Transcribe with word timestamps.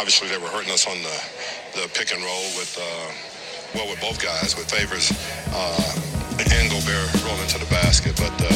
Obviously, 0.00 0.28
they 0.28 0.38
were 0.38 0.48
hurting 0.48 0.72
us 0.72 0.86
on 0.88 0.96
the, 1.02 1.12
the 1.76 1.86
pick 1.92 2.10
and 2.10 2.24
roll 2.24 2.48
with, 2.56 2.72
uh, 2.80 3.12
well, 3.74 3.86
with 3.86 4.00
both 4.00 4.16
guys, 4.16 4.56
with 4.56 4.64
Favors 4.64 5.12
uh, 5.52 5.92
and 6.40 6.70
Gobert 6.72 7.12
rolling 7.28 7.46
to 7.48 7.58
the 7.58 7.68
basket. 7.68 8.16
But, 8.16 8.32
uh, 8.40 8.48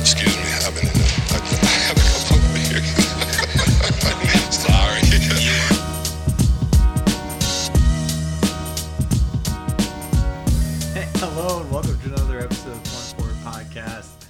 excuse 0.00 0.34
me, 0.40 0.48
I've 0.64 0.72
been 0.72 0.88
in 0.88 0.96
the, 0.96 1.04
I 1.36 1.76
have 1.92 2.00
a 2.00 2.08
couple 2.24 2.40
of 2.40 2.56
beers. 2.56 2.88
Sorry. 4.64 5.04
Hello 11.20 11.60
and 11.60 11.70
welcome 11.70 12.00
to 12.00 12.14
another 12.14 12.40
episode 12.40 12.72
of 12.72 12.80
One 12.88 13.28
Forward 13.28 13.36
Podcast. 13.44 14.24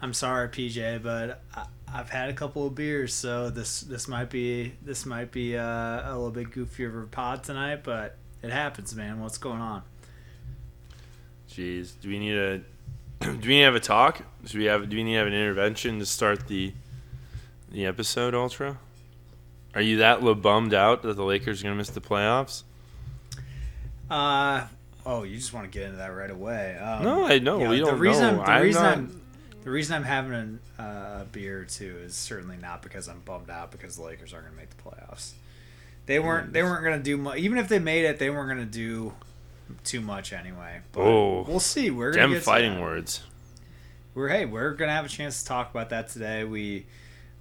I'm 0.00 0.14
sorry, 0.14 0.48
PJ, 0.48 1.02
but 1.02 1.42
I, 1.54 1.65
I've 1.98 2.10
had 2.10 2.28
a 2.28 2.34
couple 2.34 2.66
of 2.66 2.74
beers, 2.74 3.14
so 3.14 3.48
this 3.48 3.80
this 3.80 4.06
might 4.06 4.28
be 4.28 4.74
this 4.82 5.06
might 5.06 5.30
be 5.32 5.56
uh, 5.56 5.62
a 5.64 6.12
little 6.14 6.30
bit 6.30 6.50
goofier 6.50 6.88
of 6.88 7.04
a 7.04 7.06
pod 7.06 7.42
tonight, 7.42 7.84
but 7.84 8.16
it 8.42 8.50
happens, 8.50 8.94
man. 8.94 9.20
What's 9.20 9.38
going 9.38 9.60
on? 9.62 9.82
Jeez, 11.50 11.92
do 12.02 12.08
we 12.10 12.18
need 12.18 12.36
a 12.36 12.58
do 13.20 13.30
we 13.30 13.32
need 13.36 13.42
to 13.60 13.64
have 13.64 13.74
a 13.74 13.80
talk? 13.80 14.20
Should 14.44 14.58
we 14.58 14.66
have 14.66 14.88
do 14.90 14.96
we 14.96 15.04
need 15.04 15.12
to 15.12 15.18
have 15.18 15.26
an 15.26 15.32
intervention 15.32 15.98
to 16.00 16.06
start 16.06 16.48
the 16.48 16.74
the 17.72 17.86
episode, 17.86 18.34
Ultra? 18.34 18.76
Are 19.74 19.80
you 19.80 19.96
that 19.98 20.20
little 20.20 20.34
bummed 20.34 20.74
out 20.74 21.02
that 21.02 21.16
the 21.16 21.24
Lakers 21.24 21.60
are 21.60 21.64
gonna 21.64 21.76
miss 21.76 21.88
the 21.90 22.00
playoffs? 22.02 22.62
Uh 24.10 24.66
oh, 25.06 25.22
you 25.22 25.36
just 25.36 25.52
want 25.52 25.70
to 25.70 25.78
get 25.78 25.86
into 25.86 25.96
that 25.98 26.08
right 26.14 26.30
away? 26.30 26.76
Um, 26.76 27.04
No, 27.04 27.26
I 27.26 27.38
know, 27.38 27.58
we 27.58 27.78
the 27.78 27.86
don't 27.86 27.98
reason 27.98 28.36
know. 28.36 28.42
The 28.44 28.50
I'm 28.50 28.62
reason 28.62 28.82
not- 28.82 28.98
I'm 28.98 29.22
the 29.66 29.72
reason 29.72 29.96
I'm 29.96 30.04
having 30.04 30.32
an, 30.32 30.60
uh, 30.78 31.22
a 31.22 31.26
beer 31.32 31.64
too 31.64 31.96
is 32.04 32.14
certainly 32.14 32.56
not 32.56 32.82
because 32.82 33.08
I'm 33.08 33.18
bummed 33.24 33.50
out 33.50 33.72
because 33.72 33.96
the 33.96 34.02
Lakers 34.04 34.32
aren't 34.32 34.46
going 34.46 34.56
to 34.56 34.62
make 34.62 34.70
the 34.70 34.80
playoffs. 34.82 35.32
They 36.06 36.20
weren't. 36.20 36.52
They 36.52 36.62
weren't 36.62 36.84
going 36.84 36.96
to 36.96 37.02
do 37.02 37.16
much. 37.16 37.38
Even 37.38 37.58
if 37.58 37.68
they 37.68 37.80
made 37.80 38.04
it, 38.04 38.20
they 38.20 38.30
weren't 38.30 38.48
going 38.48 38.64
to 38.64 38.72
do 38.72 39.12
too 39.82 40.00
much 40.00 40.32
anyway. 40.32 40.82
But 40.92 41.00
Oh. 41.00 41.42
we'll 41.48 41.58
see. 41.58 41.90
We're 41.90 42.12
to 42.12 42.28
get 42.28 42.42
fighting 42.44 42.74
that. 42.74 42.80
words. 42.82 43.24
We're 44.14 44.28
hey, 44.28 44.46
we're 44.46 44.72
gonna 44.74 44.92
have 44.92 45.04
a 45.04 45.08
chance 45.08 45.42
to 45.42 45.48
talk 45.48 45.68
about 45.70 45.90
that 45.90 46.08
today. 46.10 46.44
We 46.44 46.86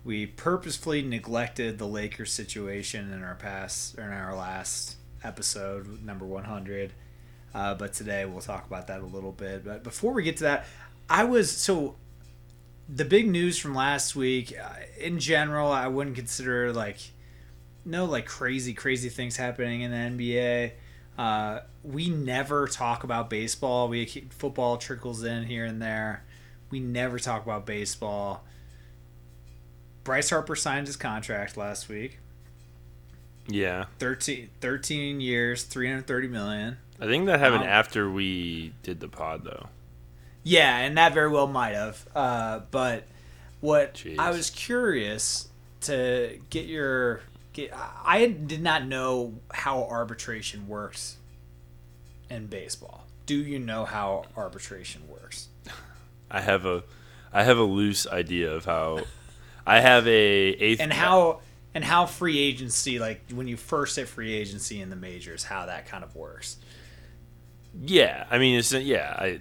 we 0.04 0.26
purposefully 0.26 1.04
neglected 1.04 1.78
the 1.78 1.88
Lakers 1.88 2.32
situation 2.34 3.14
in 3.14 3.24
our 3.24 3.36
past 3.36 3.98
or 4.00 4.02
in 4.02 4.12
our 4.12 4.36
last 4.36 4.96
episode, 5.24 6.04
number 6.04 6.26
one 6.26 6.46
hundred. 6.46 6.92
Uh, 7.54 7.76
but 7.76 7.94
today 7.94 8.26
we'll 8.26 8.42
talk 8.42 8.66
about 8.66 8.88
that 8.88 9.02
a 9.02 9.06
little 9.06 9.32
bit. 9.32 9.64
But 9.64 9.84
before 9.84 10.12
we 10.12 10.24
get 10.24 10.38
to 10.38 10.44
that, 10.46 10.66
I 11.08 11.24
was 11.24 11.50
so 11.50 11.96
the 12.88 13.06
big 13.06 13.28
news 13.28 13.58
from 13.58 13.74
last 13.76 14.16
week. 14.16 14.54
Uh, 14.62 14.70
in 15.00 15.20
general, 15.20 15.72
I 15.72 15.88
wouldn't 15.88 16.16
consider 16.16 16.72
like 16.74 16.98
no 17.86 18.06
like 18.06 18.26
crazy 18.26 18.74
crazy 18.74 19.10
things 19.10 19.38
happening 19.38 19.82
in 19.82 19.92
the 19.92 19.98
NBA. 19.98 20.72
Uh, 21.18 21.62
we 21.84 22.10
never 22.10 22.68
talk 22.68 23.04
about 23.04 23.30
baseball. 23.30 23.88
We 23.88 24.06
football 24.32 24.78
trickles 24.78 25.24
in 25.24 25.44
here 25.44 25.66
and 25.66 25.82
there. 25.82 26.24
We 26.70 26.80
never 26.80 27.20
talk 27.20 27.44
about 27.44 27.66
baseball. 27.66 28.44
Bryce 30.04 30.30
Harper 30.30 30.56
signed 30.56 30.88
his 30.88 30.98
contract 30.98 31.58
last 31.58 31.90
week. 31.90 32.20
Yeah. 33.48 33.86
13, 34.00 34.50
13 34.62 35.22
years, 35.22 35.64
330 35.64 36.28
million. 36.28 36.78
I 37.00 37.06
think 37.06 37.26
that 37.28 37.40
happened 37.40 37.62
Wow. 37.64 37.68
after 37.70 38.10
we 38.10 38.74
did 38.84 39.00
the 39.00 39.08
pod 39.08 39.44
though. 39.44 39.68
Yeah, 40.46 40.78
and 40.78 40.98
that 41.00 41.14
very 41.14 41.30
well 41.30 41.48
might 41.48 41.74
have. 41.74 42.08
Uh, 42.16 42.60
but 42.70 43.06
what 43.62 43.96
Jeez. 43.96 44.20
I 44.20 44.30
was 44.30 44.52
curious 44.52 45.50
to 45.82 46.40
get 46.52 46.68
your 46.68 47.22
get. 47.52 47.74
I 47.74 48.28
did 48.28 48.62
not 48.62 48.86
know 48.86 49.34
how 49.52 49.86
arbitration 49.86 50.68
works 50.68 51.18
in 52.30 52.46
baseball. 52.46 53.08
Do 53.26 53.36
you 53.36 53.58
know 53.58 53.86
how 53.86 54.26
arbitration 54.38 55.02
works? 55.10 55.50
I 56.30 56.42
have 56.42 56.68
a 56.68 56.84
I 57.34 57.44
have 57.44 57.58
a 57.58 57.64
loose 57.64 58.06
idea 58.06 58.52
of 58.54 58.66
how 58.66 59.00
I 59.66 59.80
have 59.80 60.08
a 60.08 60.12
eighth 60.12 60.80
And 60.80 60.94
how 60.94 61.42
and 61.74 61.84
how 61.84 62.06
free 62.06 62.38
agency, 62.38 63.00
like 63.00 63.32
when 63.34 63.48
you 63.48 63.58
first 63.58 63.96
hit 63.96 64.08
free 64.08 64.34
agency 64.34 64.80
in 64.80 64.92
the 64.92 64.96
majors, 64.96 65.44
how 65.44 65.66
that 65.66 65.88
kind 65.88 66.04
of 66.04 66.16
works. 66.16 66.58
Yeah, 67.82 68.28
I 68.30 68.38
mean 68.38 68.60
it's 68.60 68.72
yeah, 68.72 69.16
I 69.18 69.40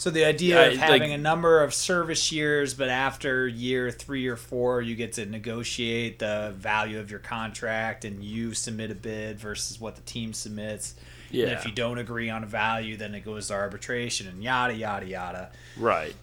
So 0.00 0.08
the 0.08 0.24
idea 0.24 0.70
of 0.70 0.78
having 0.78 1.02
like- 1.02 1.10
a 1.10 1.18
number 1.18 1.62
of 1.62 1.74
service 1.74 2.32
years, 2.32 2.72
but 2.72 2.88
after 2.88 3.46
year 3.46 3.90
three 3.90 4.26
or 4.28 4.36
four, 4.36 4.80
you 4.80 4.94
get 4.96 5.12
to 5.14 5.26
negotiate 5.26 6.20
the 6.20 6.54
value 6.56 6.98
of 6.98 7.10
your 7.10 7.20
contract, 7.20 8.06
and 8.06 8.24
you 8.24 8.54
submit 8.54 8.90
a 8.90 8.94
bid 8.94 9.38
versus 9.38 9.78
what 9.78 9.96
the 9.96 10.00
team 10.00 10.32
submits. 10.32 10.94
And 11.28 11.40
Yeah. 11.40 11.46
if 11.48 11.66
you 11.66 11.72
don't 11.72 11.98
agree 11.98 12.30
on 12.30 12.42
a 12.42 12.46
value, 12.46 12.96
then 12.96 13.14
it 13.14 13.26
goes 13.26 13.48
to 13.48 13.52
arbitration, 13.52 14.26
and 14.26 14.42
yada 14.42 14.74
yada 14.74 15.04
yada. 15.04 15.50
right. 15.76 16.14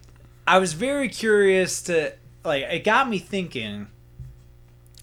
I 0.44 0.58
was 0.58 0.72
very 0.72 1.08
curious 1.08 1.80
to 1.82 2.14
like. 2.44 2.64
It 2.64 2.82
got 2.82 3.08
me 3.08 3.20
thinking. 3.20 3.86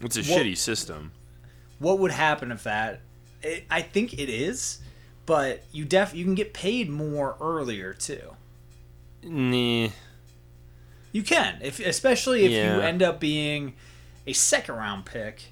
It's 0.02 0.18
a 0.18 0.20
Well- 0.20 0.38
shitty 0.40 0.58
system. 0.58 1.12
what 1.78 1.98
would 1.98 2.10
happen 2.10 2.52
if 2.52 2.62
that 2.64 3.00
it, 3.42 3.64
i 3.70 3.80
think 3.80 4.12
it 4.14 4.28
is 4.30 4.78
but 5.26 5.62
you 5.72 5.84
def 5.86 6.14
you 6.14 6.24
can 6.24 6.34
get 6.34 6.52
paid 6.54 6.88
more 6.90 7.36
earlier 7.40 7.92
too 7.94 8.35
Nah. 9.26 9.88
you 11.12 11.22
can 11.22 11.58
if 11.62 11.80
especially 11.80 12.44
if 12.44 12.52
Yeah. 12.52 12.76
you 12.76 12.80
end 12.82 13.02
up 13.02 13.20
being 13.20 13.74
a 14.26 14.32
second 14.32 14.74
round 14.76 15.04
pick 15.06 15.42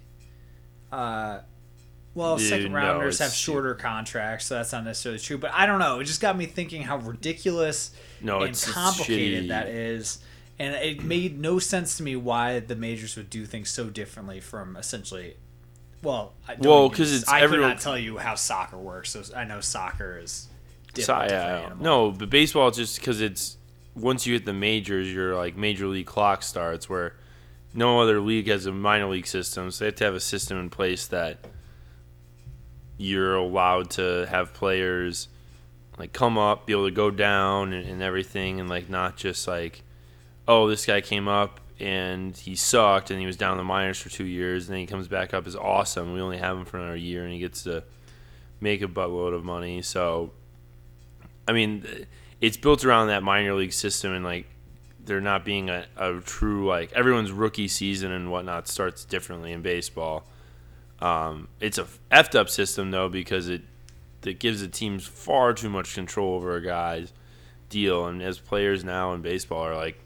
uh 0.92 1.40
well 2.14 2.36
Dude, 2.36 2.48
second 2.48 2.72
no, 2.72 2.78
rounders 2.78 3.18
have 3.18 3.26
it's- 3.28 3.38
shorter 3.38 3.74
contracts 3.74 4.46
so 4.46 4.54
that's 4.54 4.72
not 4.72 4.84
necessarily 4.84 5.18
true 5.18 5.38
but 5.38 5.50
i 5.52 5.66
don't 5.66 5.78
know 5.80 6.00
it 6.00 6.04
just 6.04 6.20
got 6.20 6.36
me 6.36 6.46
thinking 6.46 6.82
how 6.82 6.98
ridiculous 6.98 7.92
No, 8.20 8.40
and 8.40 8.50
it's, 8.50 8.62
it's 8.64 8.72
complicated 8.72 9.44
shitty. 9.44 9.48
that 9.48 9.68
is 9.68 10.18
and 10.58 10.74
it 10.76 11.02
made 11.02 11.40
no 11.40 11.58
sense 11.58 11.96
to 11.96 12.02
me 12.04 12.14
why 12.14 12.60
the 12.60 12.76
majors 12.76 13.16
would 13.16 13.28
do 13.30 13.44
things 13.44 13.70
so 13.70 13.86
differently 13.90 14.40
from 14.40 14.76
essentially 14.76 15.36
well 16.02 16.34
I 16.46 16.54
don't 16.54 16.66
Well, 16.66 16.90
'cause 16.90 17.12
it's 17.12 17.28
I 17.28 17.40
everyone- 17.40 17.70
could 17.70 17.74
not 17.76 17.82
tell 17.82 17.98
you 17.98 18.18
how 18.18 18.34
soccer 18.36 18.78
works 18.78 19.10
so 19.10 19.22
i 19.34 19.44
know 19.44 19.60
soccer 19.60 20.18
is 20.22 20.46
So, 20.96 21.12
yeah, 21.28 21.72
no, 21.80 22.12
but 22.12 22.30
baseball 22.30 22.70
just 22.70 23.00
because 23.00 23.20
it's 23.20 23.56
once 23.94 24.26
you 24.26 24.34
hit 24.34 24.44
the 24.44 24.52
majors, 24.52 25.12
your 25.12 25.36
like 25.36 25.56
major 25.56 25.86
league 25.86 26.06
clock 26.06 26.42
starts 26.42 26.88
where 26.88 27.14
no 27.72 28.00
other 28.00 28.20
league 28.20 28.48
has 28.48 28.66
a 28.66 28.72
minor 28.72 29.08
league 29.08 29.26
system, 29.26 29.70
so 29.70 29.84
they 29.84 29.86
have 29.86 29.94
to 29.96 30.04
have 30.04 30.14
a 30.14 30.20
system 30.20 30.58
in 30.58 30.70
place 30.70 31.06
that 31.08 31.38
you're 32.96 33.34
allowed 33.34 33.90
to 33.90 34.26
have 34.30 34.54
players 34.54 35.28
like 35.98 36.12
come 36.12 36.38
up, 36.38 36.66
be 36.66 36.72
able 36.72 36.86
to 36.86 36.94
go 36.94 37.10
down 37.10 37.72
and, 37.72 37.88
and 37.88 38.02
everything, 38.02 38.60
and 38.60 38.68
like 38.68 38.88
not 38.88 39.16
just 39.16 39.46
like, 39.46 39.82
oh, 40.48 40.68
this 40.68 40.86
guy 40.86 41.00
came 41.00 41.28
up 41.28 41.60
and 41.80 42.36
he 42.36 42.54
sucked 42.54 43.10
and 43.10 43.20
he 43.20 43.26
was 43.26 43.36
down 43.36 43.56
the 43.56 43.64
minors 43.64 43.98
for 43.98 44.08
two 44.08 44.24
years, 44.24 44.66
and 44.68 44.74
then 44.74 44.80
he 44.80 44.86
comes 44.86 45.08
back 45.08 45.32
up 45.34 45.46
as 45.46 45.56
awesome. 45.56 46.12
We 46.12 46.20
only 46.20 46.38
have 46.38 46.56
him 46.56 46.64
for 46.64 46.78
another 46.78 46.96
year, 46.96 47.24
and 47.24 47.32
he 47.32 47.38
gets 47.38 47.62
to 47.64 47.84
make 48.60 48.82
a 48.82 48.88
buttload 48.88 49.34
of 49.34 49.44
money. 49.44 49.82
So, 49.82 50.32
I 51.46 51.52
mean, 51.52 52.06
it's 52.44 52.56
built 52.56 52.84
around 52.84 53.06
that 53.08 53.22
minor 53.22 53.54
league 53.54 53.72
system, 53.72 54.12
and 54.12 54.24
like 54.24 54.46
there 55.04 55.20
not 55.20 55.44
being 55.44 55.68
a, 55.70 55.86
a 55.96 56.20
true 56.20 56.66
like 56.66 56.92
everyone's 56.92 57.32
rookie 57.32 57.68
season 57.68 58.10
and 58.12 58.30
whatnot 58.30 58.68
starts 58.68 59.04
differently 59.04 59.52
in 59.52 59.62
baseball. 59.62 60.24
Um, 61.00 61.48
it's 61.60 61.78
a 61.78 61.86
effed 62.10 62.34
up 62.34 62.48
system 62.48 62.90
though 62.90 63.08
because 63.08 63.48
it 63.48 63.62
that 64.22 64.38
gives 64.38 64.60
the 64.60 64.68
teams 64.68 65.06
far 65.06 65.52
too 65.52 65.68
much 65.68 65.94
control 65.94 66.34
over 66.34 66.56
a 66.56 66.62
guy's 66.62 67.12
deal, 67.68 68.06
and 68.06 68.22
as 68.22 68.38
players 68.38 68.84
now 68.84 69.12
in 69.12 69.20
baseball 69.22 69.60
are 69.62 69.76
like, 69.76 69.98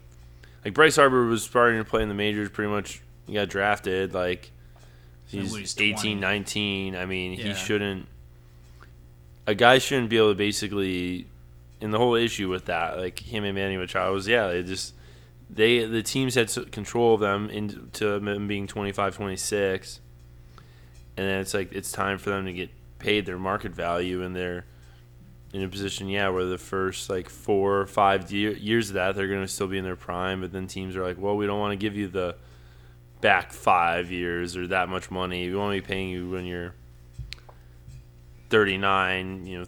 like 0.65 0.73
Bryce 0.73 0.95
Harper 0.97 1.25
was 1.25 1.43
starting 1.43 1.77
to 1.77 1.85
play 1.89 2.01
in 2.03 2.09
the 2.09 2.15
majors 2.15 2.49
pretty 2.49 2.71
much. 2.71 3.01
He 3.27 3.33
got 3.33 3.47
drafted 3.49 4.13
like 4.13 4.51
he's 5.27 5.53
He's 5.55 5.73
20. 5.75 5.91
18, 5.91 6.19
19. 6.19 6.95
I 6.95 7.05
mean, 7.05 7.33
Yeah. 7.33 7.43
he 7.49 7.53
shouldn't. 7.53 8.07
A 9.45 9.55
guy 9.55 9.77
shouldn't 9.77 10.09
be 10.09 10.17
able 10.17 10.29
to 10.31 10.35
basically, 10.35 11.27
and 11.81 11.93
the 11.93 11.97
whole 11.97 12.15
issue 12.15 12.49
with 12.49 12.65
that, 12.65 12.97
like 12.97 13.19
him 13.19 13.43
and 13.43 13.55
Manny 13.55 13.77
Machado 13.77 14.13
was, 14.13 14.27
yeah, 14.27 14.47
they 14.47 14.63
just 14.63 14.93
they 15.49 15.85
the 15.85 16.03
teams 16.03 16.35
had 16.35 16.51
control 16.71 17.15
of 17.15 17.19
them 17.21 17.49
into 17.49 18.19
them 18.19 18.47
being 18.47 18.67
25, 18.67 19.15
26, 19.15 19.99
and 21.17 21.27
then 21.27 21.39
it's 21.39 21.53
like 21.53 21.71
it's 21.71 21.91
time 21.91 22.17
for 22.17 22.29
them 22.29 22.45
to 22.45 22.53
get 22.53 22.69
paid 22.99 23.25
their 23.25 23.39
market 23.39 23.73
value, 23.73 24.21
and 24.21 24.35
they're 24.35 24.65
in 25.53 25.63
a 25.63 25.69
position, 25.69 26.07
yeah, 26.07 26.29
where 26.29 26.45
the 26.45 26.57
first 26.57 27.09
like 27.09 27.29
four 27.29 27.79
or 27.79 27.87
five 27.87 28.31
year, 28.31 28.51
years 28.53 28.89
of 28.89 28.95
that 28.95 29.15
they're 29.15 29.27
going 29.27 29.41
to 29.41 29.47
still 29.47 29.67
be 29.67 29.77
in 29.77 29.83
their 29.83 29.95
prime, 29.95 30.41
but 30.41 30.51
then 30.51 30.67
teams 30.67 30.95
are 30.95 31.03
like, 31.03 31.17
well, 31.17 31.35
we 31.35 31.47
don't 31.47 31.59
want 31.59 31.71
to 31.71 31.77
give 31.77 31.95
you 31.95 32.07
the 32.07 32.35
back 33.21 33.51
five 33.51 34.11
years 34.11 34.55
or 34.55 34.67
that 34.67 34.89
much 34.89 35.09
money. 35.09 35.49
We 35.49 35.55
want 35.55 35.75
to 35.75 35.81
be 35.81 35.87
paying 35.87 36.09
you 36.09 36.29
when 36.29 36.45
you're 36.45 36.73
39, 38.49 39.45
you 39.45 39.59
know, 39.59 39.65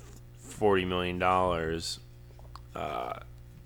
40 0.62 0.86
million 0.86 1.18
dollars. 1.18 2.00
Uh, 2.76 3.18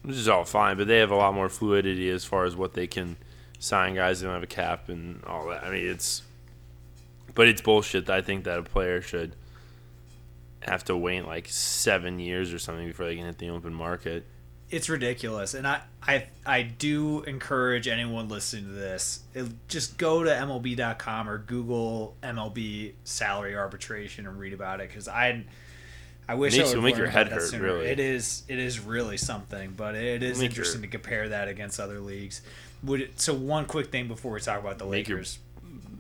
which 0.04 0.16
is 0.16 0.30
all 0.30 0.46
fine, 0.46 0.78
but 0.78 0.88
they 0.88 1.00
have 1.00 1.12
a 1.12 1.16
lot 1.16 1.34
more 1.34 1.50
fluidity 1.50 2.10
as 2.10 2.24
far 2.24 2.46
as 2.46 2.56
what 2.56 2.74
they 2.74 2.88
can 2.88 3.18
sign 3.60 3.96
guys. 3.96 4.22
They 4.22 4.28
don't 4.28 4.34
have 4.34 4.44
a 4.44 4.48
cap 4.48 4.88
and 4.88 5.22
all 5.26 5.50
that. 5.50 5.66
I 5.66 5.72
mean, 5.72 5.86
it's 5.86 6.22
But 7.34 7.50
it's 7.50 7.60
bullshit. 7.62 8.06
That 8.06 8.16
I 8.16 8.22
think 8.22 8.46
that 8.46 8.58
a 8.58 8.64
player 8.64 9.02
should 9.02 9.36
have 10.62 10.86
to 10.86 10.96
wait 10.96 11.26
like 11.26 11.50
seven 11.50 12.18
years 12.18 12.54
or 12.54 12.60
something 12.60 12.88
before 12.88 13.08
they 13.08 13.18
can 13.18 13.26
hit 13.26 13.40
the 13.40 13.50
open 13.50 13.74
market. 13.74 14.26
It's 14.70 14.88
ridiculous, 14.90 15.54
and 15.54 15.68
I, 15.68 15.82
I, 16.02 16.28
I 16.46 16.62
do 16.64 17.22
encourage 17.24 17.88
anyone 17.88 18.30
listening 18.30 18.66
to 18.66 18.72
this, 18.72 19.20
it, 19.36 19.46
just 19.68 19.98
go 19.98 20.24
to 20.24 20.30
MLB.com 20.30 21.30
or 21.30 21.38
Google 21.40 22.16
MLB 22.24 22.94
salary 23.04 23.56
arbitration 23.56 24.26
and 24.26 24.40
read 24.40 24.54
about 24.54 24.80
it 24.80 24.88
because 24.88 25.08
I, 25.08 25.46
I 26.28 26.34
wish 26.36 26.58
Makes 26.58 26.72
I 26.72 26.76
would 26.76 26.84
make 26.84 26.98
your 26.98 27.08
head 27.08 27.28
hurt, 27.30 27.52
really. 27.54 27.86
It 27.86 28.00
is, 28.00 28.44
it 28.48 28.58
is 28.58 28.80
really 28.80 29.18
something, 29.18 29.74
but 29.78 29.94
it 29.96 30.24
is 30.24 30.40
Make 30.40 30.56
your- 30.56 30.64
interesting 30.64 30.82
to 30.82 30.88
compare 30.88 31.30
that 31.30 31.48
against 31.48 31.80
other 31.80 32.00
leagues. 32.00 32.42
Would 32.84 33.02
it, 33.02 33.20
so 33.20 33.34
one 33.34 33.66
quick 33.66 33.92
thing 33.92 34.08
before 34.08 34.32
we 34.34 34.40
talk 34.40 34.60
about 34.60 34.80
the 34.80 34.86
your- 34.86 34.92
Lakers. 34.92 35.40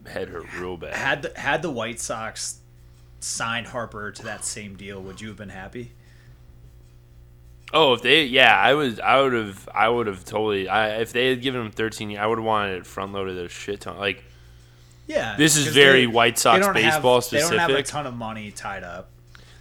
Head 0.07 0.29
hurt 0.29 0.45
real 0.59 0.77
bad. 0.77 0.93
Had 0.95 1.21
the, 1.23 1.39
had 1.39 1.61
the 1.61 1.69
White 1.71 1.99
Sox 1.99 2.59
signed 3.19 3.67
Harper 3.67 4.11
to 4.11 4.23
that 4.23 4.45
same 4.45 4.75
deal, 4.75 5.01
would 5.01 5.19
you 5.21 5.27
have 5.29 5.37
been 5.37 5.49
happy? 5.49 5.91
Oh, 7.73 7.93
if 7.93 8.01
they, 8.03 8.23
yeah, 8.25 8.55
I 8.57 8.73
was, 8.75 8.99
I 8.99 9.19
would 9.19 9.33
have, 9.33 9.67
I 9.73 9.89
would 9.89 10.05
have 10.07 10.23
totally. 10.23 10.69
I 10.69 10.97
if 11.01 11.11
they 11.11 11.29
had 11.29 11.41
given 11.41 11.61
him 11.61 11.71
13, 11.71 12.17
I 12.17 12.25
would 12.27 12.37
have 12.37 12.45
wanted 12.45 12.77
it 12.77 12.85
front 12.85 13.11
loaded 13.13 13.37
a 13.37 13.49
shit 13.49 13.81
ton. 13.81 13.97
Like 13.97 14.23
Yeah, 15.07 15.35
This 15.37 15.57
is 15.57 15.67
very 15.67 16.05
White 16.07 16.37
Sox 16.37 16.59
baseball 16.59 16.75
have- 16.75 16.83
baseball 16.93 17.21
They 17.21 17.39
don't 17.39 17.57
have 17.59 17.69
a 17.71 17.83
ton 17.83 18.05
of 18.07 18.13
money 18.13 18.51
tied 18.51 18.83
up. 18.83 19.09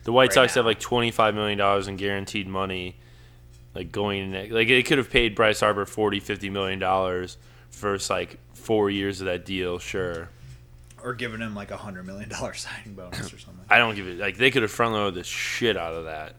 The 0.04 0.12
White 0.12 0.28
Right 0.28 0.34
Sox 0.34 0.54
have 0.54 0.64
like 0.66 0.80
25 0.80 1.34
million 1.34 1.58
dollars 1.58 1.88
in 1.88 1.96
guaranteed 1.96 2.46
money, 2.46 2.96
like 3.74 3.90
going 3.90 4.32
in. 4.34 4.52
Like 4.52 4.68
they 4.68 4.82
could 4.82 4.98
have 4.98 5.10
paid 5.10 5.34
Bryce 5.34 5.60
Harper 5.60 5.86
40, 5.86 6.20
50 6.20 6.50
million 6.50 6.78
dollars 6.78 7.36
first 7.70 8.08
like 8.10 8.38
four 8.52 8.90
years 8.90 9.20
of 9.20 9.26
that 9.26 9.44
deal. 9.44 9.78
Sure, 9.78 10.28
or 11.02 11.14
giving 11.14 11.40
him 11.40 11.54
like 11.54 11.70
a 11.70 11.76
hundred 11.76 12.06
million 12.06 12.28
dollar 12.28 12.54
signing 12.54 12.94
bonus 12.94 13.32
or 13.32 13.38
something. 13.38 13.64
I 13.68 13.78
don't 13.78 13.94
give 13.94 14.06
it. 14.06 14.18
Like 14.18 14.36
they 14.36 14.50
could 14.50 14.62
have 14.62 14.70
front 14.70 14.92
loaded 14.94 15.14
the 15.14 15.24
shit 15.24 15.76
out 15.76 15.94
of 15.94 16.04
that, 16.04 16.34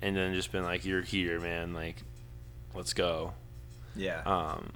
and 0.00 0.16
then 0.16 0.32
just 0.34 0.52
been 0.52 0.64
like, 0.64 0.84
"You're 0.84 1.02
here, 1.02 1.40
man. 1.40 1.74
Like, 1.74 1.96
let's 2.74 2.94
go." 2.94 3.34
Yeah, 3.96 4.22
Um, 4.24 4.74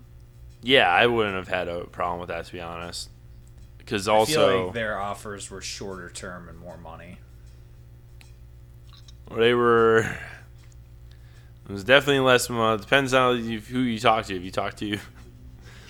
yeah, 0.62 0.88
I 0.88 1.06
wouldn't 1.06 1.36
have 1.36 1.46
had 1.46 1.68
a 1.68 1.84
problem 1.84 2.18
with 2.18 2.28
that 2.30 2.44
to 2.46 2.52
be 2.52 2.60
honest. 2.60 3.08
Because 3.78 4.08
I 4.08 4.12
feel 4.12 4.18
also 4.18 4.64
like 4.66 4.74
their 4.74 4.98
offers 4.98 5.48
were 5.48 5.60
shorter 5.60 6.10
term 6.10 6.48
and 6.48 6.58
more 6.58 6.76
money. 6.76 7.18
They 9.36 9.54
were. 9.54 10.00
It 11.68 11.72
was 11.72 11.84
definitely 11.84 12.20
less. 12.20 12.48
Money. 12.50 12.80
Depends 12.80 13.14
on 13.14 13.44
you- 13.48 13.60
who 13.60 13.80
you 13.80 13.98
talk 13.98 14.26
to. 14.26 14.36
If 14.36 14.42
you 14.42 14.50
talk 14.50 14.76
to 14.78 14.98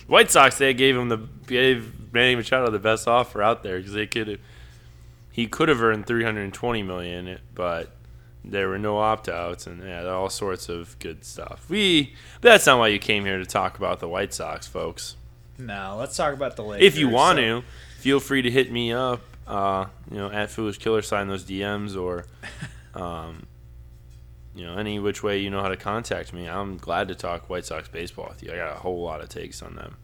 White 0.07 0.31
Sox, 0.31 0.57
they 0.57 0.73
gave 0.73 0.95
him 0.95 1.09
the 1.09 1.17
gave 1.47 2.13
Manny 2.13 2.35
Machado 2.35 2.69
the 2.71 2.79
best 2.79 3.07
offer 3.07 3.41
out 3.41 3.63
there 3.63 3.77
because 3.77 3.93
they 3.93 4.07
could. 4.07 4.39
He 5.31 5.47
could 5.47 5.67
have 5.69 5.81
earned 5.81 6.05
three 6.05 6.23
hundred 6.23 6.43
and 6.43 6.53
twenty 6.53 6.83
million, 6.83 7.39
but 7.55 7.95
there 8.45 8.67
were 8.69 8.77
no 8.77 8.99
opt 8.99 9.27
outs 9.29 9.65
and 9.65 9.81
yeah, 9.83 10.05
all 10.05 10.29
sorts 10.29 10.69
of 10.69 10.97
good 10.99 11.25
stuff. 11.25 11.65
We. 11.69 12.13
That's 12.41 12.65
not 12.67 12.77
why 12.77 12.89
you 12.89 12.99
came 12.99 13.25
here 13.25 13.39
to 13.39 13.45
talk 13.45 13.77
about 13.77 13.99
the 13.99 14.07
White 14.07 14.33
Sox, 14.33 14.67
folks. 14.67 15.15
No, 15.57 15.95
let's 15.99 16.15
talk 16.15 16.33
about 16.33 16.55
the 16.55 16.63
Lakers. 16.63 16.85
if 16.85 16.97
you 16.99 17.09
want 17.09 17.37
So- 17.37 17.61
to, 17.61 17.63
feel 17.99 18.19
free 18.19 18.41
to 18.43 18.51
hit 18.51 18.71
me 18.71 18.91
up. 18.93 19.21
Uh, 19.47 19.85
you 20.09 20.17
know, 20.17 20.31
at 20.31 20.49
Foolish 20.49 20.77
Killer, 20.77 21.01
sign 21.01 21.27
those 21.27 21.43
DMs 21.43 21.99
or, 22.01 22.25
um, 22.95 23.47
you 24.55 24.65
know, 24.65 24.77
any 24.77 24.99
which 24.99 25.23
way 25.23 25.39
you 25.39 25.49
know 25.49 25.61
how 25.61 25.69
to 25.69 25.77
contact 25.77 26.33
me. 26.33 26.47
I'm 26.47 26.77
glad 26.77 27.07
to 27.07 27.15
talk 27.15 27.49
White 27.49 27.65
Sox 27.65 27.87
baseball 27.87 28.27
with 28.29 28.43
you. 28.43 28.51
I 28.51 28.55
got 28.55 28.75
a 28.75 28.79
whole 28.79 29.01
lot 29.03 29.21
of 29.21 29.29
takes 29.29 29.61
on 29.61 29.75
them. 29.75 29.97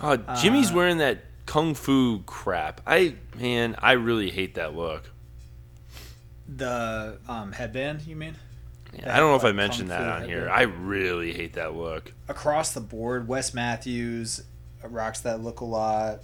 Uh, 0.00 0.16
Jimmy's 0.40 0.70
Uh, 0.70 0.74
wearing 0.74 0.98
that 0.98 1.24
kung 1.46 1.74
fu 1.74 2.22
crap. 2.24 2.80
I 2.86 3.16
man, 3.38 3.76
I 3.78 3.92
really 3.92 4.30
hate 4.30 4.54
that 4.54 4.74
look. 4.74 5.10
the 6.48 7.18
um, 7.28 7.52
headband, 7.52 8.02
you 8.02 8.16
mean? 8.16 8.36
I 9.06 9.18
don't 9.18 9.30
know 9.30 9.36
if 9.36 9.44
I 9.44 9.52
mentioned 9.52 9.90
that 9.90 10.02
on 10.02 10.24
here. 10.28 10.50
I 10.50 10.62
really 10.62 11.32
hate 11.32 11.54
that 11.54 11.74
look. 11.74 12.12
Across 12.28 12.72
the 12.72 12.80
board, 12.80 13.26
Wes 13.26 13.54
Matthews 13.54 14.42
rocks 14.84 15.20
that 15.20 15.40
look 15.40 15.60
a 15.60 15.64
lot. 15.64 16.20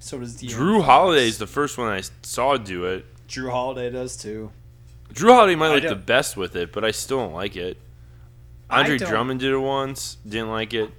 So 0.00 0.18
does 0.18 0.40
Jrue. 0.42 0.82
Holiday's 0.82 1.38
the 1.38 1.46
first 1.46 1.78
one 1.78 1.88
I 1.88 2.02
saw 2.22 2.56
do 2.56 2.86
it. 2.86 3.04
Jrue 3.28 3.50
Holiday 3.50 3.90
does 3.90 4.16
too. 4.16 4.50
Jrue 5.12 5.32
Holiday 5.32 5.54
might 5.56 5.68
like 5.68 5.88
the 5.88 5.94
best 5.96 6.36
with 6.36 6.54
it, 6.56 6.72
but 6.72 6.84
I 6.84 6.90
still 6.90 7.18
don't 7.18 7.32
like 7.32 7.56
it. 7.56 7.78
Andre 8.70 8.98
Drummond 8.98 9.40
did 9.40 9.52
it 9.52 9.58
once, 9.58 10.16
didn't 10.28 10.50
like 10.50 10.74
it. 10.74 10.90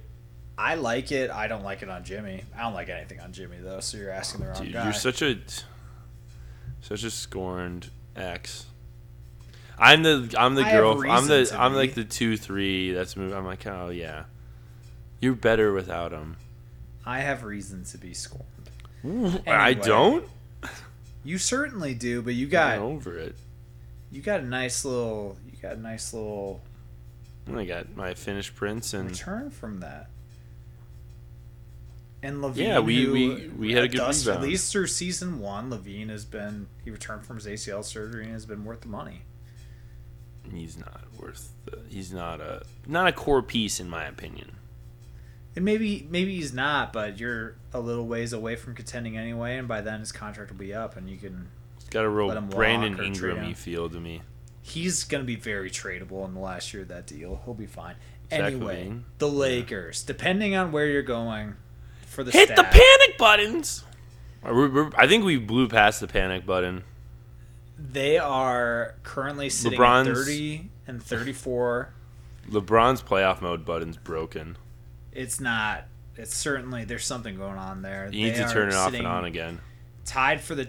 I 0.58 0.74
like 0.74 1.10
it. 1.12 1.30
I 1.30 1.46
don't 1.48 1.62
like 1.62 1.82
it 1.82 1.88
on 1.88 2.04
Jimmy. 2.04 2.44
I 2.56 2.62
don't 2.62 2.74
like 2.74 2.88
anything 2.90 3.20
on 3.20 3.32
Jimmy 3.32 3.56
though. 3.62 3.80
So 3.80 3.96
you're 3.96 4.10
asking 4.10 4.40
the 4.42 4.48
wrong 4.48 4.62
Dude, 4.62 4.72
guy. 4.74 4.84
you're 4.84 4.92
such 4.92 5.22
a 5.22 5.38
such 6.80 7.02
a 7.04 7.10
scorned 7.10 7.88
ex. 8.14 8.66
I'm 9.78 10.02
the 10.02 10.34
I'm 10.38 10.54
the 10.56 10.64
I 10.64 10.72
girl. 10.72 11.02
I'm 11.10 11.26
the 11.28 11.56
I'm 11.58 11.72
be. 11.72 11.78
like 11.78 11.94
the 11.94 12.04
two 12.04 12.36
three. 12.36 12.92
That's 12.92 13.16
moving. 13.16 13.34
I'm 13.36 13.46
like 13.46 13.66
oh 13.66 13.88
yeah, 13.88 14.24
you're 15.20 15.34
better 15.34 15.72
without 15.72 16.12
him. 16.12 16.36
I 17.06 17.20
have 17.20 17.42
reason 17.44 17.84
to 17.84 17.96
be 17.98 18.12
scorned. 18.12 18.44
I 19.46 19.70
Anyway. 19.70 19.74
don't. 19.86 20.28
You 21.24 21.38
certainly 21.38 21.94
do, 21.94 22.20
but 22.20 22.34
you 22.34 22.46
Got 22.46 22.76
got 22.76 22.82
over 22.84 23.16
it. 23.16 23.36
You 24.10 24.22
got 24.22 24.40
a 24.40 24.44
nice 24.46 24.84
little 24.84 25.36
you 25.46 25.56
got 25.60 25.72
a 25.76 25.80
nice 25.80 26.12
little 26.12 26.62
I 27.54 27.64
got 27.64 27.96
my 27.96 28.14
finished 28.14 28.54
prints 28.54 28.92
and 28.94 29.10
return 29.10 29.50
from 29.50 29.80
that. 29.80 30.08
And 32.22 32.42
LaVine, 32.42 32.56
Yeah, 32.56 32.78
we- 32.80 33.08
we- 33.08 33.48
we 33.48 33.72
had 33.72 33.84
a 33.84 33.88
good 33.88 33.98
rebound. 34.00 34.28
At 34.28 34.42
least 34.42 34.70
through 34.70 34.88
season 34.88 35.38
one, 35.38 35.70
LaVine 35.70 36.10
has 36.10 36.24
been 36.24 36.68
he 36.84 36.90
returned 36.90 37.24
from 37.24 37.36
his 37.36 37.46
ACL 37.46 37.82
surgery 37.82 38.24
and 38.24 38.32
has 38.34 38.46
been 38.46 38.64
worth 38.64 38.82
the 38.82 38.88
money. 38.88 39.22
he's 40.52 40.76
not 40.76 41.04
worth. 41.16 41.52
The, 41.64 41.78
he's 41.88 42.12
not 42.12 42.40
a 42.40 42.62
not 42.86 43.06
a 43.06 43.12
core 43.12 43.42
piece 43.42 43.78
in 43.78 43.88
my 43.88 44.04
opinion. 44.04 44.56
And 45.56 45.64
maybe 45.64 46.06
maybe 46.10 46.34
he's 46.36 46.52
not, 46.52 46.92
but 46.92 47.18
you're 47.20 47.54
a 47.72 47.78
little 47.80 48.06
ways 48.06 48.32
away 48.32 48.56
from 48.56 48.74
contending 48.74 49.16
anyway, 49.16 49.56
and 49.56 49.68
by 49.68 49.80
then 49.80 50.00
his 50.00 50.10
contract 50.12 50.50
will 50.50 50.58
be 50.58 50.74
up, 50.74 50.96
and 50.96 51.08
you 51.08 51.16
can. 51.18 51.48
He's 51.90 51.94
got 51.94 52.04
a 52.04 52.08
real 52.08 52.28
Let 52.28 52.36
him 52.36 52.44
walk 52.46 52.54
Brandon 52.54 53.00
or 53.00 53.02
Ingram 53.02 53.52
feel 53.54 53.90
to 53.90 53.98
me. 53.98 54.22
He's 54.62 55.02
going 55.02 55.22
to 55.22 55.26
be 55.26 55.34
very 55.34 55.68
tradable 55.72 56.24
in 56.24 56.34
the 56.34 56.40
last 56.40 56.72
year 56.72 56.82
of 56.84 56.88
that 56.88 57.04
deal. 57.04 57.42
He'll 57.44 57.52
be 57.54 57.66
fine. 57.66 57.96
Zach 58.30 58.40
anyway, 58.42 58.86
LaVine? 58.86 59.02
the 59.18 59.26
Lakers, 59.26 60.04
depending 60.04 60.54
on 60.54 60.70
where 60.70 60.86
you're 60.86 61.02
going 61.02 61.56
for 62.06 62.22
the 62.22 62.30
Hit 62.30 62.50
the 62.54 62.62
panic 62.62 63.18
buttons. 63.18 63.82
We're- 64.44 64.68
we're- 64.68 64.90
I 64.96 65.08
think 65.08 65.24
we 65.24 65.36
blew 65.36 65.66
past 65.68 65.98
the 65.98 66.06
panic 66.06 66.46
button. 66.46 66.84
They 67.76 68.18
are 68.18 68.94
currently 69.02 69.50
sitting 69.50 69.80
LeBron's- 69.80 70.08
at 70.10 70.14
30 70.14 70.70
and 70.86 71.02
34. 71.02 71.92
LeBron's 72.48 73.02
playoff 73.02 73.40
mode 73.42 73.64
button's 73.64 73.96
broken. 73.96 74.56
It's 75.10 75.40
not. 75.40 75.88
It's 76.14 76.36
certainly 76.36 76.84
there's 76.84 77.04
something 77.04 77.36
going 77.36 77.58
on 77.58 77.82
there. 77.82 78.08
You 78.12 78.26
need 78.26 78.36
to 78.36 78.48
turn 78.48 78.68
it 78.68 78.74
off 78.74 78.94
and 78.94 79.06
on 79.08 79.24
again. 79.24 79.58
Tied 80.04 80.40
for 80.40 80.54
the 80.54 80.68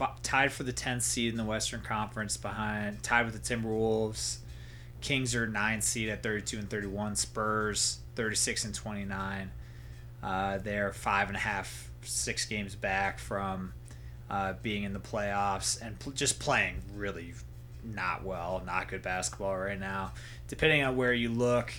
f- 0.00 0.22
tied 0.22 0.52
for 0.52 0.62
the 0.62 0.72
10th 0.72 1.02
seed 1.02 1.32
in 1.32 1.36
the 1.36 1.44
Western 1.44 1.80
Conference, 1.80 2.36
behind 2.36 3.02
tied 3.02 3.26
with 3.26 3.42
the 3.42 3.54
Timberwolves. 3.54 4.38
Kings 5.00 5.34
are 5.34 5.46
9 5.46 5.80
seed 5.80 6.08
at 6.08 6.22
32 6.22 6.58
and 6.58 6.70
31. 6.70 7.16
Spurs 7.16 7.98
36 8.16 8.64
and 8.64 8.74
29. 8.74 9.50
Uh, 10.22 10.58
they're 10.58 10.92
five 10.92 11.28
and 11.28 11.36
a 11.36 11.40
half, 11.40 11.90
six 12.02 12.44
games 12.46 12.74
back 12.74 13.18
from 13.18 13.72
uh, 14.28 14.54
being 14.62 14.82
in 14.82 14.92
the 14.92 15.00
playoffs 15.00 15.80
and 15.80 15.98
pl- 15.98 16.12
just 16.12 16.40
playing 16.40 16.82
really 16.94 17.32
not 17.84 18.24
well, 18.24 18.62
not 18.66 18.88
good 18.88 19.02
basketball 19.02 19.56
right 19.56 19.78
now. 19.78 20.12
Depending 20.48 20.82
on 20.82 20.96
where 20.96 21.12
you 21.12 21.28
look, 21.30 21.72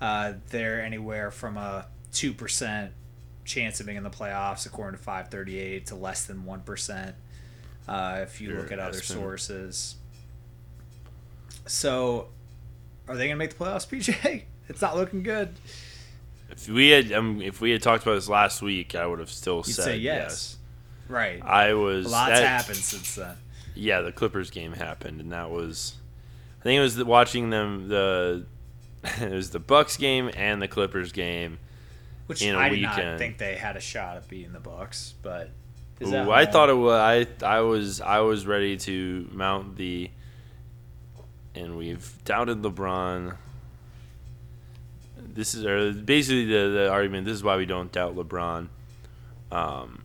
uh, 0.00 0.34
they're 0.50 0.82
anywhere 0.82 1.30
from 1.30 1.56
a 1.56 1.86
two 2.12 2.32
percent 2.32 2.92
chance 3.44 3.78
of 3.78 3.86
being 3.86 3.96
in 3.96 4.02
the 4.02 4.10
playoffs, 4.10 4.66
according 4.66 4.98
to 4.98 5.04
538, 5.04 5.86
to 5.86 5.94
less 5.94 6.24
than 6.26 6.44
one 6.44 6.60
percent. 6.60 7.14
Uh, 7.88 8.20
if 8.22 8.40
you 8.40 8.48
Your 8.48 8.58
look 8.62 8.72
at 8.72 8.78
other 8.78 8.98
estimate. 8.98 9.22
sources. 9.22 9.94
So, 11.66 12.28
are 13.08 13.14
they 13.16 13.26
going 13.26 13.36
to 13.36 13.36
make 13.36 13.56
the 13.56 13.64
playoffs, 13.64 13.86
PJ? 13.88 14.42
It's 14.68 14.80
not 14.82 14.96
looking 14.96 15.22
good. 15.22 15.50
If 16.50 16.68
we 16.68 16.90
had 16.90 17.12
um, 17.12 17.40
if 17.42 17.60
we 17.60 17.70
had 17.72 17.82
talked 17.82 18.04
about 18.04 18.14
this 18.14 18.28
last 18.28 18.62
week, 18.62 18.94
I 18.94 19.06
would 19.06 19.18
have 19.18 19.30
still 19.30 19.58
You'd 19.66 19.74
said 19.74 19.84
say 19.84 19.96
yes. 19.98 20.56
Right. 21.08 21.42
I 21.44 21.74
was 21.74 22.06
A 22.06 22.08
lot's 22.08 22.32
that- 22.40 22.46
happened 22.46 22.76
since 22.76 23.14
then. 23.16 23.36
Yeah, 23.74 24.00
the 24.00 24.10
Clippers 24.12 24.50
game 24.50 24.72
happened, 24.72 25.20
and 25.20 25.30
that 25.32 25.50
was 25.50 25.94
I 26.60 26.62
think 26.62 26.78
it 26.78 26.82
was 26.82 26.96
the, 26.96 27.04
watching 27.04 27.50
them 27.50 27.88
the 27.88 28.46
it 29.20 29.30
was 29.30 29.50
the 29.50 29.58
Bucks 29.58 29.96
game 29.96 30.30
and 30.36 30.62
the 30.62 30.68
Clippers 30.68 31.12
game. 31.12 31.58
Which 32.26 32.42
in 32.42 32.54
a 32.54 32.58
I 32.58 32.68
did 32.70 32.82
not 32.82 33.18
think 33.18 33.38
they 33.38 33.54
had 33.56 33.76
a 33.76 33.80
shot 33.80 34.16
at 34.16 34.26
beating 34.28 34.52
the 34.52 34.60
Bucks, 34.60 35.14
but 35.22 35.50
is 36.00 36.12
Ooh, 36.12 36.30
I 36.30 36.46
thought 36.46 36.68
it 36.68 36.74
was 36.74 37.00
I 37.00 37.26
I 37.46 37.60
was 37.60 38.00
I 38.00 38.20
was 38.20 38.46
ready 38.46 38.76
to 38.78 39.28
mount 39.32 39.76
the 39.76 40.10
and 41.54 41.76
we've 41.76 42.12
doubted 42.24 42.62
LeBron. 42.62 43.36
This 45.16 45.54
is 45.54 45.64
or 45.64 45.92
basically 45.92 46.46
the, 46.46 46.68
the 46.68 46.90
argument. 46.90 47.26
This 47.26 47.34
is 47.34 47.42
why 47.42 47.56
we 47.56 47.66
don't 47.66 47.90
doubt 47.90 48.14
LeBron. 48.14 48.68
Um, 49.50 50.02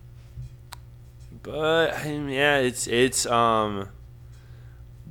But 1.44 1.94
I 1.96 2.06
mean, 2.06 2.30
yeah, 2.30 2.58
it's 2.58 2.88
it's 2.88 3.26
um. 3.26 3.90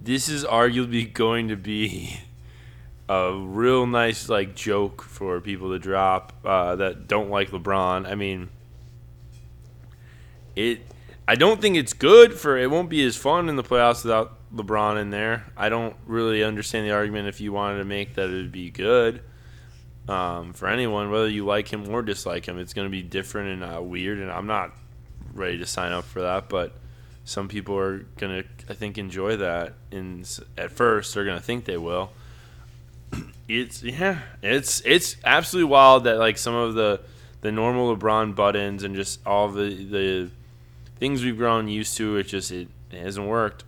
This 0.02 0.30
is 0.30 0.44
arguably 0.44 1.12
going 1.12 1.48
to 1.48 1.56
be 1.56 2.20
a 3.08 3.34
real 3.34 3.86
nice 3.86 4.28
like 4.28 4.54
joke 4.54 5.02
for 5.02 5.40
people 5.40 5.70
to 5.70 5.78
drop 5.78 6.32
uh, 6.44 6.76
that 6.76 7.06
don't 7.06 7.28
like 7.28 7.50
LeBron. 7.50 8.06
I 8.10 8.14
mean, 8.14 8.48
it. 10.56 10.80
I 11.28 11.36
don't 11.36 11.60
think 11.60 11.76
it's 11.76 11.92
good 11.92 12.34
for. 12.34 12.58
It 12.58 12.70
won't 12.70 12.90
be 12.90 13.04
as 13.04 13.16
fun 13.16 13.48
in 13.48 13.56
the 13.56 13.62
playoffs 13.62 14.02
without 14.02 14.36
LeBron 14.54 15.00
in 15.00 15.10
there. 15.10 15.46
I 15.56 15.68
don't 15.68 15.96
really 16.06 16.42
understand 16.42 16.86
the 16.86 16.92
argument 16.92 17.28
if 17.28 17.40
you 17.40 17.52
wanted 17.52 17.78
to 17.78 17.84
make 17.84 18.14
that 18.14 18.30
it 18.30 18.34
would 18.34 18.52
be 18.52 18.70
good 18.70 19.22
um, 20.08 20.52
for 20.52 20.66
anyone, 20.66 21.10
whether 21.10 21.28
you 21.28 21.44
like 21.44 21.68
him 21.72 21.88
or 21.88 22.02
dislike 22.02 22.46
him. 22.46 22.58
It's 22.58 22.74
going 22.74 22.86
to 22.86 22.90
be 22.90 23.02
different 23.02 23.62
and 23.62 23.76
uh, 23.76 23.80
weird, 23.80 24.18
and 24.18 24.30
I'm 24.30 24.46
not 24.46 24.72
ready 25.32 25.58
to 25.58 25.66
sign 25.66 25.92
up 25.92 26.04
for 26.04 26.22
that. 26.22 26.48
But 26.48 26.72
some 27.24 27.48
people 27.48 27.78
are 27.78 27.98
going 28.16 28.42
to, 28.42 28.48
I 28.68 28.74
think, 28.74 28.98
enjoy 28.98 29.36
that. 29.36 29.74
And 29.92 30.28
at 30.58 30.72
first, 30.72 31.14
they're 31.14 31.24
going 31.24 31.38
to 31.38 31.44
think 31.44 31.64
they 31.64 31.78
will. 31.78 32.10
It's 33.48 33.82
yeah, 33.82 34.20
it's 34.44 34.80
it's 34.84 35.16
absolutely 35.24 35.72
wild 35.72 36.04
that 36.04 36.18
like 36.18 36.38
some 36.38 36.54
of 36.54 36.74
the 36.74 37.00
the 37.40 37.50
normal 37.50 37.96
LeBron 37.96 38.36
buttons 38.36 38.84
and 38.84 38.94
just 38.94 39.26
all 39.26 39.48
the 39.48 39.74
the 39.74 40.30
things 41.00 41.24
we've 41.24 41.36
grown 41.36 41.66
used 41.66 41.96
to. 41.96 42.16
It 42.16 42.24
just 42.28 42.52
it, 42.52 42.68
it 42.92 43.00
hasn't 43.02 43.26
worked 43.26 43.64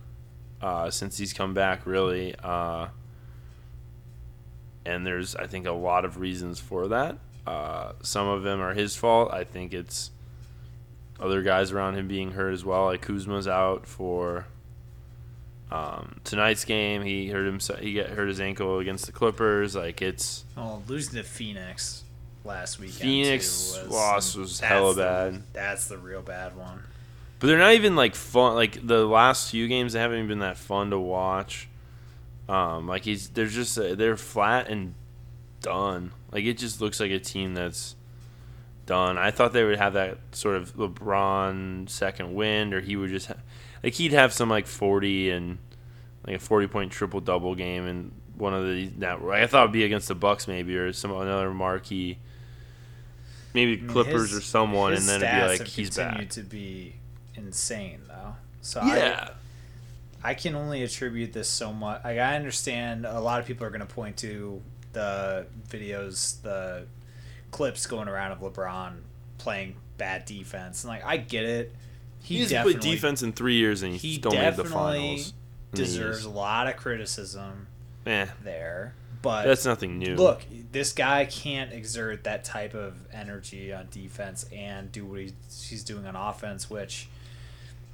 uh, 0.61 0.89
since 0.89 1.17
he's 1.17 1.33
come 1.33 1.53
back, 1.53 1.85
really. 1.85 2.33
Uh, 2.41 2.87
and 4.85 5.05
there's 5.05 5.35
I 5.35 5.47
think 5.47 5.65
a 5.67 5.71
lot 5.71 6.05
of 6.05 6.17
reasons 6.19 6.59
for 6.59 6.87
that. 6.89 7.17
Uh, 7.45 7.93
some 8.01 8.27
of 8.27 8.43
them 8.43 8.61
are 8.61 8.73
his 8.73 8.95
fault. 8.95 9.33
I 9.33 9.43
think 9.43 9.73
it's 9.73 10.11
other 11.19 11.41
guys 11.41 11.71
around 11.71 11.95
him 11.95 12.07
being 12.07 12.31
hurt 12.31 12.51
as 12.51 12.63
well. 12.65 12.85
Like 12.85 13.01
Kuzma's 13.01 13.47
out 13.47 13.85
for 13.85 14.45
um, 15.71 16.19
tonight's 16.23 16.65
game. 16.65 17.01
He 17.01 17.29
hurt 17.29 17.45
himself. 17.45 17.79
He 17.79 17.93
got 17.93 18.07
hurt 18.09 18.27
his 18.27 18.39
ankle 18.39 18.79
against 18.79 19.05
the 19.05 19.11
Clippers. 19.11 19.75
Like 19.75 20.01
it's 20.01 20.45
Oh, 20.57 20.81
losing 20.87 21.15
to 21.15 21.23
Phoenix 21.23 22.03
last 22.45 22.79
weekend. 22.79 22.99
Phoenix 23.01 23.73
too, 23.73 23.83
was, 23.83 23.91
loss 23.91 24.35
was 24.35 24.59
hella 24.59 24.93
the- 24.93 25.01
bad. 25.01 25.43
That's 25.53 25.87
the 25.87 25.97
real 25.97 26.21
bad 26.21 26.55
one. 26.55 26.83
But 27.43 27.47
they're 27.47 27.57
not 27.57 27.73
even 27.73 27.97
like 27.97 28.15
fun. 28.15 28.55
Like 28.55 28.87
the 28.87 29.05
last 29.05 29.51
few 29.51 29.67
games, 29.67 29.91
they 29.91 29.99
haven't 29.99 30.15
even 30.15 30.29
been 30.29 30.39
that 30.39 30.55
fun 30.55 30.91
to 30.91 30.97
watch. 30.97 31.67
Um, 32.47 32.87
like 32.87 33.03
he's 33.03 33.27
they're 33.27 33.47
just 33.47 33.77
uh, 33.77 33.95
they're 33.95 34.15
flat 34.15 34.69
and 34.69 34.93
done. 35.59 36.13
Like 36.31 36.45
it 36.45 36.57
just 36.57 36.79
looks 36.79 37.01
like 37.01 37.11
a 37.11 37.19
team 37.19 37.53
that's 37.53 37.97
done. 38.85 39.17
I 39.17 39.29
thought 39.31 39.51
they 39.51 39.65
would 39.65 39.77
have 39.77 39.91
that 39.91 40.19
sort 40.31 40.55
of 40.55 40.73
LeBron 40.77 41.89
second 41.89 42.33
wind, 42.33 42.73
or 42.73 42.79
he 42.79 42.95
would 42.95 43.09
just 43.09 43.27
ha- 43.27 43.35
like 43.83 43.95
he'd 43.95 44.13
have 44.13 44.31
some 44.31 44.49
like 44.49 44.65
forty 44.65 45.29
and 45.29 45.57
like 46.25 46.37
a 46.37 46.39
forty 46.39 46.67
point 46.67 46.93
triple 46.93 47.19
double 47.19 47.55
game 47.55 47.85
and 47.85 48.13
one 48.37 48.53
of 48.53 48.65
the 48.65 48.87
that 48.99 49.19
I 49.21 49.47
thought 49.47 49.63
it'd 49.63 49.73
be 49.73 49.83
against 49.83 50.07
the 50.07 50.15
Bucks 50.15 50.47
maybe 50.47 50.77
or 50.77 50.93
some 50.93 51.11
another 51.11 51.53
marquee. 51.53 52.19
Maybe 53.53 53.85
Clippers 53.85 54.29
his- 54.31 54.37
or 54.37 54.41
someone, 54.41 54.93
and 54.93 55.01
then 55.01 55.21
it'd 55.21 55.41
be 55.41 55.47
like 55.59 55.67
he's 55.67 55.97
back. 55.97 56.29
to 56.29 56.41
be 56.41 56.95
insane 57.35 58.01
though. 58.07 58.35
So 58.61 58.81
Yeah, 58.83 59.29
I, 60.23 60.31
I 60.31 60.33
can 60.33 60.55
only 60.55 60.83
attribute 60.83 61.33
this 61.33 61.49
so 61.49 61.73
much. 61.73 62.03
Like, 62.03 62.17
I 62.17 62.35
understand 62.35 63.05
a 63.05 63.19
lot 63.19 63.39
of 63.41 63.45
people 63.45 63.65
are 63.67 63.69
going 63.69 63.81
to 63.81 63.85
point 63.85 64.17
to 64.17 64.61
the 64.93 65.45
videos, 65.69 66.41
the 66.43 66.85
clips 67.51 67.85
going 67.87 68.07
around 68.07 68.31
of 68.31 68.39
LeBron 68.39 68.93
playing 69.37 69.75
bad 69.97 70.25
defense, 70.25 70.83
and 70.83 70.89
like 70.93 71.03
I 71.05 71.17
get 71.17 71.43
it. 71.43 71.73
he, 72.21 72.37
He, 72.39 72.45
definitely 72.45 72.79
played 72.79 72.91
defense 72.93 73.21
in 73.23 73.33
three 73.33 73.55
years, 73.55 73.83
and 73.83 73.93
he, 73.95 74.07
he 74.09 74.15
still 74.15 74.31
made 74.31 74.55
the 74.55 74.63
definitely 74.63 74.71
finals. 75.17 75.33
deserves 75.73 76.25
a 76.25 76.29
lot 76.29 76.67
of 76.67 76.77
criticism 76.77 77.67
Eh, 78.05 78.27
there. 78.43 78.93
But 79.21 79.45
that's 79.45 79.65
nothing 79.65 79.99
new. 79.99 80.15
look, 80.15 80.41
this 80.73 80.91
guy 80.91 81.23
can't 81.25 81.71
exert 81.71 82.25
that 82.25 82.43
type 82.43 82.73
of 82.73 82.95
energy 83.13 83.71
on 83.73 83.87
defense 83.89 84.45
and 84.53 84.91
do 84.91 85.05
what 85.05 85.19
he's, 85.21 85.33
he's 85.69 85.83
doing 85.85 86.05
on 86.05 86.15
offense, 86.17 86.69
which, 86.69 87.07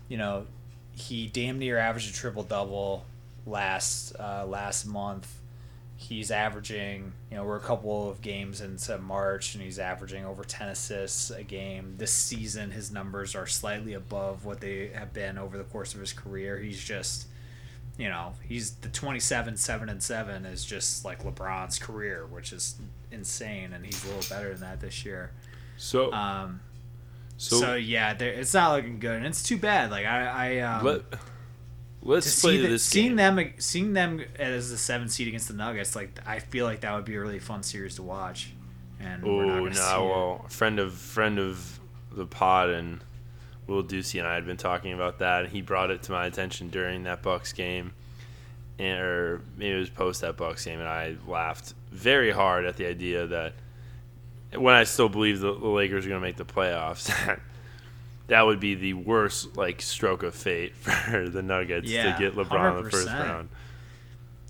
you 0.09 0.17
know, 0.17 0.45
he 0.91 1.27
damn 1.27 1.59
near 1.59 1.77
averaged 1.77 2.09
a 2.09 2.13
triple 2.13 2.43
double 2.43 3.05
last 3.45 4.13
uh, 4.19 4.45
last 4.45 4.85
month. 4.85 5.33
He's 5.95 6.31
averaging, 6.31 7.11
you 7.29 7.35
know, 7.35 7.43
we're 7.43 7.57
a 7.57 7.61
couple 7.61 8.09
of 8.09 8.21
games 8.21 8.61
into 8.61 8.97
March, 8.97 9.53
and 9.53 9.63
he's 9.63 9.79
averaging 9.79 10.25
over 10.25 10.43
ten 10.43 10.69
assists 10.69 11.29
a 11.29 11.43
game. 11.43 11.95
This 11.97 12.11
season, 12.11 12.71
his 12.71 12.91
numbers 12.91 13.35
are 13.35 13.45
slightly 13.45 13.93
above 13.93 14.45
what 14.45 14.59
they 14.59 14.91
have 14.93 15.13
been 15.13 15.37
over 15.37 15.57
the 15.57 15.63
course 15.65 15.93
of 15.93 15.99
his 16.01 16.11
career. 16.11 16.57
He's 16.57 16.83
just 16.83 17.27
you 17.99 18.07
know, 18.07 18.33
he's 18.47 18.71
the 18.75 18.87
27 18.87 19.57
7 19.57 19.89
and 19.89 20.01
7 20.01 20.45
is 20.45 20.63
just 20.63 21.03
like 21.03 21.23
LeBron's 21.23 21.77
career, 21.77 22.25
which 22.25 22.53
is 22.53 22.77
insane 23.11 23.73
and 23.73 23.85
he's 23.85 24.01
a 24.05 24.07
little 24.07 24.23
better 24.33 24.51
than 24.53 24.61
that 24.61 24.79
this 24.79 25.03
year. 25.03 25.31
so 25.75 26.11
Um 26.13 26.61
so, 27.39 27.59
so, 27.59 27.75
yeah, 27.75 28.11
it's 28.19 28.53
not 28.53 28.75
looking 28.75 28.99
good 28.99 29.15
and 29.15 29.25
it's 29.25 29.41
too 29.41 29.57
bad. 29.57 29.91
Like 29.91 30.05
I 30.05 30.57
I 30.57 30.59
um 30.59 30.85
let 30.85 31.01
let's 32.03 32.35
to 32.35 32.41
play 32.41 32.57
see 32.57 32.61
the, 32.61 32.67
this 32.67 32.83
seeing 32.83 33.15
game. 33.15 33.35
them 33.35 33.53
seeing 33.59 33.93
them 33.93 34.21
as 34.37 34.69
the 34.71 34.77
7 34.77 35.07
seed 35.07 35.29
against 35.29 35.47
the 35.47 35.53
Nuggets, 35.53 35.95
like 35.95 36.19
I 36.25 36.39
feel 36.39 36.65
like 36.65 36.81
that 36.81 36.93
would 36.93 37.05
be 37.05 37.15
a 37.15 37.21
really 37.21 37.39
fun 37.39 37.63
series 37.63 37.95
to 37.95 38.03
watch. 38.03 38.51
And 38.99 39.23
Oh 39.23 39.29
no! 39.29 39.65
it. 39.65 39.69
Well, 39.71 40.45
friend 40.49 40.79
of 40.79 40.93
friend 40.93 41.39
of 41.39 41.79
the 42.11 42.25
pod 42.25 42.71
and 42.71 42.99
Will 43.67 43.83
Ducey 43.83 44.19
and 44.19 44.27
I 44.27 44.33
had 44.33 44.45
been 44.45 44.57
talking 44.57 44.91
about 44.91 45.19
that. 45.19 45.45
and 45.45 45.53
He 45.53 45.61
brought 45.61 45.91
it 45.91 46.03
to 46.03 46.11
my 46.11 46.25
attention 46.25 46.69
during 46.69 47.03
that 47.03 47.21
Bucks 47.21 47.53
game, 47.53 47.93
and, 48.77 48.99
or 48.99 49.41
maybe 49.55 49.77
it 49.77 49.79
was 49.79 49.89
post 49.89 50.19
that 50.21 50.35
Bucks 50.35 50.65
game, 50.65 50.79
and 50.79 50.89
I 50.89 51.15
laughed 51.25 51.73
very 51.91 52.31
hard 52.31 52.65
at 52.65 52.75
the 52.75 52.85
idea 52.85 53.27
that 53.27 53.53
when 54.55 54.73
I 54.75 54.83
still 54.83 55.09
believe 55.09 55.39
the, 55.39 55.53
the 55.53 55.67
Lakers 55.67 56.05
are 56.05 56.09
going 56.09 56.21
to 56.21 56.27
make 56.27 56.37
the 56.37 56.45
playoffs, 56.45 57.05
that 57.25 57.39
that 58.27 58.45
would 58.45 58.59
be 58.59 58.75
the 58.75 58.93
worst 58.93 59.57
like 59.57 59.81
stroke 59.81 60.23
of 60.23 60.35
fate 60.35 60.75
for 60.75 61.29
the 61.29 61.41
Nuggets 61.41 61.89
Yeah, 61.89 62.13
to 62.13 62.19
get 62.19 62.35
LeBron 62.35 62.77
in 62.77 62.83
the 62.83 62.89
first 62.89 63.07
round. 63.07 63.49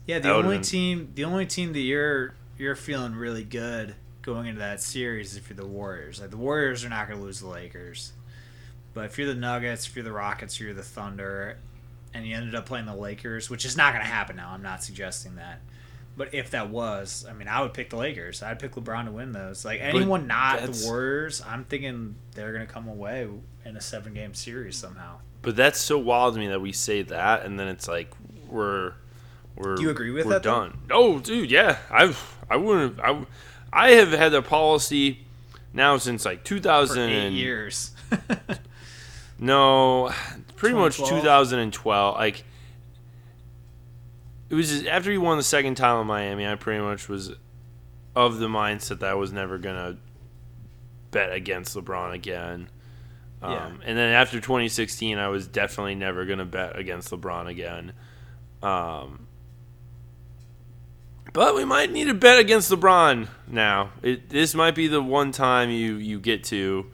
Yeah, 0.06 0.20
the 0.20 0.34
only 0.34 0.58
been- 0.58 0.64
team, 0.64 1.12
the 1.16 1.24
only 1.26 1.46
team 1.46 1.74
that 1.74 1.80
you're 1.80 2.34
you're 2.58 2.76
feeling 2.76 3.16
really 3.16 3.44
good 3.44 3.96
going 4.22 4.48
into 4.48 4.60
that 4.60 4.82
series 4.82 5.38
if 5.38 5.50
you're 5.50 5.58
the 5.58 5.66
Warriors. 5.66 6.20
Like 6.20 6.30
the 6.30 6.38
Warriors 6.38 6.84
are 6.84 6.90
not 6.90 7.08
going 7.08 7.20
to 7.20 7.26
lose 7.26 7.40
the 7.40 7.48
Lakers, 7.48 8.12
but 8.94 9.06
if 9.06 9.18
you're 9.18 9.28
the 9.28 9.36
Nuggets, 9.36 9.88
if 9.88 9.96
you're 9.96 10.04
the 10.04 10.12
Rockets, 10.12 10.56
if 10.56 10.62
you're 10.62 10.74
the 10.74 10.84
Thunder, 10.84 11.58
and 12.14 12.26
you 12.26 12.36
ended 12.36 12.56
up 12.56 12.66
playing 12.66 12.86
the 12.86 12.96
Lakers, 12.96 13.50
which 13.50 13.66
is 13.66 13.78
not 13.78 13.94
going 13.94 14.04
to 14.04 14.12
happen 14.12 14.36
now. 14.36 14.50
I'm 14.50 14.62
not 14.64 14.84
suggesting 14.84 15.36
that. 15.36 15.62
But 16.20 16.34
if 16.34 16.52
that 16.52 16.70
was, 16.70 17.26
I 17.30 17.32
mean, 17.32 17.48
I 17.48 17.62
would 17.62 17.74
pick 17.74 17.92
the 17.92 17.96
Lakers. 17.96 18.44
I'd 18.44 18.60
pick 18.60 18.74
LeBron 18.74 19.06
to 19.06 19.12
win 19.12 19.32
those. 19.32 19.64
Like 19.64 19.80
anyone 19.80 20.28
not 20.28 20.62
the 20.62 20.86
Warriors, 20.86 21.42
I'm 21.48 21.64
thinking 21.64 22.16
they're 22.36 22.52
going 22.52 22.68
to 22.68 22.72
come 22.72 22.90
away 22.90 23.26
in 23.64 23.78
a 23.78 23.80
seven 23.80 24.14
game 24.14 24.34
series 24.34 24.76
somehow. 24.76 25.20
But 25.42 25.56
that's 25.56 25.80
so 25.80 25.98
wild 25.98 26.34
to 26.34 26.42
me 26.42 26.48
that 26.50 26.60
we 26.60 26.74
say 26.74 27.04
that, 27.04 27.46
and 27.46 27.58
then 27.58 27.70
it's 27.70 27.88
like 27.88 28.12
we're 28.50 28.96
we're. 29.56 29.76
Do 29.76 29.84
you 29.84 29.92
agree 29.92 30.12
with 30.12 30.26
we're 30.26 30.34
that, 30.34 30.44
though? 30.44 30.60
Done. 30.60 30.78
Oh, 30.92 31.20
dude, 31.20 31.50
yeah. 31.50 31.78
I 31.90 32.14
I 32.50 32.58
wouldn't. 32.58 33.00
I 33.00 33.26
I 33.72 33.92
have 33.92 34.12
had 34.12 34.34
a 34.34 34.42
policy 34.42 35.20
now 35.72 35.96
since 35.96 36.26
like 36.26 36.40
For 36.40 36.48
2000. 36.48 37.10
eight 37.10 37.28
and- 37.28 37.36
years. 37.38 37.92
No, 39.42 40.12
pretty 40.58 40.76
much 40.76 40.98
2012? 40.98 41.22
2012. 41.22 42.16
Like 42.16 42.44
it 44.50 44.56
was 44.56 44.70
just, 44.70 44.86
after 44.86 45.12
he 45.12 45.18
won 45.18 45.38
the 45.38 45.44
second 45.44 45.76
time 45.76 46.02
in 46.02 46.08
Miami. 46.08 46.48
I 46.48 46.56
pretty 46.56 46.82
much 46.82 47.08
was 47.08 47.34
of 48.16 48.40
the 48.40 48.48
mindset 48.48 49.00
that 49.00 49.12
I 49.12 49.14
was 49.14 49.32
never 49.32 49.58
gonna 49.58 49.98
bet 51.12 51.32
against 51.34 51.76
LeBron 51.76 52.14
again. 52.14 52.70
Um, 53.42 53.52
Yeah. 53.52 53.72
And 53.86 53.98
then 53.98 54.14
after 54.14 54.40
2016, 54.40 55.18
I 55.18 55.28
was 55.30 55.48
definitely 55.48 55.96
never 55.96 56.26
gonna 56.26 56.46
bet 56.46 56.78
against 56.78 57.12
LeBron 57.12 57.48
again. 57.48 57.94
Um, 58.62 59.28
but 61.32 61.56
we 61.56 61.64
might 61.64 61.92
need 61.92 62.06
to 62.06 62.14
bet 62.14 62.40
against 62.40 62.72
LeBron 62.72 63.28
now. 63.48 63.92
It, 64.02 64.30
this 64.30 64.56
might 64.56 64.76
be 64.76 64.88
the 64.88 65.02
one 65.02 65.32
time 65.32 65.70
you 65.70 65.96
you 65.96 66.20
get 66.20 66.44
to. 66.46 66.88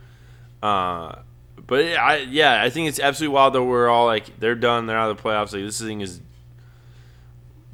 Uh, 0.62 1.20
but 1.66 1.86
I 1.86 2.18
yeah, 2.18 2.62
I 2.62 2.70
think 2.70 2.90
it's 2.90 3.00
absolutely 3.00 3.34
wild 3.34 3.54
that 3.54 3.64
we're 3.64 3.88
all 3.88 4.06
like 4.06 4.40
they're 4.40 4.56
done, 4.56 4.86
they're 4.88 4.98
out 4.98 5.10
of 5.10 5.18
the 5.18 5.24
playoffs. 5.24 5.54
Like 5.54 5.64
this 5.64 5.80
thing 5.80 6.02
is 6.02 6.22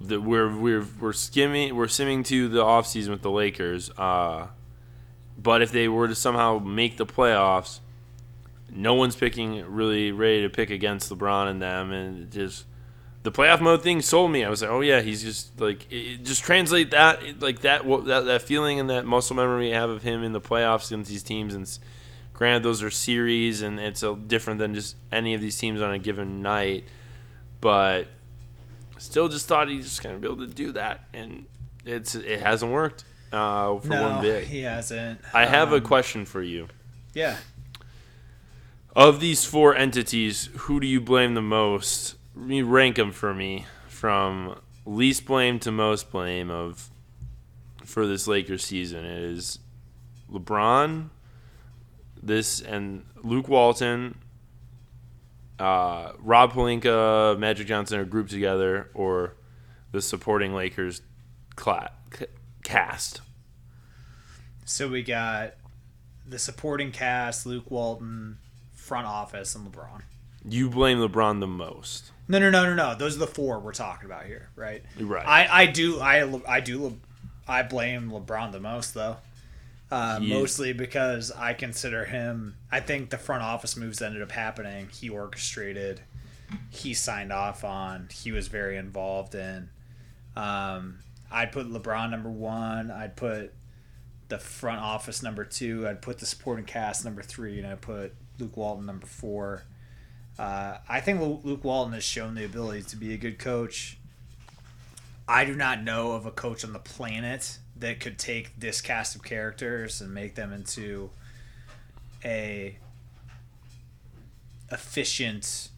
that 0.07 0.21
we're 0.21 0.53
we're 0.55 0.85
we're 0.99 1.13
skimming 1.13 1.75
we're 1.75 1.87
simming 1.87 2.25
to 2.25 2.47
the 2.47 2.61
offseason 2.63 3.09
with 3.09 3.21
the 3.21 3.31
Lakers. 3.31 3.91
Uh, 3.97 4.47
but 5.37 5.61
if 5.61 5.71
they 5.71 5.87
were 5.87 6.07
to 6.07 6.15
somehow 6.15 6.59
make 6.59 6.97
the 6.97 7.05
playoffs, 7.05 7.79
no 8.69 8.93
one's 8.93 9.15
picking 9.15 9.65
really 9.65 10.11
ready 10.11 10.41
to 10.41 10.49
pick 10.49 10.69
against 10.69 11.11
LeBron 11.11 11.49
and 11.49 11.61
them, 11.61 11.91
and 11.91 12.31
just 12.31 12.65
the 13.23 13.31
playoff 13.31 13.61
mode 13.61 13.83
thing 13.83 14.01
sold 14.01 14.31
me. 14.31 14.43
I 14.43 14.49
was 14.49 14.61
like, 14.61 14.71
oh 14.71 14.81
yeah, 14.81 15.01
he's 15.01 15.23
just 15.23 15.59
like 15.59 15.91
it- 15.91 16.23
just 16.23 16.43
translate 16.43 16.91
that 16.91 17.41
like 17.41 17.61
that, 17.61 17.83
that 18.05 18.25
that 18.25 18.41
feeling 18.41 18.79
and 18.79 18.89
that 18.89 19.05
muscle 19.05 19.35
memory 19.35 19.69
you 19.69 19.75
have 19.75 19.89
of 19.89 20.03
him 20.03 20.23
in 20.23 20.31
the 20.31 20.41
playoffs 20.41 20.87
against 20.91 21.09
these 21.09 21.23
teams 21.23 21.53
and 21.53 21.67
Granted, 22.41 22.63
those 22.63 22.81
are 22.81 22.89
series, 22.89 23.61
and 23.61 23.79
it's 23.79 24.01
a, 24.01 24.15
different 24.15 24.57
than 24.57 24.73
just 24.73 24.95
any 25.11 25.35
of 25.35 25.41
these 25.41 25.55
teams 25.59 25.79
on 25.79 25.91
a 25.93 25.99
given 25.99 26.41
night. 26.41 26.85
But 27.59 28.07
still, 29.01 29.27
just 29.27 29.47
thought 29.47 29.67
he's 29.69 29.85
just 29.85 30.03
gonna 30.03 30.17
be 30.17 30.27
able 30.27 30.45
to 30.45 30.53
do 30.53 30.71
that, 30.73 31.05
and 31.13 31.45
it's 31.85 32.15
it 32.15 32.41
hasn't 32.41 32.71
worked 32.71 33.03
uh, 33.31 33.77
for 33.79 33.87
no, 33.87 34.01
one 34.03 34.21
bit. 34.21 34.45
he 34.45 34.61
hasn't. 34.61 35.19
I 35.33 35.45
have 35.45 35.71
a 35.73 35.77
Um, 35.77 35.83
question 35.83 36.25
for 36.25 36.41
you. 36.41 36.67
Yeah. 37.13 37.37
Of 38.95 39.19
these 39.21 39.45
four 39.45 39.75
entities, 39.75 40.49
who 40.55 40.79
do 40.79 40.87
you 40.87 40.99
blame 41.01 41.33
the 41.33 41.41
most? 41.41 42.15
Rank 42.35 42.95
them 42.97 43.11
for 43.11 43.33
me 43.33 43.65
from 43.87 44.59
least 44.85 45.25
blame 45.25 45.59
to 45.59 45.71
most 45.71 46.11
blame 46.11 46.49
of 46.49 46.89
for 47.85 48.05
this 48.07 48.27
Lakers 48.27 48.63
season. 48.65 49.05
It 49.05 49.23
is 49.23 49.59
LeBron, 50.31 51.09
this 52.21 52.59
and 52.61 53.05
Luke 53.23 53.47
Walton, 53.47 54.17
uh, 55.61 56.13
Rob 56.19 56.53
Pelinka, 56.53 57.37
Magic 57.37 57.67
Johnson 57.67 57.99
are 57.99 58.05
grouped 58.05 58.31
together, 58.31 58.89
or 58.93 59.35
the 59.91 60.01
supporting 60.01 60.53
Lakers 60.53 61.01
cla- 61.55 61.91
c- 62.17 62.25
cast. 62.63 63.21
So 64.65 64.87
we 64.87 65.03
got 65.03 65.53
the 66.27 66.39
supporting 66.39 66.91
cast, 66.91 67.45
Luke 67.45 67.69
Walton, 67.69 68.37
front 68.73 69.05
office, 69.05 69.53
and 69.55 69.71
LeBron. 69.71 70.01
You 70.43 70.69
blame 70.69 70.97
LeBron 70.97 71.39
the 71.39 71.47
most. 71.47 72.11
No, 72.27 72.39
no, 72.39 72.49
no, 72.49 72.63
no, 72.63 72.73
no. 72.73 72.95
Those 72.95 73.15
are 73.17 73.19
the 73.19 73.27
four 73.27 73.59
we're 73.59 73.73
talking 73.73 74.05
about 74.05 74.25
here, 74.25 74.49
right? 74.55 74.83
Right. 74.99 75.27
I, 75.27 75.63
I 75.63 75.65
do, 75.67 75.99
I, 75.99 76.39
I 76.47 76.59
do, 76.61 76.99
I 77.47 77.63
blame 77.63 78.09
LeBron 78.09 78.51
the 78.51 78.59
most 78.59 78.93
though. 78.93 79.17
Uh, 79.91 80.19
mostly 80.21 80.71
because 80.71 81.31
I 81.31 81.53
consider 81.53 82.05
him. 82.05 82.55
I 82.71 82.79
think 82.79 83.09
the 83.09 83.17
front 83.17 83.43
office 83.43 83.75
moves 83.75 83.99
that 83.99 84.05
ended 84.05 84.21
up 84.21 84.31
happening. 84.31 84.87
He 84.87 85.09
orchestrated. 85.09 85.99
He 86.69 86.93
signed 86.93 87.33
off 87.33 87.65
on. 87.65 88.07
He 88.09 88.31
was 88.31 88.47
very 88.47 88.77
involved 88.77 89.35
in. 89.35 89.69
Um, 90.37 90.99
I'd 91.29 91.51
put 91.51 91.67
LeBron 91.67 92.09
number 92.09 92.29
one. 92.29 92.89
I'd 92.89 93.17
put 93.17 93.53
the 94.29 94.39
front 94.39 94.79
office 94.81 95.21
number 95.21 95.43
two. 95.43 95.85
I'd 95.85 96.01
put 96.01 96.19
the 96.19 96.25
supporting 96.25 96.63
cast 96.63 97.03
number 97.03 97.21
three, 97.21 97.57
and 97.57 97.67
I'd 97.67 97.81
put 97.81 98.13
Luke 98.39 98.55
Walton 98.55 98.85
number 98.85 99.07
four. 99.07 99.63
Uh, 100.39 100.77
I 100.87 101.01
think 101.01 101.43
Luke 101.43 101.65
Walton 101.65 101.93
has 101.93 102.05
shown 102.05 102.35
the 102.35 102.45
ability 102.45 102.83
to 102.83 102.95
be 102.95 103.13
a 103.13 103.17
good 103.17 103.39
coach. 103.39 103.97
I 105.27 105.43
do 105.43 105.53
not 105.53 105.83
know 105.83 106.13
of 106.13 106.25
a 106.25 106.31
coach 106.31 106.63
on 106.63 106.71
the 106.71 106.79
planet 106.79 107.57
that 107.81 107.99
could 107.99 108.17
take 108.17 108.57
this 108.59 108.81
cast 108.81 109.15
of 109.15 109.23
characters 109.23 110.01
and 110.01 110.13
make 110.13 110.35
them 110.35 110.53
into 110.53 111.09
a 112.23 112.77
efficient, 114.71 115.69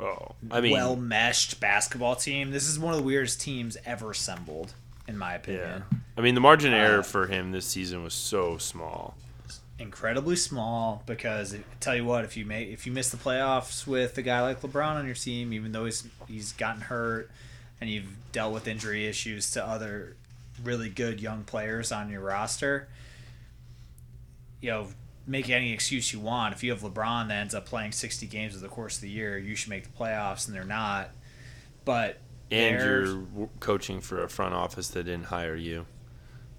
Oh, 0.00 0.34
I 0.50 0.60
mean, 0.60 0.72
well 0.72 0.94
meshed 0.94 1.58
basketball 1.58 2.14
team. 2.14 2.50
This 2.52 2.68
is 2.68 2.78
one 2.78 2.94
of 2.94 3.00
the 3.00 3.04
weirdest 3.06 3.40
teams 3.40 3.76
ever 3.84 4.12
assembled, 4.12 4.72
in 5.08 5.18
my 5.18 5.34
opinion. 5.34 5.82
Yeah. 5.90 5.98
I 6.16 6.20
mean, 6.20 6.34
the 6.34 6.40
margin 6.40 6.72
of 6.72 6.78
error 6.80 7.00
Uh, 7.00 7.02
for 7.02 7.26
him 7.26 7.50
this 7.50 7.66
season 7.66 8.04
was 8.04 8.14
so 8.14 8.58
small. 8.58 9.16
Incredibly 9.80 10.36
small 10.36 11.02
because 11.06 11.54
I 11.54 11.60
tell 11.80 11.96
you 11.96 12.04
what, 12.04 12.24
if 12.24 12.36
you 12.36 12.44
make 12.44 12.68
if 12.68 12.86
you 12.86 12.92
miss 12.92 13.10
the 13.10 13.16
playoffs 13.16 13.86
with 13.86 14.18
a 14.18 14.22
guy 14.22 14.40
like 14.42 14.60
LeBron 14.60 14.96
on 14.96 15.06
your 15.06 15.14
team, 15.14 15.52
even 15.52 15.72
though 15.72 15.84
he's 15.84 16.06
he's 16.28 16.52
gotten 16.52 16.82
hurt 16.82 17.30
and 17.80 17.88
you've 17.88 18.16
dealt 18.32 18.52
with 18.52 18.66
injury 18.68 19.06
issues 19.06 19.50
to 19.52 19.64
other 19.64 20.16
really 20.62 20.88
good 20.88 21.20
young 21.20 21.44
players 21.44 21.92
on 21.92 22.10
your 22.10 22.20
roster, 22.20 22.88
you 24.60 24.70
know, 24.70 24.88
make 25.26 25.50
any 25.50 25.72
excuse 25.72 26.12
you 26.12 26.20
want. 26.20 26.54
If 26.54 26.64
you 26.64 26.70
have 26.70 26.80
LeBron 26.80 27.28
that 27.28 27.40
ends 27.40 27.54
up 27.54 27.66
playing 27.66 27.92
60 27.92 28.26
games 28.26 28.54
over 28.54 28.62
the 28.62 28.68
course 28.68 28.96
of 28.96 29.02
the 29.02 29.10
year, 29.10 29.38
you 29.38 29.54
should 29.54 29.70
make 29.70 29.84
the 29.84 29.96
playoffs, 29.96 30.46
and 30.46 30.56
they're 30.56 30.64
not. 30.64 31.10
But 31.84 32.18
And 32.50 33.28
you're 33.36 33.48
coaching 33.60 34.00
for 34.00 34.22
a 34.22 34.28
front 34.28 34.54
office 34.54 34.88
that 34.88 35.04
didn't 35.04 35.26
hire 35.26 35.56
you. 35.56 35.86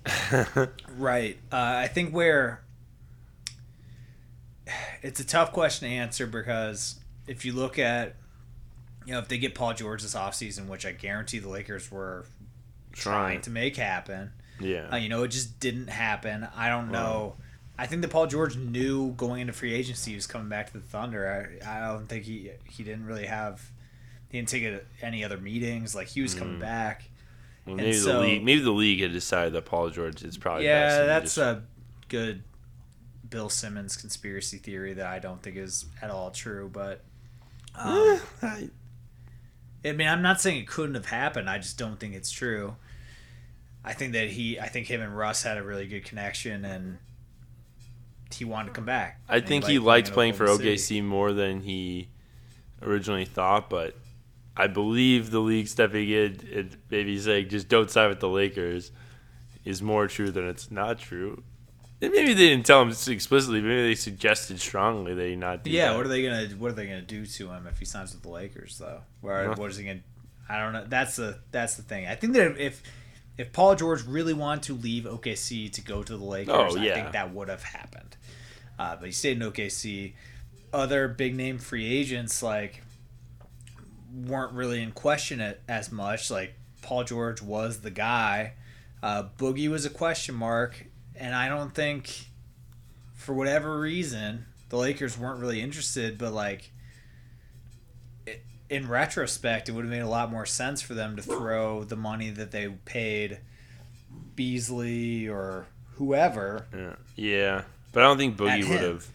Right. 0.97 1.37
Uh, 1.51 1.55
I 1.55 1.87
think 1.87 2.13
where 2.13 2.61
it's 5.01 5.19
a 5.19 5.25
tough 5.25 5.51
question 5.51 5.89
to 5.89 5.95
answer 5.95 6.27
because 6.27 6.99
if 7.27 7.45
you 7.45 7.53
look 7.53 7.79
at, 7.79 8.15
you 9.05 9.13
know, 9.13 9.19
if 9.19 9.27
they 9.27 9.37
get 9.37 9.55
Paul 9.55 9.73
George 9.73 10.01
this 10.01 10.15
offseason, 10.15 10.67
which 10.67 10.85
I 10.85 10.91
guarantee 10.91 11.39
the 11.39 11.49
Lakers 11.49 11.91
were 11.91 12.25
trying 12.99 13.41
to 13.41 13.49
make 13.49 13.75
happen, 13.75 14.31
Yeah. 14.59 14.89
uh, 14.91 14.95
you 14.97 15.09
know, 15.09 15.23
it 15.23 15.29
just 15.29 15.59
didn't 15.59 15.87
happen. 15.89 16.47
I 16.55 16.69
don't 16.69 16.91
know. 16.91 17.35
I 17.77 17.85
think 17.87 18.01
that 18.01 18.09
Paul 18.11 18.27
George 18.27 18.57
knew 18.57 19.11
going 19.13 19.41
into 19.41 19.53
free 19.53 19.73
agency 19.73 20.11
he 20.11 20.15
was 20.15 20.27
coming 20.27 20.49
back 20.49 20.67
to 20.67 20.73
the 20.73 20.79
Thunder. 20.83 21.59
I, 21.63 21.77
I 21.77 21.87
don't 21.87 22.07
think 22.07 22.25
he 22.25 22.51
he 22.65 22.83
didn't 22.83 23.05
really 23.05 23.25
have 23.25 23.71
he 24.29 24.37
didn't 24.37 24.49
take 24.49 24.63
a, 24.63 24.81
any 25.01 25.23
other 25.23 25.37
meetings. 25.37 25.95
Like 25.95 26.07
he 26.07 26.21
was 26.21 26.35
coming 26.35 26.57
Mm. 26.57 26.61
back. 26.61 27.03
Well, 27.65 27.75
maybe 27.77 27.93
so- 27.93 28.13
the 28.13 28.19
league, 28.19 28.43
maybe 28.43 28.61
the 28.61 28.71
league 28.71 28.99
had 29.01 29.11
decided 29.13 29.53
that 29.53 29.65
Paul 29.65 29.89
George 29.91 30.23
is 30.23 30.37
probably 30.37 30.65
yeah, 30.65 31.05
that's 31.05 31.35
just- 31.35 31.37
a 31.37 31.61
good 32.09 32.43
Bill 33.29 33.47
Simmons 33.49 33.95
conspiracy 33.95 34.57
theory 34.57 34.93
that 34.93 35.05
I 35.05 35.19
don't 35.19 35.41
think 35.41 35.55
is 35.55 35.85
at 36.01 36.09
all 36.11 36.31
true. 36.31 36.69
But 36.71 37.01
um, 37.75 38.19
I- 38.41 38.69
I 39.85 39.91
mean, 39.93 40.07
I'm 40.09 40.21
not 40.21 40.41
saying 40.41 40.57
it 40.61 40.67
couldn't 40.67 40.95
have 40.95 41.05
happened. 41.05 41.49
I 41.49 41.57
just 41.59 41.77
don't 41.77 41.97
think 41.99 42.13
it's 42.13 42.29
true. 42.31 42.75
I 43.83 43.93
think 43.93 44.13
that 44.13 44.29
he, 44.29 44.59
I 44.59 44.67
think 44.67 44.87
him 44.87 45.01
and 45.01 45.15
Russ 45.17 45.43
had 45.43 45.57
a 45.57 45.63
really 45.63 45.87
good 45.87 46.03
connection, 46.05 46.65
and 46.65 46.97
he 48.33 48.45
wanted 48.45 48.67
to 48.67 48.73
come 48.73 48.85
back. 48.85 49.21
I 49.27 49.39
think 49.39 49.65
he 49.65 49.79
liked 49.79 50.09
in 50.09 50.13
playing 50.13 50.33
for 50.33 50.45
OKC 50.45 50.79
City. 50.79 51.01
more 51.01 51.31
than 51.31 51.61
he 51.61 52.09
originally 52.81 53.25
thought, 53.25 53.69
but 53.69 53.95
I 54.55 54.67
believe 54.67 55.31
the 55.31 55.39
league 55.39 55.67
stepping 55.67 56.09
in 56.09 56.39
and 56.53 56.77
maybe 56.89 57.17
saying 57.19 57.49
just 57.49 57.67
don't 57.69 57.89
sign 57.89 58.09
with 58.09 58.19
the 58.19 58.29
Lakers 58.29 58.91
is 59.65 59.81
more 59.81 60.07
true 60.07 60.31
than 60.31 60.47
it's 60.47 60.69
not 60.69 60.99
true. 60.99 61.43
And 62.01 62.13
maybe 62.13 62.33
they 62.33 62.49
didn't 62.49 62.65
tell 62.65 62.81
him 62.81 62.89
explicitly. 62.89 63.61
Maybe 63.61 63.81
they 63.87 63.95
suggested 63.95 64.59
strongly 64.59 65.13
that 65.13 65.25
he 65.25 65.35
not 65.35 65.63
do 65.63 65.69
Yeah, 65.69 65.89
that. 65.89 65.97
what 65.97 66.05
are 66.05 66.09
they 66.09 66.23
gonna 66.23 66.47
What 66.57 66.71
are 66.71 66.75
they 66.75 66.85
gonna 66.85 67.01
do 67.01 67.25
to 67.25 67.49
him 67.49 67.67
if 67.67 67.77
he 67.79 67.85
signs 67.85 68.13
with 68.13 68.21
the 68.21 68.29
Lakers 68.29 68.77
though? 68.77 69.01
Where 69.21 69.47
Nothing. 69.47 69.61
what 69.61 69.71
is 69.71 69.77
he 69.77 69.85
gonna? 69.85 69.99
I 70.47 70.59
don't 70.59 70.71
know. 70.73 70.85
That's 70.87 71.17
the 71.17 71.39
that's 71.51 71.75
the 71.75 71.83
thing. 71.83 72.07
I 72.07 72.15
think 72.15 72.33
that 72.33 72.57
if 72.57 72.81
if 73.39 73.53
Paul 73.53 73.73
George 73.75 74.03
really 74.05 74.33
wanted 74.33 74.63
to 74.63 74.73
leave 74.73 75.05
OKC 75.05 75.71
to 75.71 75.81
go 75.81 76.03
to 76.03 76.17
the 76.17 76.23
Lakers, 76.23 76.53
Oh, 76.53 76.77
I 76.77 76.83
think 76.95 77.13
that 77.13 77.33
would 77.33 77.47
have 77.47 77.63
happened. 77.63 78.17
Uh, 78.77 78.97
but 78.97 79.05
he 79.05 79.11
stayed 79.13 79.41
in 79.41 79.49
OKC. 79.49 80.13
Other 80.73 81.07
big 81.07 81.35
name 81.35 81.57
free 81.57 81.85
agents 81.85 82.43
like 82.43 82.83
weren't 84.13 84.51
really 84.51 84.83
in 84.83 84.91
question 84.91 85.55
as 85.69 85.89
much. 85.89 86.29
Like 86.29 86.53
Paul 86.81 87.05
George 87.05 87.41
was 87.41 87.79
the 87.79 87.91
guy. 87.91 88.53
Uh, 89.01 89.23
Boogie 89.37 89.69
was 89.69 89.85
a 89.85 89.89
question 89.89 90.35
mark, 90.35 90.85
and 91.15 91.33
I 91.33 91.47
don't 91.47 91.73
think, 91.73 92.27
for 93.13 93.33
whatever 93.33 93.79
reason, 93.79 94.45
the 94.67 94.75
Lakers 94.77 95.17
weren't 95.17 95.39
really 95.39 95.61
interested. 95.61 96.17
But 96.17 96.33
like, 96.33 96.73
in 98.69 98.87
retrospect, 98.87 99.67
it 99.69 99.71
would 99.73 99.83
have 99.85 99.91
made 99.91 99.99
a 100.01 100.07
lot 100.09 100.31
more 100.31 100.45
sense 100.45 100.81
for 100.81 100.93
them 100.93 101.15
to 101.15 101.21
throw 101.21 101.83
the 101.83 101.95
money 101.95 102.29
that 102.29 102.51
they 102.51 102.67
paid 102.85 103.39
Beasley 104.35 105.27
or 105.27 105.67
whoever. 105.95 106.65
Yeah. 106.75 106.95
yeah, 107.15 107.61
but 107.91 108.03
I 108.03 108.07
don't 108.07 108.17
think 108.17 108.37
Boogie 108.37 108.67
would 108.69 108.81
have. 108.81 109.07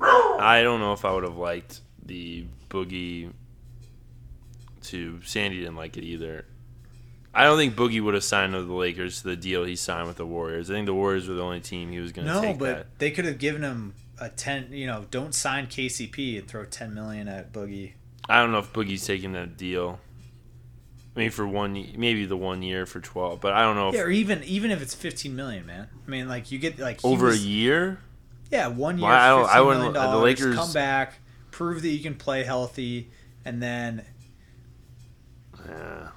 I 0.00 0.62
don't 0.62 0.80
know 0.80 0.92
if 0.92 1.04
I 1.04 1.12
would 1.12 1.24
have 1.24 1.36
liked 1.38 1.80
the 2.04 2.44
Boogie 2.68 3.32
to 4.84 5.20
Sandy 5.22 5.60
didn't 5.60 5.76
like 5.76 5.96
it 5.96 6.04
either. 6.04 6.44
I 7.34 7.44
don't 7.44 7.58
think 7.58 7.74
Boogie 7.74 8.02
would 8.02 8.14
have 8.14 8.24
signed 8.24 8.54
with 8.54 8.66
the 8.66 8.72
Lakers 8.72 9.20
to 9.22 9.28
the 9.28 9.36
deal 9.36 9.64
he 9.64 9.76
signed 9.76 10.06
with 10.06 10.16
the 10.16 10.24
Warriors. 10.26 10.70
I 10.70 10.74
think 10.74 10.86
the 10.86 10.94
Warriors 10.94 11.28
were 11.28 11.34
the 11.34 11.42
only 11.42 11.60
team 11.60 11.90
he 11.90 11.98
was 11.98 12.12
going 12.12 12.26
to 12.26 12.32
No, 12.34 12.40
take 12.40 12.58
but 12.58 12.76
that. 12.76 12.98
they 12.98 13.10
could 13.10 13.24
have 13.26 13.38
given 13.38 13.62
him 13.62 13.94
a 14.18 14.28
ten. 14.30 14.68
You 14.70 14.86
know, 14.86 15.04
don't 15.10 15.34
sign 15.34 15.66
KCP 15.66 16.38
and 16.38 16.48
throw 16.48 16.64
ten 16.64 16.94
million 16.94 17.28
at 17.28 17.52
Boogie. 17.52 17.92
I 18.28 18.40
don't 18.40 18.52
know 18.52 18.58
if 18.58 18.72
Boogie's 18.72 19.06
taking 19.06 19.32
that 19.32 19.56
deal. 19.56 20.00
I 21.14 21.20
mean, 21.20 21.30
for 21.30 21.46
one, 21.46 21.72
maybe 21.96 22.26
the 22.26 22.36
one 22.36 22.60
year 22.62 22.84
for 22.84 23.00
twelve, 23.00 23.40
but 23.40 23.52
I 23.54 23.62
don't 23.62 23.74
know 23.76 23.88
if 23.88 23.94
Yeah, 23.94 24.02
or 24.02 24.10
even 24.10 24.42
even 24.44 24.70
if 24.70 24.82
it's 24.82 24.94
fifteen 24.94 25.34
million, 25.34 25.64
man. 25.64 25.88
I 26.06 26.10
mean, 26.10 26.28
like 26.28 26.50
you 26.52 26.58
get 26.58 26.78
like 26.78 27.02
over 27.04 27.26
was- 27.26 27.42
a 27.42 27.46
year. 27.46 28.00
Yeah, 28.50 28.68
one 28.68 28.98
year, 28.98 29.08
Well, 29.08 29.46
I 29.46 29.58
I 29.58 29.60
wouldn't- 29.60 29.92
million 29.94 30.10
the. 30.10 30.18
Lakers- 30.18 30.54
come 30.54 30.72
back, 30.72 31.14
prove 31.50 31.82
that 31.82 31.88
you 31.88 32.00
can 32.00 32.14
play 32.16 32.44
healthy, 32.44 33.10
and 33.44 33.62
then 33.62 34.04
Yeah. 35.66 36.08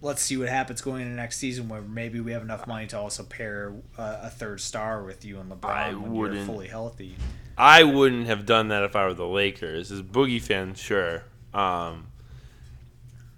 let's 0.00 0.22
see 0.22 0.36
what 0.36 0.48
happens 0.48 0.80
going 0.80 1.02
into 1.02 1.14
next 1.14 1.38
season, 1.38 1.68
where 1.68 1.82
maybe 1.82 2.20
we 2.20 2.32
have 2.32 2.42
enough 2.42 2.66
money 2.66 2.86
to 2.88 2.98
also 2.98 3.22
pair 3.24 3.74
uh, 3.98 4.18
a 4.22 4.30
third 4.30 4.60
star 4.60 5.02
with 5.02 5.24
you 5.24 5.38
and 5.40 5.50
LeBron 5.50 5.64
I 5.70 5.88
when 5.94 6.12
wouldn't. 6.12 6.38
you're 6.38 6.46
fully 6.46 6.68
healthy. 6.68 7.16
I 7.58 7.84
wouldn't 7.84 8.26
have 8.26 8.44
done 8.46 8.68
that 8.68 8.82
if 8.82 8.94
I 8.94 9.06
were 9.06 9.14
the 9.14 9.26
Lakers. 9.26 9.90
As 9.90 10.00
a 10.00 10.02
Boogie 10.02 10.42
fan, 10.42 10.74
sure. 10.74 11.24
Um, 11.54 12.08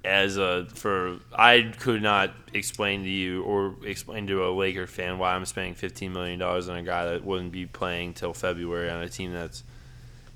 as 0.04 0.36
a 0.36 0.66
for 0.74 1.18
I 1.36 1.72
could 1.78 2.02
not 2.02 2.32
explain 2.54 3.02
to 3.02 3.08
you 3.10 3.42
or 3.42 3.74
explain 3.84 4.26
to 4.28 4.44
a 4.46 4.50
Laker 4.50 4.86
fan 4.86 5.18
why 5.18 5.34
I'm 5.34 5.44
spending 5.44 5.74
15 5.74 6.12
million 6.12 6.38
dollars 6.38 6.68
on 6.68 6.76
a 6.76 6.82
guy 6.82 7.04
that 7.06 7.24
wouldn't 7.24 7.52
be 7.52 7.66
playing 7.66 8.14
till 8.14 8.32
February 8.32 8.90
on 8.90 9.02
a 9.02 9.08
team 9.08 9.32
that's 9.32 9.64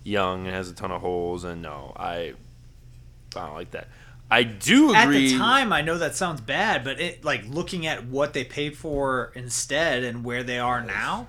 young 0.05 0.47
and 0.47 0.55
has 0.55 0.68
a 0.68 0.75
ton 0.75 0.90
of 0.90 1.01
holes. 1.01 1.45
And 1.45 1.62
no, 1.62 1.92
I 1.97 2.35
I 3.35 3.40
don't 3.47 3.55
like 3.55 3.71
that. 3.73 3.88
I 4.31 4.45
do 4.45 4.95
At 4.95 5.05
agree. 5.05 5.33
the 5.33 5.38
time, 5.38 5.73
I 5.73 5.83
know 5.83 5.99
that 5.99 6.16
sounds 6.16 6.40
bad, 6.40 6.85
but 6.85 7.01
it 7.01 7.25
like 7.25 7.45
looking 7.49 7.87
at 7.87 8.07
what 8.07 8.33
they 8.33 8.45
paid 8.45 8.77
for 8.77 9.31
instead 9.35 10.05
and 10.05 10.25
where 10.25 10.42
they 10.42 10.59
are 10.59 10.81
now, 10.83 11.29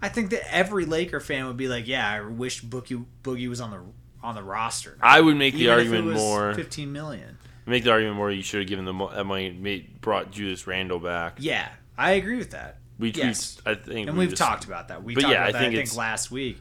I 0.00 0.08
think 0.08 0.30
that 0.30 0.42
every 0.54 0.84
Laker 0.84 1.20
fan 1.20 1.46
would 1.46 1.56
be 1.56 1.68
like, 1.68 1.86
"Yeah, 1.88 2.08
I 2.08 2.20
wish 2.20 2.62
Boogie 2.62 3.04
Boogie 3.24 3.48
was 3.48 3.60
on 3.60 3.70
the 3.70 3.80
on 4.22 4.34
the 4.34 4.42
roster." 4.42 4.96
I 5.00 5.20
would 5.20 5.36
make 5.36 5.54
the 5.54 5.60
Even 5.64 5.72
it 5.72 5.76
argument 5.78 6.04
was 6.06 6.16
more. 6.16 6.54
fifteen 6.54 6.92
million. 6.92 7.38
Make 7.66 7.84
the 7.84 7.90
argument 7.90 8.16
more. 8.16 8.30
You 8.30 8.42
should 8.42 8.60
have 8.60 8.68
given 8.68 8.84
them 8.84 8.98
that 9.14 9.24
money. 9.24 9.50
Made, 9.50 10.00
brought 10.00 10.30
Julius 10.30 10.66
Randle 10.66 10.98
back. 11.00 11.34
Yeah, 11.38 11.68
I 11.98 12.12
agree 12.12 12.36
with 12.36 12.52
that. 12.52 12.78
We, 12.98 13.10
yes. 13.10 13.60
we 13.66 13.72
I 13.72 13.74
think 13.74 14.08
and 14.08 14.16
we 14.16 14.24
we've 14.24 14.30
just- 14.30 14.42
talked 14.42 14.64
about 14.64 14.88
that. 14.88 15.02
We 15.04 15.14
But 15.14 15.20
talked 15.22 15.32
yeah, 15.34 15.40
I 15.40 15.48
about 15.48 15.52
that, 15.54 15.58
think 15.70 15.74
I 15.74 15.84
think 15.84 15.96
last 15.96 16.30
week. 16.30 16.58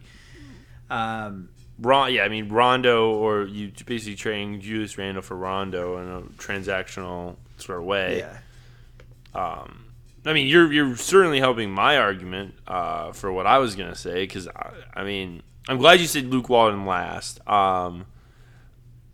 Um, 0.89 1.50
Ron, 1.80 2.13
yeah, 2.13 2.23
I 2.23 2.30
mean 2.30 2.50
Rondo, 2.50 3.12
or 3.13 3.45
you 3.45 3.71
basically 3.86 4.15
trading 4.15 4.60
Julius 4.62 4.97
Randle 4.97 5.21
for 5.21 5.36
Rondo 5.38 5.97
in 6.00 6.10
a 6.10 6.21
transactional 6.41 7.36
sort 7.58 7.80
of 7.80 7.86
way. 7.86 8.19
yeah, 8.19 9.67
I 10.25 10.34
mean, 10.34 10.47
you're 10.47 10.71
you're 10.71 10.95
certainly 10.97 11.39
helping 11.39 11.71
my 11.71 11.97
argument 11.97 12.56
uh, 12.67 13.12
for 13.13 13.32
what 13.32 13.47
I 13.47 13.60
was 13.60 13.75
gonna 13.75 13.95
say 13.95 14.23
because 14.23 14.47
I, 14.47 14.73
I 14.93 15.03
mean 15.03 15.41
I'm 15.67 15.77
glad 15.77 15.99
you 15.99 16.08
said 16.08 16.25
Luke 16.25 16.49
Walton 16.49 16.86
last. 16.86 17.45
Um, 17.47 18.06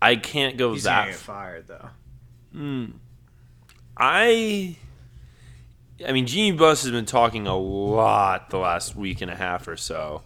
I 0.00 0.16
can't 0.16 0.56
go 0.56 0.72
he's 0.72 0.84
that. 0.84 1.14
fired 1.14 1.66
though. 1.66 1.88
I. 3.96 4.76
I 6.06 6.12
mean, 6.12 6.26
Jeanie 6.26 6.56
Buss 6.56 6.82
has 6.82 6.90
been 6.90 7.06
talking 7.06 7.46
a 7.46 7.56
lot 7.56 8.50
the 8.50 8.58
last 8.58 8.96
week 8.96 9.20
and 9.20 9.30
a 9.30 9.36
half 9.36 9.68
or 9.68 9.76
so. 9.76 10.22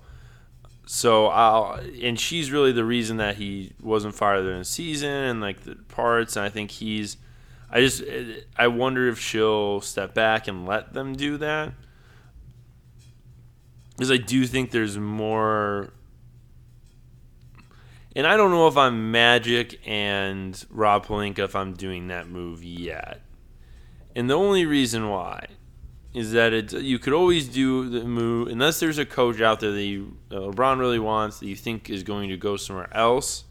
So 0.87 1.27
I'll, 1.27 1.79
and 2.03 2.19
she's 2.19 2.51
really 2.51 2.73
the 2.73 2.85
reason 2.85 3.19
that 3.19 3.37
he 3.37 3.73
wasn't 3.81 4.15
fired 4.15 4.45
during 4.45 4.61
the 4.61 4.65
season 4.65 5.11
and 5.11 5.41
like 5.43 5.61
the 5.61 5.75
parts. 5.75 6.37
And 6.37 6.47
I 6.47 6.49
think 6.49 6.71
he's, 6.71 7.19
I 7.71 7.81
just, 7.81 8.03
I 8.57 8.69
wonder 8.69 9.09
if 9.09 9.19
she'll 9.19 9.81
step 9.81 10.15
back 10.15 10.49
and 10.49 10.67
let 10.67 10.95
them 10.95 11.15
do 11.15 11.37
that. 11.39 11.73
Because 13.91 14.11
I 14.11 14.17
do 14.17 14.47
think 14.47 14.71
there's 14.71 14.97
more. 14.97 15.93
And 18.17 18.27
I 18.27 18.37
don't 18.37 18.51
know 18.51 18.69
if 18.69 18.77
I'm 18.77 19.11
Magic 19.11 19.81
and 19.87 20.65
Rob 20.71 21.07
Pelinka 21.07 21.41
if 21.41 21.55
I'm 21.55 21.75
doing 21.75 22.09
that 22.09 22.29
move 22.29 22.65
yet. 22.65 23.21
And 24.15 24.31
the 24.31 24.35
only 24.35 24.65
reason 24.67 25.09
why 25.09 25.47
is 26.15 26.33
that 26.33 26.53
it 26.53 26.73
you 26.73 26.99
could 26.99 27.13
always 27.13 27.49
do 27.49 27.89
the 27.89 28.03
move 28.05 28.49
unless 28.49 28.81
there's 28.81 28.99
a 28.99 29.05
coach 29.05 29.41
out 29.41 29.61
there 29.61 29.73
that 29.73 29.83
you, 29.83 30.17
uh, 30.31 30.37
LeBron 30.37 30.79
really 30.79 30.99
wants 30.99 31.39
that 31.39 31.47
you 31.47 31.55
think 31.55 31.91
is 31.91 32.03
going 32.03 32.31
to 32.31 32.37
go 32.37 32.57
somewhere 32.57 32.89
else. 32.97 33.45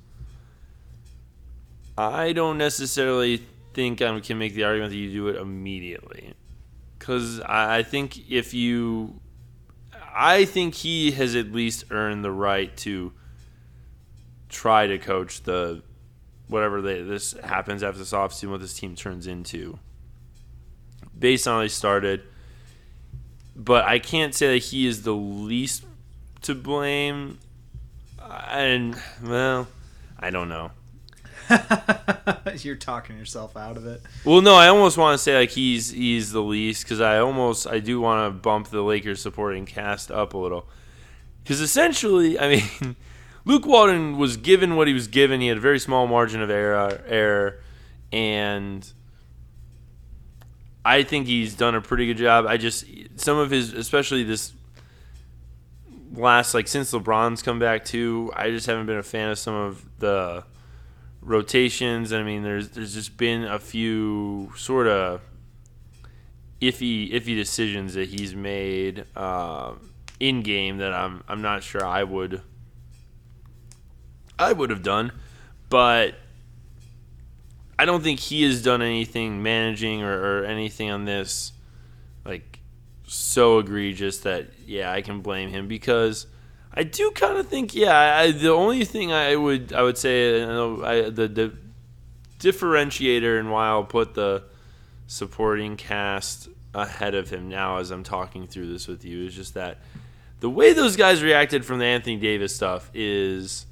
I 1.97 2.33
don't 2.33 2.57
necessarily 2.57 3.45
think 3.77 4.01
I 4.01 4.19
can 4.21 4.39
make 4.39 4.55
the 4.55 4.63
argument 4.63 4.89
that 4.89 4.97
you 4.97 5.11
do 5.11 5.27
it 5.27 5.35
immediately, 5.35 6.33
because 6.97 7.39
I, 7.41 7.83
think 7.83 8.27
if 8.27 8.51
you, 8.51 9.19
I 10.15 10.45
think 10.45 10.73
he 10.73 11.11
has 11.11 11.35
at 11.35 11.51
least 11.51 11.83
earned 11.91 12.25
the 12.25 12.31
right 12.31 12.75
to 12.77 13.13
try 14.49 14.87
to 14.87 14.97
coach 14.97 15.43
the 15.43 15.83
whatever 16.47 16.81
they, 16.81 17.03
this 17.03 17.33
happens 17.33 17.83
after 17.83 17.99
this 17.99 18.13
offseason, 18.13 18.49
what 18.49 18.61
this 18.61 18.73
team 18.73 18.95
turns 18.95 19.27
into 19.27 19.77
based 21.19 21.47
on 21.47 21.57
how 21.57 21.59
they 21.59 21.67
started. 21.67 22.23
But 23.55 23.85
I 23.85 23.99
can't 23.99 24.33
say 24.33 24.55
that 24.55 24.65
he 24.65 24.87
is 24.87 25.03
the 25.03 25.13
least 25.13 25.85
to 26.41 26.55
blame. 26.55 27.37
And, 28.49 28.99
well, 29.23 29.67
I 30.19 30.31
don't 30.31 30.49
know. 30.49 30.71
You're 32.57 32.75
talking 32.75 33.17
yourself 33.17 33.55
out 33.55 33.77
of 33.77 33.85
it. 33.85 34.01
Well, 34.25 34.41
no, 34.41 34.55
I 34.55 34.67
almost 34.67 34.97
want 34.97 35.13
to 35.13 35.17
say 35.17 35.37
like 35.37 35.51
he's 35.51 35.91
he's 35.91 36.31
the 36.31 36.41
least 36.41 36.83
because 36.83 37.01
I 37.01 37.19
almost 37.19 37.67
I 37.67 37.79
do 37.79 38.01
want 38.01 38.27
to 38.27 38.39
bump 38.39 38.69
the 38.69 38.81
Lakers 38.81 39.21
supporting 39.21 39.65
cast 39.65 40.11
up 40.11 40.33
a 40.33 40.37
little 40.37 40.67
because 41.43 41.61
essentially, 41.61 42.37
I 42.39 42.55
mean, 42.55 42.95
Luke 43.45 43.65
Walton 43.65 44.17
was 44.17 44.37
given 44.37 44.75
what 44.75 44.87
he 44.87 44.93
was 44.93 45.07
given. 45.07 45.39
He 45.39 45.47
had 45.47 45.57
a 45.57 45.61
very 45.61 45.79
small 45.79 46.07
margin 46.07 46.41
of 46.41 46.49
error, 46.49 47.01
error, 47.07 47.59
and 48.11 48.91
I 50.83 51.03
think 51.03 51.27
he's 51.27 51.55
done 51.55 51.75
a 51.75 51.81
pretty 51.81 52.07
good 52.07 52.17
job. 52.17 52.45
I 52.45 52.57
just 52.57 52.85
some 53.15 53.37
of 53.37 53.51
his, 53.51 53.73
especially 53.73 54.23
this 54.23 54.53
last 56.13 56.53
like 56.53 56.67
since 56.67 56.91
LeBron's 56.91 57.41
come 57.41 57.59
back 57.59 57.85
too. 57.85 58.31
I 58.35 58.49
just 58.49 58.65
haven't 58.65 58.87
been 58.87 58.97
a 58.97 59.03
fan 59.03 59.29
of 59.29 59.39
some 59.39 59.53
of 59.53 59.85
the 59.99 60.43
rotations. 61.27 62.13
I 62.13 62.23
mean, 62.23 62.41
there's 62.41 62.69
there's 62.69 62.93
just 62.93 63.17
been 63.17 63.43
a 63.43 63.59
few 63.59 64.51
sort 64.55 64.87
of 64.87 65.21
iffy 66.61 67.11
iffy 67.13 67.35
decisions 67.35 67.93
that 67.93 68.09
he's 68.09 68.33
made 68.33 69.05
uh, 69.15 69.73
in 70.19 70.41
game 70.41 70.77
that 70.77 70.93
I'm 70.93 71.23
I'm 71.27 71.41
not 71.41 71.61
sure 71.61 71.85
I 71.85 72.03
would 72.03 72.41
I 74.39 74.53
would 74.53 74.69
have 74.69 74.83
done, 74.83 75.11
but 75.69 76.15
I 77.77 77.85
don't 77.85 78.01
think 78.01 78.19
he 78.19 78.43
has 78.43 78.63
done 78.63 78.81
anything 78.81 79.43
managing 79.43 80.01
or, 80.01 80.39
or 80.39 80.45
anything 80.45 80.89
on 80.89 81.05
this 81.05 81.51
like 82.25 82.59
so 83.05 83.59
egregious 83.59 84.19
that 84.19 84.47
yeah 84.65 84.91
I 84.91 85.01
can 85.01 85.21
blame 85.21 85.49
him 85.49 85.67
because 85.67 86.25
I 86.77 86.83
do 86.83 87.09
kind 87.09 87.39
of 87.39 87.47
think 87.47 87.73
yeah 87.73 88.19
I, 88.19 88.31
the 88.31 88.51
only 88.51 88.85
thing 88.85 89.11
I 89.11 89.35
would 89.35 89.73
I 89.73 89.81
would 89.81 89.97
say 89.97 90.43
I, 90.43 91.09
the 91.09 91.27
the 91.27 91.53
differentiator 92.39 93.39
and 93.39 93.51
why 93.51 93.67
I'll 93.67 93.83
put 93.83 94.13
the 94.13 94.43
supporting 95.07 95.75
cast 95.75 96.49
ahead 96.75 97.15
of 97.15 97.31
him 97.31 97.49
now 97.49 97.77
as 97.77 97.89
I'm 97.89 98.03
talking 98.03 98.45
through 98.45 98.71
this 98.71 98.87
with 98.87 99.03
you 99.03 99.25
is 99.25 99.33
just 99.33 99.55
that 99.55 99.79
the 100.39 100.51
way 100.51 100.73
those 100.73 100.95
guys 100.95 101.23
reacted 101.23 101.65
from 101.65 101.79
the 101.79 101.85
Anthony 101.85 102.17
Davis 102.17 102.55
stuff 102.55 102.91
is 102.93 103.65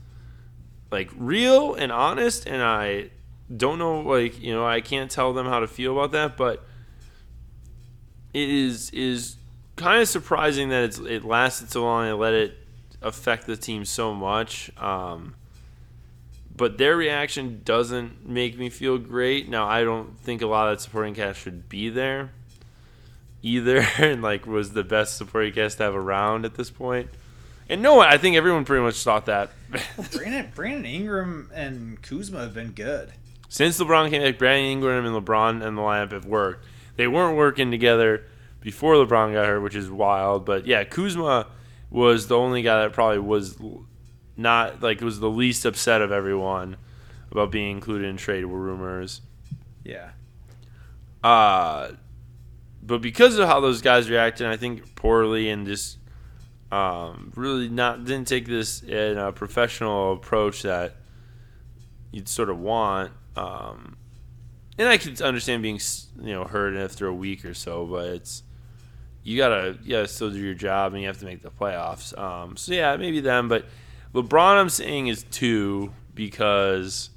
like 0.89 1.11
real 1.15 1.75
and 1.75 1.91
honest 1.91 2.47
and 2.47 2.63
I 2.63 3.11
don't 3.55 3.77
know 3.77 3.99
like 3.99 4.41
you 4.41 4.51
know 4.51 4.65
I 4.65 4.81
can't 4.81 5.11
tell 5.11 5.31
them 5.31 5.45
how 5.45 5.59
to 5.59 5.67
feel 5.67 5.91
about 5.91 6.11
that 6.13 6.37
but 6.37 6.65
it 8.33 8.49
is 8.49 8.89
is 8.89 9.35
kind 9.75 10.01
of 10.01 10.09
surprising 10.09 10.69
that 10.69 10.85
it's 10.85 10.97
it 10.97 11.23
lasted 11.23 11.69
so 11.69 11.83
long 11.83 12.07
and 12.07 12.17
let 12.17 12.33
it 12.33 12.64
affect 13.05 13.45
the 13.47 13.55
team 13.55 13.85
so 13.85 14.13
much 14.13 14.69
um, 14.77 15.35
but 16.55 16.77
their 16.77 16.97
reaction 16.97 17.61
doesn't 17.63 18.27
make 18.27 18.57
me 18.57 18.69
feel 18.69 18.97
great 18.97 19.47
now 19.47 19.65
I 19.67 19.83
don't 19.83 20.19
think 20.19 20.41
a 20.41 20.47
lot 20.47 20.67
of 20.67 20.77
that 20.77 20.81
supporting 20.83 21.13
cast 21.13 21.39
should 21.39 21.69
be 21.69 21.89
there 21.89 22.31
either 23.41 23.85
and 23.99 24.21
like 24.21 24.45
was 24.45 24.73
the 24.73 24.83
best 24.83 25.17
supporting 25.17 25.53
cast 25.53 25.77
to 25.77 25.83
have 25.83 25.95
around 25.95 26.45
at 26.45 26.55
this 26.55 26.71
point. 26.71 27.09
and 27.69 27.81
no 27.81 27.99
I 27.99 28.17
think 28.17 28.35
everyone 28.35 28.65
pretty 28.65 28.83
much 28.83 29.01
thought 29.03 29.27
that 29.27 29.51
Brandon 30.11 30.51
Brandon 30.55 30.85
Ingram 30.85 31.49
and 31.53 32.01
Kuzma 32.01 32.39
have 32.39 32.53
been 32.53 32.71
good. 32.71 33.11
since 33.49 33.79
LeBron 33.79 34.09
came 34.09 34.21
back, 34.23 34.37
Brandon 34.39 34.71
Ingram 34.71 35.05
and 35.05 35.15
LeBron 35.25 35.65
and 35.65 35.77
the 35.77 35.81
lineup 35.81 36.11
have 36.11 36.25
worked. 36.25 36.65
They 36.95 37.07
weren't 37.07 37.37
working 37.37 37.69
together 37.71 38.23
before 38.61 38.95
LeBron 38.95 39.33
got 39.33 39.45
hurt, 39.45 39.59
which 39.59 39.75
is 39.75 39.89
wild. 39.91 40.45
But 40.45 40.65
yeah, 40.65 40.83
Kuzma 40.85 41.47
was 41.95 42.27
the 42.27 42.37
only 42.37 42.61
guy 42.61 42.81
that 42.81 42.91
probably 42.91 43.19
was 43.19 43.57
not 44.35 44.83
like 44.83 44.99
was 44.99 45.21
the 45.21 45.29
least 45.29 45.63
upset 45.63 46.01
of 46.01 46.11
everyone 46.11 46.75
about 47.31 47.51
being 47.51 47.71
included 47.71 48.07
in 48.07 48.17
trade 48.17 48.43
rumors. 48.43 49.21
Yeah. 49.85 50.09
Uh, 51.23 51.91
but 52.83 53.01
because 53.01 53.37
of 53.37 53.47
how 53.47 53.61
those 53.61 53.81
guys 53.81 54.09
reacted, 54.09 54.45
I 54.45 54.57
think 54.57 54.95
poorly 54.95 55.49
and 55.49 55.65
just 55.65 55.97
um, 56.69 57.31
really 57.35 57.69
not 57.69 58.03
didn't 58.03 58.27
take 58.27 58.45
this 58.45 58.83
in 58.83 59.17
a 59.17 59.31
professional 59.31 60.13
approach 60.13 60.63
that 60.63 60.97
you'd 62.11 62.27
sort 62.27 62.49
of 62.49 62.59
want. 62.59 63.13
Um, 63.37 63.95
and 64.77 64.89
I 64.89 64.97
could 64.97 65.21
understand 65.21 65.63
being 65.63 65.79
you 66.21 66.33
know 66.33 66.43
hurt 66.43 66.75
after 66.75 67.07
a 67.07 67.13
week 67.13 67.45
or 67.45 67.53
so, 67.53 67.85
but 67.85 68.07
it's 68.09 68.43
you 69.25 69.37
gotta 69.37 69.77
you 69.83 69.95
gotta 69.95 70.07
still 70.07 70.29
do 70.29 70.39
your 70.39 70.53
job 70.53 70.93
and 70.93 71.01
you 71.01 71.07
have 71.07 71.17
to 71.17 71.25
make 71.25 71.41
the 71.41 71.49
playoffs. 71.49 72.17
Um, 72.17 72.55
so 72.55 72.73
yeah, 72.73 72.95
maybe 72.95 73.19
them, 73.19 73.49
but 73.49 73.65
LeBron 74.13 74.61
I'm 74.61 74.69
saying 74.69 75.07
is 75.07 75.23
two 75.23 75.91
because 76.13 77.09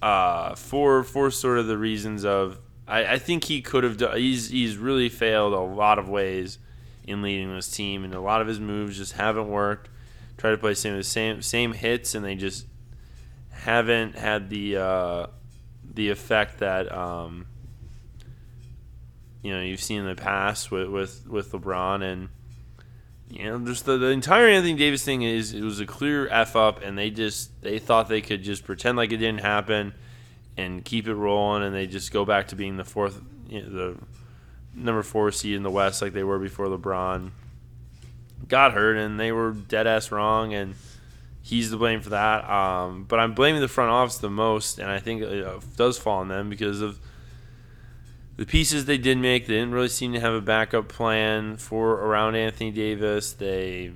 uh, 0.00 0.54
for 0.54 1.02
for 1.02 1.32
sort 1.32 1.58
of 1.58 1.66
the 1.66 1.76
reasons 1.76 2.24
of 2.24 2.60
I, 2.86 3.14
I 3.14 3.18
think 3.18 3.44
he 3.44 3.60
could 3.60 3.82
have 3.82 3.96
done. 3.96 4.16
He's 4.16 4.50
he's 4.50 4.76
really 4.76 5.08
failed 5.08 5.52
a 5.52 5.58
lot 5.58 5.98
of 5.98 6.08
ways 6.08 6.58
in 7.04 7.20
leading 7.20 7.52
this 7.52 7.68
team, 7.68 8.04
and 8.04 8.14
a 8.14 8.20
lot 8.20 8.40
of 8.40 8.46
his 8.46 8.60
moves 8.60 8.96
just 8.96 9.14
haven't 9.14 9.48
worked. 9.48 9.90
Try 10.38 10.52
to 10.52 10.58
play 10.58 10.74
same 10.74 10.96
the 10.96 11.02
same 11.02 11.42
same 11.42 11.72
hits, 11.72 12.14
and 12.14 12.24
they 12.24 12.36
just 12.36 12.66
haven't 13.50 14.14
had 14.14 14.48
the 14.48 14.76
uh, 14.76 15.26
the 15.92 16.08
effect 16.10 16.60
that 16.60 16.90
um, 16.96 17.46
you 19.42 19.52
know 19.52 19.62
you've 19.62 19.82
seen 19.82 20.00
in 20.00 20.06
the 20.06 20.14
past 20.14 20.70
with 20.70 20.88
with, 20.88 21.26
with 21.28 21.52
LeBron 21.52 22.02
and 22.02 22.28
you 23.28 23.44
know 23.44 23.58
just 23.66 23.84
the, 23.84 23.96
the 23.96 24.08
entire 24.08 24.48
Anthony 24.48 24.74
Davis 24.74 25.04
thing 25.04 25.22
is 25.22 25.54
it 25.54 25.62
was 25.62 25.80
a 25.80 25.86
clear 25.86 26.28
f 26.28 26.56
up 26.56 26.82
and 26.82 26.96
they 26.96 27.10
just 27.10 27.60
they 27.62 27.78
thought 27.78 28.08
they 28.08 28.20
could 28.20 28.42
just 28.42 28.64
pretend 28.64 28.96
like 28.96 29.12
it 29.12 29.18
didn't 29.18 29.40
happen 29.40 29.94
and 30.56 30.84
keep 30.84 31.06
it 31.06 31.14
rolling 31.14 31.62
and 31.62 31.74
they 31.74 31.86
just 31.86 32.12
go 32.12 32.24
back 32.24 32.48
to 32.48 32.56
being 32.56 32.76
the 32.76 32.84
fourth 32.84 33.20
you 33.48 33.62
know, 33.62 33.68
the 33.68 33.98
number 34.74 35.02
four 35.02 35.32
seed 35.32 35.56
in 35.56 35.62
the 35.62 35.70
West 35.70 36.02
like 36.02 36.12
they 36.12 36.24
were 36.24 36.38
before 36.38 36.66
LeBron 36.66 37.30
got 38.48 38.72
hurt 38.72 38.96
and 38.96 39.18
they 39.18 39.32
were 39.32 39.52
dead 39.52 39.86
ass 39.86 40.10
wrong 40.10 40.54
and 40.54 40.74
he's 41.42 41.70
to 41.70 41.76
blame 41.76 42.00
for 42.00 42.10
that. 42.10 42.48
Um, 42.48 43.04
but 43.04 43.18
I'm 43.18 43.34
blaming 43.34 43.60
the 43.60 43.68
front 43.68 43.90
office 43.90 44.18
the 44.18 44.30
most, 44.30 44.78
and 44.78 44.90
I 44.90 44.98
think 44.98 45.22
it 45.22 45.44
uh, 45.44 45.60
does 45.76 45.98
fall 45.98 46.20
on 46.20 46.28
them 46.28 46.50
because 46.50 46.80
of 46.80 46.98
the 48.40 48.46
pieces 48.46 48.86
they 48.86 48.96
did 48.96 49.18
make. 49.18 49.46
They 49.46 49.52
didn't 49.52 49.72
really 49.72 49.90
seem 49.90 50.14
to 50.14 50.20
have 50.20 50.32
a 50.32 50.40
backup 50.40 50.88
plan 50.88 51.58
for 51.58 51.90
around 51.90 52.36
Anthony 52.36 52.70
Davis. 52.70 53.34
They 53.34 53.92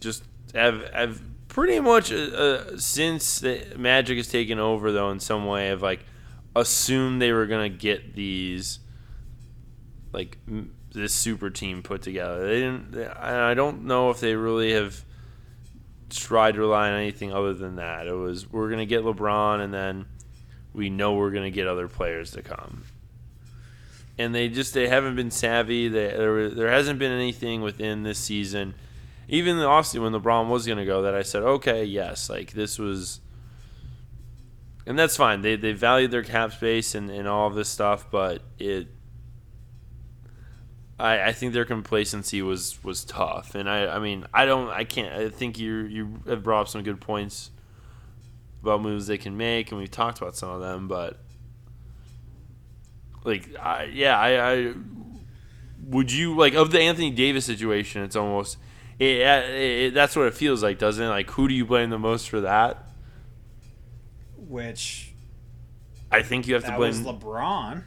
just 0.00 0.24
have 0.54 0.86
have 0.92 1.22
pretty 1.48 1.80
much 1.80 2.12
uh, 2.12 2.16
uh, 2.16 2.76
since 2.76 3.40
the 3.40 3.74
Magic 3.78 4.18
has 4.18 4.28
taken 4.28 4.58
over 4.58 4.92
though 4.92 5.10
in 5.10 5.18
some 5.18 5.46
way 5.46 5.68
have 5.68 5.80
like 5.80 6.00
assumed 6.54 7.22
they 7.22 7.32
were 7.32 7.46
gonna 7.46 7.70
get 7.70 8.14
these 8.14 8.80
like 10.12 10.36
m- 10.46 10.74
this 10.92 11.14
super 11.14 11.48
team 11.48 11.82
put 11.82 12.02
together. 12.02 12.46
They 12.46 12.60
didn't. 12.60 12.92
They, 12.92 13.06
I 13.06 13.54
don't 13.54 13.86
know 13.86 14.10
if 14.10 14.20
they 14.20 14.34
really 14.34 14.74
have 14.74 15.06
tried 16.10 16.52
to 16.56 16.60
rely 16.60 16.90
on 16.90 17.00
anything 17.00 17.32
other 17.32 17.54
than 17.54 17.76
that. 17.76 18.06
It 18.06 18.12
was 18.12 18.52
we're 18.52 18.68
gonna 18.68 18.84
get 18.84 19.04
LeBron, 19.04 19.60
and 19.60 19.72
then 19.72 20.04
we 20.74 20.90
know 20.90 21.14
we're 21.14 21.30
gonna 21.30 21.50
get 21.50 21.66
other 21.66 21.88
players 21.88 22.32
to 22.32 22.42
come. 22.42 22.84
And 24.18 24.34
they 24.34 24.48
just 24.48 24.74
they 24.74 24.88
haven't 24.88 25.16
been 25.16 25.30
savvy. 25.30 25.88
They, 25.88 26.08
there 26.08 26.50
there 26.50 26.70
hasn't 26.70 26.98
been 26.98 27.12
anything 27.12 27.62
within 27.62 28.02
this 28.02 28.18
season, 28.18 28.74
even 29.28 29.58
the 29.58 29.64
offseason 29.64 30.02
when 30.02 30.12
LeBron 30.12 30.48
was 30.48 30.66
gonna 30.66 30.84
go, 30.84 31.02
that 31.02 31.14
I 31.14 31.22
said 31.22 31.42
okay, 31.42 31.84
yes, 31.84 32.28
like 32.28 32.52
this 32.52 32.78
was. 32.78 33.20
And 34.84 34.98
that's 34.98 35.16
fine. 35.16 35.42
They 35.42 35.56
they 35.56 35.72
valued 35.72 36.10
their 36.10 36.24
cap 36.24 36.52
space 36.52 36.94
and, 36.94 37.08
and 37.08 37.26
all 37.26 37.46
of 37.46 37.54
this 37.54 37.68
stuff, 37.68 38.10
but 38.10 38.42
it 38.58 38.88
I, 41.02 41.28
I 41.28 41.32
think 41.32 41.52
their 41.52 41.64
complacency 41.64 42.42
was 42.42 42.82
was 42.84 43.04
tough, 43.04 43.54
and 43.56 43.68
I 43.68 43.96
I 43.96 43.98
mean 43.98 44.24
I 44.32 44.44
don't 44.46 44.68
I 44.68 44.84
can't 44.84 45.12
I 45.12 45.28
think 45.30 45.58
you 45.58 45.78
you 45.78 46.20
have 46.28 46.44
brought 46.44 46.62
up 46.62 46.68
some 46.68 46.82
good 46.82 47.00
points 47.00 47.50
about 48.62 48.82
moves 48.82 49.08
they 49.08 49.18
can 49.18 49.36
make, 49.36 49.72
and 49.72 49.80
we've 49.80 49.90
talked 49.90 50.18
about 50.18 50.36
some 50.36 50.50
of 50.50 50.60
them, 50.60 50.86
but 50.86 51.18
like 53.24 53.56
I 53.58 53.84
yeah 53.84 54.18
I, 54.18 54.52
I 54.52 54.74
would 55.86 56.10
you 56.12 56.36
like 56.36 56.54
of 56.54 56.70
the 56.70 56.80
Anthony 56.80 57.10
Davis 57.10 57.44
situation, 57.44 58.02
it's 58.02 58.16
almost 58.16 58.56
it, 58.98 59.20
it, 59.20 59.94
that's 59.94 60.14
what 60.14 60.26
it 60.26 60.34
feels 60.34 60.62
like, 60.62 60.78
doesn't 60.78 61.04
it? 61.04 61.08
Like 61.08 61.30
who 61.30 61.48
do 61.48 61.54
you 61.54 61.64
blame 61.64 61.90
the 61.90 61.98
most 61.98 62.28
for 62.28 62.40
that? 62.42 62.84
Which 64.36 65.12
I 66.10 66.22
think 66.22 66.46
you 66.46 66.54
have 66.54 66.64
to 66.64 66.76
blame 66.76 66.78
was 66.78 67.00
LeBron. 67.00 67.84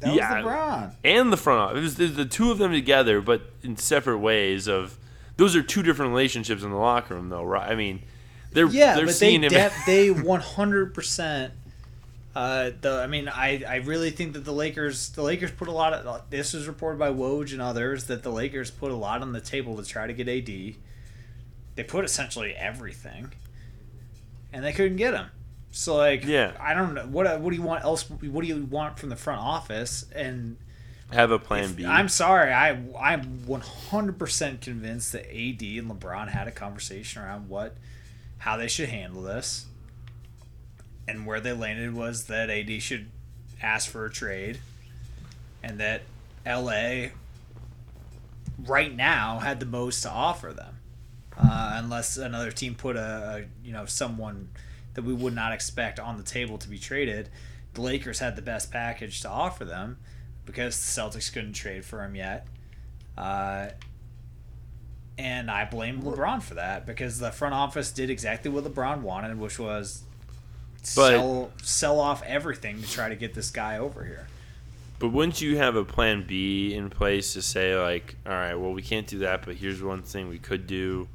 That 0.00 0.14
Yeah. 0.14 0.42
was 0.42 0.44
LeBron. 0.46 0.94
and 1.04 1.32
the 1.32 1.36
front 1.36 1.60
office. 1.60 1.78
It 1.78 1.82
was 1.82 1.94
the, 1.96 2.06
the 2.06 2.24
two 2.24 2.50
of 2.50 2.58
them 2.58 2.72
together, 2.72 3.20
but 3.20 3.42
in 3.62 3.76
separate 3.76 4.18
ways. 4.18 4.66
Of 4.66 4.96
those 5.36 5.54
are 5.54 5.62
two 5.62 5.82
different 5.82 6.10
relationships 6.10 6.62
in 6.62 6.70
the 6.70 6.76
locker 6.76 7.14
room, 7.14 7.28
though, 7.28 7.44
right? 7.44 7.70
I 7.70 7.74
mean, 7.74 8.02
they're 8.52 8.66
Yeah, 8.66 8.96
they're 8.96 9.06
but 9.06 9.18
they 9.18 9.34
him. 9.34 9.42
de- 9.42 9.72
they 9.86 10.10
one 10.10 10.40
hundred 10.40 10.94
percent. 10.94 11.52
Uh, 12.34 12.70
the 12.80 13.00
I 13.02 13.06
mean, 13.08 13.28
I, 13.28 13.62
I 13.66 13.76
really 13.76 14.10
think 14.10 14.34
that 14.34 14.44
the 14.44 14.52
Lakers 14.52 15.10
the 15.10 15.22
Lakers 15.22 15.50
put 15.50 15.66
a 15.66 15.72
lot 15.72 15.92
of 15.92 16.30
this 16.30 16.52
was 16.52 16.68
reported 16.68 16.98
by 16.98 17.10
Woj 17.10 17.52
and 17.52 17.60
others 17.60 18.04
that 18.04 18.22
the 18.22 18.30
Lakers 18.30 18.70
put 18.70 18.92
a 18.92 18.96
lot 18.96 19.20
on 19.22 19.32
the 19.32 19.40
table 19.40 19.76
to 19.76 19.84
try 19.84 20.06
to 20.06 20.12
get 20.12 20.28
AD. 20.28 20.76
They 21.74 21.84
put 21.84 22.04
essentially 22.04 22.54
everything, 22.54 23.32
and 24.52 24.64
they 24.64 24.72
couldn't 24.72 24.96
get 24.96 25.14
him. 25.14 25.26
So 25.72 25.96
like, 25.96 26.24
Yeah. 26.24 26.52
I 26.60 26.74
don't 26.74 26.94
know 26.94 27.06
what 27.06 27.40
what 27.40 27.50
do 27.50 27.56
you 27.56 27.62
want 27.62 27.84
else? 27.84 28.08
What 28.08 28.42
do 28.42 28.46
you 28.46 28.64
want 28.64 28.98
from 28.98 29.08
the 29.08 29.16
front 29.16 29.40
office? 29.40 30.04
And 30.14 30.56
have 31.12 31.32
a 31.32 31.38
plan 31.38 31.64
if- 31.64 31.76
B. 31.76 31.86
I'm 31.86 32.08
sorry, 32.08 32.52
I 32.52 32.70
I'm 33.00 33.40
100% 33.46 34.60
convinced 34.60 35.12
that 35.12 35.26
AD 35.26 35.62
and 35.78 35.90
LeBron 35.90 36.28
had 36.28 36.46
a 36.46 36.52
conversation 36.52 37.22
around 37.22 37.48
what 37.48 37.76
how 38.38 38.56
they 38.56 38.68
should 38.68 38.88
handle 38.88 39.22
this. 39.22 39.66
And 41.10 41.26
where 41.26 41.40
they 41.40 41.52
landed 41.52 41.94
was 41.94 42.24
that 42.24 42.50
AD 42.50 42.82
should 42.82 43.10
ask 43.60 43.90
for 43.90 44.04
a 44.04 44.10
trade 44.10 44.60
and 45.62 45.80
that 45.80 46.02
LA 46.46 47.08
right 48.64 48.94
now 48.94 49.40
had 49.40 49.60
the 49.60 49.66
most 49.66 50.02
to 50.02 50.10
offer 50.10 50.52
them. 50.52 50.76
Uh, 51.36 51.72
unless 51.74 52.16
another 52.16 52.50
team 52.52 52.74
put 52.74 52.96
a, 52.96 53.00
a 53.00 53.66
you 53.66 53.72
know 53.72 53.86
someone 53.86 54.50
that 54.94 55.02
we 55.02 55.12
would 55.14 55.34
not 55.34 55.52
expect 55.52 55.98
on 55.98 56.16
the 56.16 56.22
table 56.22 56.58
to 56.58 56.68
be 56.68 56.78
traded, 56.78 57.28
the 57.74 57.80
Lakers 57.80 58.18
had 58.18 58.36
the 58.36 58.42
best 58.42 58.70
package 58.70 59.20
to 59.22 59.28
offer 59.28 59.64
them 59.64 59.98
because 60.44 60.76
the 60.76 61.00
Celtics 61.00 61.32
couldn't 61.32 61.54
trade 61.54 61.84
for 61.84 62.04
him 62.04 62.14
yet. 62.14 62.46
Uh, 63.16 63.68
and 65.16 65.50
I 65.50 65.64
blame 65.64 66.02
LeBron 66.02 66.42
for 66.42 66.54
that 66.54 66.86
because 66.86 67.18
the 67.18 67.30
front 67.30 67.54
office 67.54 67.90
did 67.90 68.10
exactly 68.10 68.50
what 68.50 68.64
LeBron 68.64 69.02
wanted, 69.02 69.38
which 69.38 69.58
was 69.58 70.04
But- 70.96 71.10
sell 71.12 71.50
sell 71.62 72.00
off 72.00 72.22
everything 72.24 72.80
to 72.82 72.90
try 72.90 73.08
to 73.08 73.16
get 73.16 73.34
this 73.34 73.50
guy 73.50 73.78
over 73.78 74.04
here. 74.04 74.26
but 74.98 75.08
wouldn't 75.10 75.40
you 75.40 75.56
have 75.56 75.76
a 75.76 75.84
plan 75.84 76.24
B 76.26 76.74
in 76.74 76.90
place 76.90 77.32
to 77.34 77.42
say 77.42 77.74
like, 77.76 78.16
all 78.26 78.32
right, 78.32 78.54
well, 78.54 78.72
we 78.72 78.82
can't 78.82 79.06
do 79.06 79.18
that, 79.20 79.44
but 79.44 79.56
here's 79.56 79.82
one 79.82 80.02
thing 80.02 80.28
we 80.28 80.38
could 80.38 80.66
do. 80.66 81.08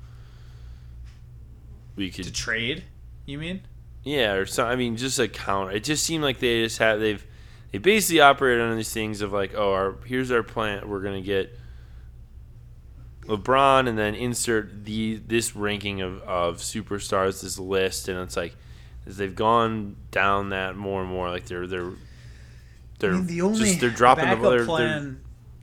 We 1.95 2.09
To 2.09 2.23
could 2.23 2.33
trade, 2.35 2.83
you 3.25 3.37
mean? 3.37 3.61
Yeah, 4.03 4.33
or 4.33 4.45
so. 4.45 4.65
I 4.65 4.75
mean, 4.75 4.97
just 4.97 5.17
a 5.19 5.27
counter. 5.27 5.71
It 5.71 5.83
just 5.83 6.03
seemed 6.03 6.23
like 6.23 6.39
they 6.39 6.63
just 6.63 6.77
had 6.77 6.99
they've 6.99 7.25
they 7.71 7.77
basically 7.79 8.21
operated 8.21 8.63
on 8.63 8.75
these 8.77 8.93
things 8.93 9.21
of 9.21 9.33
like, 9.33 9.53
oh, 9.55 9.71
our 9.73 9.95
here's 10.05 10.29
our 10.31 10.43
plan. 10.43 10.87
We're 10.87 11.01
gonna 11.01 11.21
get 11.21 11.57
LeBron, 13.25 13.87
and 13.89 13.97
then 13.97 14.13
insert 14.13 14.85
the 14.85 15.15
this 15.25 15.55
ranking 15.55 16.01
of 16.01 16.21
of 16.21 16.57
superstars, 16.57 17.41
this 17.41 17.57
list, 17.57 18.07
and 18.07 18.19
it's 18.19 18.37
like 18.37 18.55
as 19.05 19.17
they've 19.17 19.35
gone 19.35 19.95
down 20.11 20.49
that 20.49 20.75
more 20.75 21.01
and 21.01 21.09
more, 21.09 21.29
like 21.29 21.45
they're 21.45 21.67
they're 21.67 21.91
they're 22.99 23.11
I 23.13 23.17
mean, 23.17 23.27
the 23.27 23.41
only 23.41 23.59
just 23.59 23.79
they're 23.79 23.89
dropping 23.89 24.29
the 24.29 24.49
they're, 24.49 24.65
they're, 24.65 25.15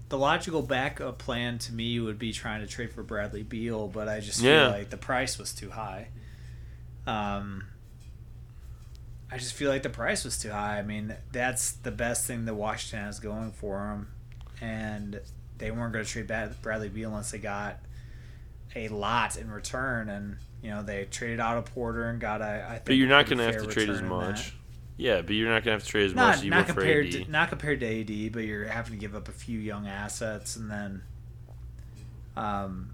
the 0.09 0.19
logical 0.19 0.61
backup 0.63 1.19
plan 1.19 1.59
to 1.59 1.73
me 1.73 1.99
would 1.99 2.19
be 2.19 2.33
trying 2.33 2.61
to 2.61 2.67
trade 2.67 2.93
for 2.93 3.03
Bradley 3.03 3.43
Beal, 3.43 3.89
but 3.89 4.09
I 4.09 4.21
just 4.21 4.41
feel 4.41 4.51
Yeah. 4.51 4.69
like 4.69 4.91
the 4.91 4.99
price 4.99 5.39
was 5.39 5.53
too 5.55 5.71
high. 5.71 6.09
Um, 7.07 7.65
I 9.31 9.39
just 9.39 9.55
feel 9.55 9.71
like 9.71 9.83
the 9.83 9.89
price 9.89 10.25
was 10.25 10.39
too 10.39 10.51
high. 10.51 10.79
I 10.79 10.83
mean, 10.83 11.17
that's 11.33 11.73
the 11.73 11.91
best 11.91 12.27
thing 12.27 12.45
that 12.45 12.55
Washington 12.55 13.07
has 13.07 13.19
going 13.21 13.53
for 13.53 13.79
them, 13.79 14.09
and 14.61 15.21
they 15.57 15.71
weren't 15.71 15.95
going 15.95 16.05
to 16.05 16.11
trade 16.11 16.31
Bradley 16.61 16.91
Beal 16.91 17.09
unless 17.09 17.31
they 17.31 17.39
got 17.39 17.79
a 18.77 18.89
lot 18.89 19.39
in 19.39 19.51
return, 19.51 20.11
and 20.11 20.37
you 20.63 20.71
know 20.71 20.83
they 20.83 21.05
traded 21.11 21.41
out 21.41 21.59
a 21.59 21.63
Porter 21.63 22.09
and 22.09 22.21
got 22.21 22.41
a. 22.41 22.65
I 22.69 22.73
think 22.75 22.85
But 22.87 22.95
you're 22.97 23.09
not 23.09 23.27
gonna 23.29 23.45
have 23.45 23.59
to 23.59 23.67
trade 23.67 23.89
as 23.91 24.01
return 24.01 24.13
in 24.13 24.19
that. 24.21 24.31
much. 24.31 24.55
Yeah, 24.97 25.23
but 25.23 25.35
you're 25.35 25.49
not 25.49 25.65
gonna 25.65 25.73
have 25.73 25.83
to 25.85 25.89
trade 25.89 26.07
as 26.07 26.15
much 26.15 26.23
not 26.23 26.35
as 26.37 26.45
you 26.45 26.51
not 26.51 26.67
compared 26.67 27.11
to 27.13 27.31
not 27.31 27.49
compared 27.49 27.81
to 27.81 27.87
AD, 28.27 28.33
but 28.33 28.45
you're 28.45 28.67
having 28.67 28.93
to 28.93 28.99
give 28.99 29.15
up 29.15 29.29
a 29.29 29.33
few 29.33 29.59
young 29.59 29.87
assets, 29.89 30.55
and 30.57 30.71
then 30.71 31.03
um, 32.37 32.91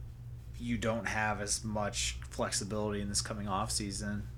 you 0.59 0.79
don't 0.79 1.07
have 1.07 1.41
as 1.41 1.63
much 1.65 2.17
flexibility 2.31 3.01
in 3.01 3.09
this 3.09 3.21
coming 3.21 3.47
off 3.49 3.71
season. 3.71 4.29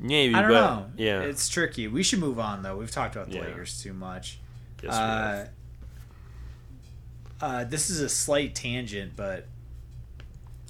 Maybe, 0.00 0.34
I 0.34 0.42
don't 0.42 0.50
but 0.50 0.54
know. 0.76 0.86
yeah, 0.96 1.20
it's 1.22 1.48
tricky. 1.48 1.88
We 1.88 2.02
should 2.04 2.20
move 2.20 2.38
on 2.38 2.62
though. 2.62 2.76
We've 2.76 2.90
talked 2.90 3.16
about 3.16 3.28
the 3.30 3.36
Yeah. 3.36 3.42
Lakers 3.46 3.82
too 3.82 3.92
much. 3.92 4.38
Yes, 4.82 4.94
uh, 4.94 5.48
uh, 7.40 7.64
this 7.64 7.90
is 7.90 8.00
a 8.00 8.08
slight 8.08 8.54
tangent, 8.54 9.12
but 9.16 9.46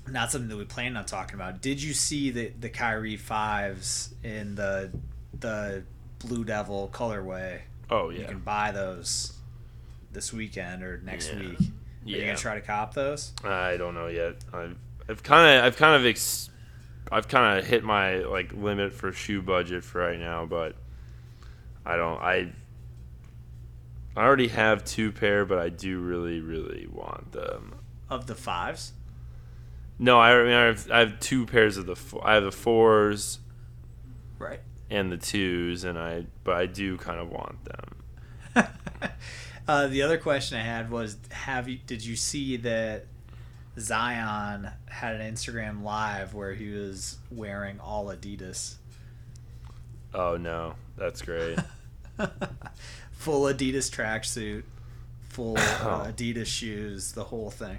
not 0.08 0.30
something 0.30 0.48
that 0.48 0.56
we 0.56 0.64
planned 0.64 0.96
on 0.98 1.04
talking 1.04 1.34
about. 1.34 1.60
Did 1.62 1.82
you 1.82 1.92
see 1.94 2.30
the 2.30 2.48
the 2.58 2.68
Kyrie 2.68 3.16
fives 3.16 4.14
in 4.22 4.54
the 4.54 4.90
the 5.38 5.84
Blue 6.18 6.44
Devil 6.44 6.90
colorway? 6.92 7.60
oh 7.90 8.10
yeah, 8.10 8.20
You 8.20 8.24
can 8.26 8.40
buy 8.40 8.70
those 8.72 9.32
this 10.12 10.32
weekend 10.32 10.82
or 10.82 10.98
next 11.04 11.32
Yeah. 11.32 11.38
week. 11.40 11.58
Are 11.60 11.64
you 12.10 12.16
yeah. 12.18 12.26
gonna 12.26 12.38
try 12.38 12.54
to 12.54 12.60
cop 12.60 12.94
those? 12.94 13.32
I 13.44 13.76
don't 13.76 13.94
know 13.94 14.08
yet. 14.08 14.36
I've 14.52 14.76
I've 15.08 15.22
kind 15.22 15.58
of 15.58 15.64
I've 15.64 15.76
kind 15.76 15.96
of 15.96 16.06
ex- 16.06 16.50
I've 17.10 17.28
kind 17.28 17.58
of 17.58 17.66
hit 17.66 17.84
my 17.84 18.16
like 18.18 18.52
limit 18.52 18.92
for 18.92 19.12
shoe 19.12 19.40
budget 19.42 19.84
for 19.84 20.00
right 20.00 20.18
now, 20.18 20.44
but 20.46 20.74
I 21.86 21.96
don't 21.96 22.20
I 22.20 22.52
I 24.16 24.24
already 24.24 24.48
have 24.48 24.84
two 24.84 25.12
pair, 25.12 25.44
but 25.44 25.58
I 25.58 25.68
do 25.68 26.00
really 26.00 26.40
really 26.40 26.86
want 26.90 27.32
them. 27.32 27.74
Of 28.10 28.26
the 28.26 28.34
fives? 28.34 28.92
No, 29.98 30.20
I, 30.20 30.42
mean 30.44 30.52
I 30.52 30.64
have, 30.66 30.90
I 30.90 30.98
have 31.00 31.18
two 31.20 31.44
pairs 31.46 31.76
of 31.76 31.86
the 31.86 31.96
four, 31.96 32.26
I 32.26 32.34
have 32.34 32.44
the 32.44 32.52
fours 32.52 33.40
Right. 34.38 34.60
and 34.90 35.10
the 35.10 35.16
twos, 35.16 35.82
and 35.84 35.98
I 35.98 36.26
but 36.44 36.56
I 36.56 36.66
do 36.66 36.96
kind 36.98 37.18
of 37.20 37.30
want 37.30 37.58
them. 37.64 38.66
Uh, 39.68 39.86
the 39.86 40.00
other 40.00 40.16
question 40.16 40.56
I 40.56 40.62
had 40.62 40.90
was, 40.90 41.18
have 41.30 41.68
you 41.68 41.78
did 41.86 42.02
you 42.02 42.16
see 42.16 42.56
that 42.56 43.04
Zion 43.78 44.70
had 44.86 45.16
an 45.20 45.34
Instagram 45.34 45.82
live 45.82 46.32
where 46.32 46.54
he 46.54 46.70
was 46.70 47.18
wearing 47.30 47.78
all 47.78 48.06
Adidas, 48.06 48.76
Oh 50.14 50.38
no, 50.38 50.74
that's 50.96 51.20
great. 51.20 51.58
full 53.12 53.42
Adidas 53.42 53.90
tracksuit, 53.94 54.62
full 55.28 55.58
uh. 55.58 56.06
Adidas 56.12 56.46
shoes, 56.46 57.12
the 57.12 57.24
whole 57.24 57.50
thing. 57.50 57.78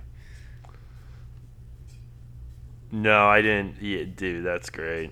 No, 2.92 3.28
I 3.28 3.42
didn't. 3.42 3.82
Yeah, 3.82 4.04
dude, 4.04 4.46
that's 4.46 4.70
great. 4.70 5.12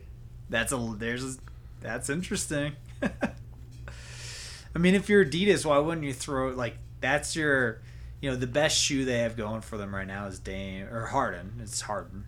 That's 0.50 0.72
a 0.72 0.96
there's 0.98 1.24
a, 1.24 1.38
that's 1.82 2.10
interesting. 2.10 2.74
I 3.02 4.80
mean, 4.80 4.96
if 4.96 5.10
you're 5.10 5.26
Adidas, 5.26 5.66
why 5.66 5.78
wouldn't 5.78 6.06
you 6.06 6.14
throw 6.14 6.50
like 6.50 6.78
that's 7.00 7.36
your, 7.36 7.82
you 8.22 8.30
know, 8.30 8.36
the 8.36 8.48
best 8.48 8.78
shoe 8.78 9.06
they 9.06 9.20
have 9.20 9.36
going 9.38 9.62
for 9.62 9.78
them 9.78 9.94
right 9.94 10.08
now 10.08 10.28
is 10.28 10.40
Dame 10.40 10.88
or 10.88 11.08
Harden. 11.08 11.60
It's 11.62 11.82
Harden. 11.82 12.26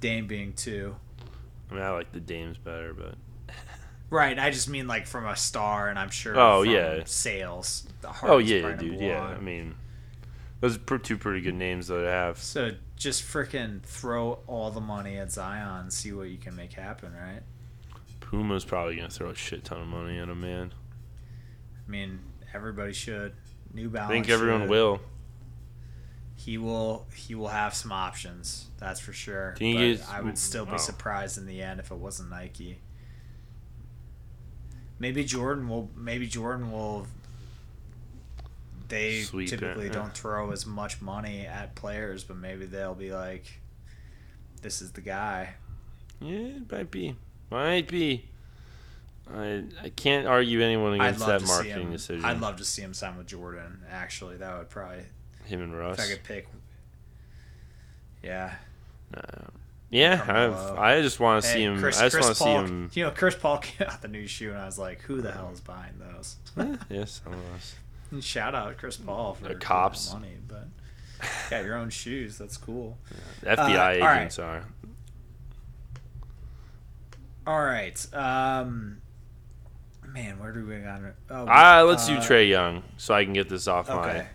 Dame 0.00 0.26
being 0.26 0.52
two. 0.52 0.96
I 1.70 1.74
mean, 1.74 1.82
I 1.82 1.90
like 1.90 2.12
the 2.12 2.20
Dames 2.20 2.56
better, 2.56 2.94
but 2.94 3.14
Right, 4.10 4.38
I 4.38 4.50
just 4.50 4.68
mean 4.68 4.86
like 4.86 5.06
from 5.06 5.26
a 5.26 5.36
star, 5.36 5.90
and 5.90 5.98
I'm 5.98 6.10
sure. 6.10 6.38
Oh, 6.38 6.62
yeah. 6.62 7.00
sales. 7.04 7.86
The 8.00 8.14
oh 8.22 8.38
yeah, 8.38 8.72
dude, 8.72 9.00
yeah. 9.00 9.22
I 9.22 9.38
mean, 9.38 9.74
those 10.60 10.78
are 10.78 10.98
two 10.98 11.18
pretty 11.18 11.42
good 11.42 11.54
names 11.54 11.88
that 11.88 12.06
I 12.06 12.10
have. 12.10 12.38
So 12.38 12.72
just 12.98 13.22
freaking 13.22 13.82
throw 13.82 14.40
all 14.46 14.70
the 14.70 14.80
money 14.80 15.16
at 15.18 15.30
Zion, 15.32 15.90
see 15.90 16.12
what 16.12 16.28
you 16.28 16.38
can 16.38 16.56
make 16.56 16.72
happen, 16.72 17.12
right? 17.14 17.42
Puma's 18.20 18.64
probably 18.64 18.96
gonna 18.96 19.08
throw 19.08 19.30
a 19.30 19.34
shit 19.34 19.64
ton 19.64 19.80
of 19.80 19.86
money 19.86 20.18
at 20.18 20.28
him, 20.28 20.40
man. 20.40 20.72
I 21.86 21.90
mean, 21.90 22.18
everybody 22.52 22.92
should. 22.92 23.34
New 23.72 23.88
Balance. 23.88 24.10
I 24.10 24.14
think 24.14 24.28
everyone 24.28 24.62
should. 24.62 24.70
will. 24.70 25.00
He 26.36 26.58
will. 26.58 27.06
He 27.14 27.34
will 27.34 27.48
have 27.48 27.74
some 27.74 27.92
options. 27.92 28.66
That's 28.78 29.00
for 29.00 29.12
sure. 29.12 29.54
But 29.58 30.00
I 30.10 30.20
would 30.20 30.38
still 30.38 30.66
be 30.66 30.72
oh. 30.74 30.78
surprised 30.78 31.38
in 31.38 31.46
the 31.46 31.62
end 31.62 31.80
if 31.80 31.90
it 31.90 31.96
wasn't 31.96 32.30
Nike. 32.30 32.78
Maybe 34.98 35.24
Jordan 35.24 35.68
will. 35.68 35.90
Maybe 35.96 36.26
Jordan 36.26 36.72
will. 36.72 37.06
They 38.88 39.20
Sweep 39.20 39.52
it, 39.52 39.58
typically 39.58 39.86
yeah. 39.86 39.92
don't 39.92 40.14
throw 40.14 40.50
as 40.50 40.64
much 40.66 41.02
money 41.02 41.46
at 41.46 41.74
players, 41.74 42.24
but 42.24 42.36
maybe 42.36 42.64
they'll 42.64 42.94
be 42.94 43.12
like, 43.12 43.60
"This 44.62 44.80
is 44.80 44.92
the 44.92 45.02
guy." 45.02 45.54
Yeah, 46.20 46.38
it 46.38 46.72
might 46.72 46.90
be. 46.90 47.16
Might 47.50 47.88
be. 47.88 48.24
I 49.32 49.64
I 49.82 49.90
can't 49.90 50.26
argue 50.26 50.62
anyone 50.62 50.94
against 50.94 51.26
that 51.26 51.46
marketing 51.46 51.90
decision. 51.90 52.24
I'd 52.24 52.40
love 52.40 52.56
to 52.56 52.64
see 52.64 52.82
him 52.82 52.94
sign 52.94 53.18
with 53.18 53.26
Jordan. 53.26 53.82
Actually, 53.90 54.38
that 54.38 54.56
would 54.56 54.70
probably 54.70 55.04
him 55.44 55.62
and 55.62 55.76
Russ. 55.76 55.98
if 55.98 56.04
I 56.04 56.08
could 56.08 56.24
pick. 56.24 56.48
Yeah. 58.22 58.54
Uh, 59.14 59.48
yeah, 59.90 60.22
I've, 60.22 60.78
I 60.78 61.00
just 61.00 61.18
want 61.18 61.42
to 61.42 61.48
see 61.48 61.62
him. 61.62 61.78
Chris, 61.78 61.98
I 61.98 62.10
just 62.10 62.20
want 62.20 62.36
to 62.36 62.42
see 62.42 62.50
him. 62.50 62.90
You 62.92 63.04
know, 63.04 63.10
Chris 63.10 63.34
Paul 63.34 63.58
came 63.58 63.88
out 63.88 64.02
the 64.02 64.08
new 64.08 64.26
shoe, 64.26 64.50
and 64.50 64.58
I 64.58 64.66
was 64.66 64.78
like, 64.78 65.00
"Who 65.02 65.22
the 65.22 65.32
hell 65.32 65.50
is 65.52 65.60
buying 65.60 65.94
those?" 65.98 66.36
yes, 66.90 67.22
some 67.24 67.32
of 67.32 67.54
us. 67.54 67.74
And 68.10 68.22
Shout 68.24 68.54
out 68.54 68.76
Chris 68.78 68.96
Paul 68.96 69.34
for 69.34 69.48
The 69.48 69.54
cops. 69.54 70.12
money, 70.14 70.36
but 70.48 70.66
got 71.50 71.64
your 71.64 71.76
own 71.76 71.90
shoes. 71.90 72.38
That's 72.38 72.56
cool. 72.56 72.96
The 73.42 73.48
FBI 73.50 73.58
Uh, 73.58 74.02
all 74.02 74.06
right. 74.08 74.16
agents 74.18 74.38
are. 74.38 74.64
All 77.46 77.64
right, 77.64 78.14
um, 78.14 79.00
man, 80.06 80.38
where 80.38 80.52
do 80.52 80.66
we 80.66 80.78
got? 80.80 81.00
Oh, 81.30 81.46
Ah, 81.48 81.80
let's 81.82 82.06
do 82.06 82.14
uh, 82.16 82.20
Trae 82.22 82.46
Young 82.48 82.82
so 82.98 83.14
I 83.14 83.24
can 83.24 83.32
get 83.32 83.48
this 83.48 83.66
off 83.66 83.88
Okay, 83.88 83.96
my. 84.18 84.26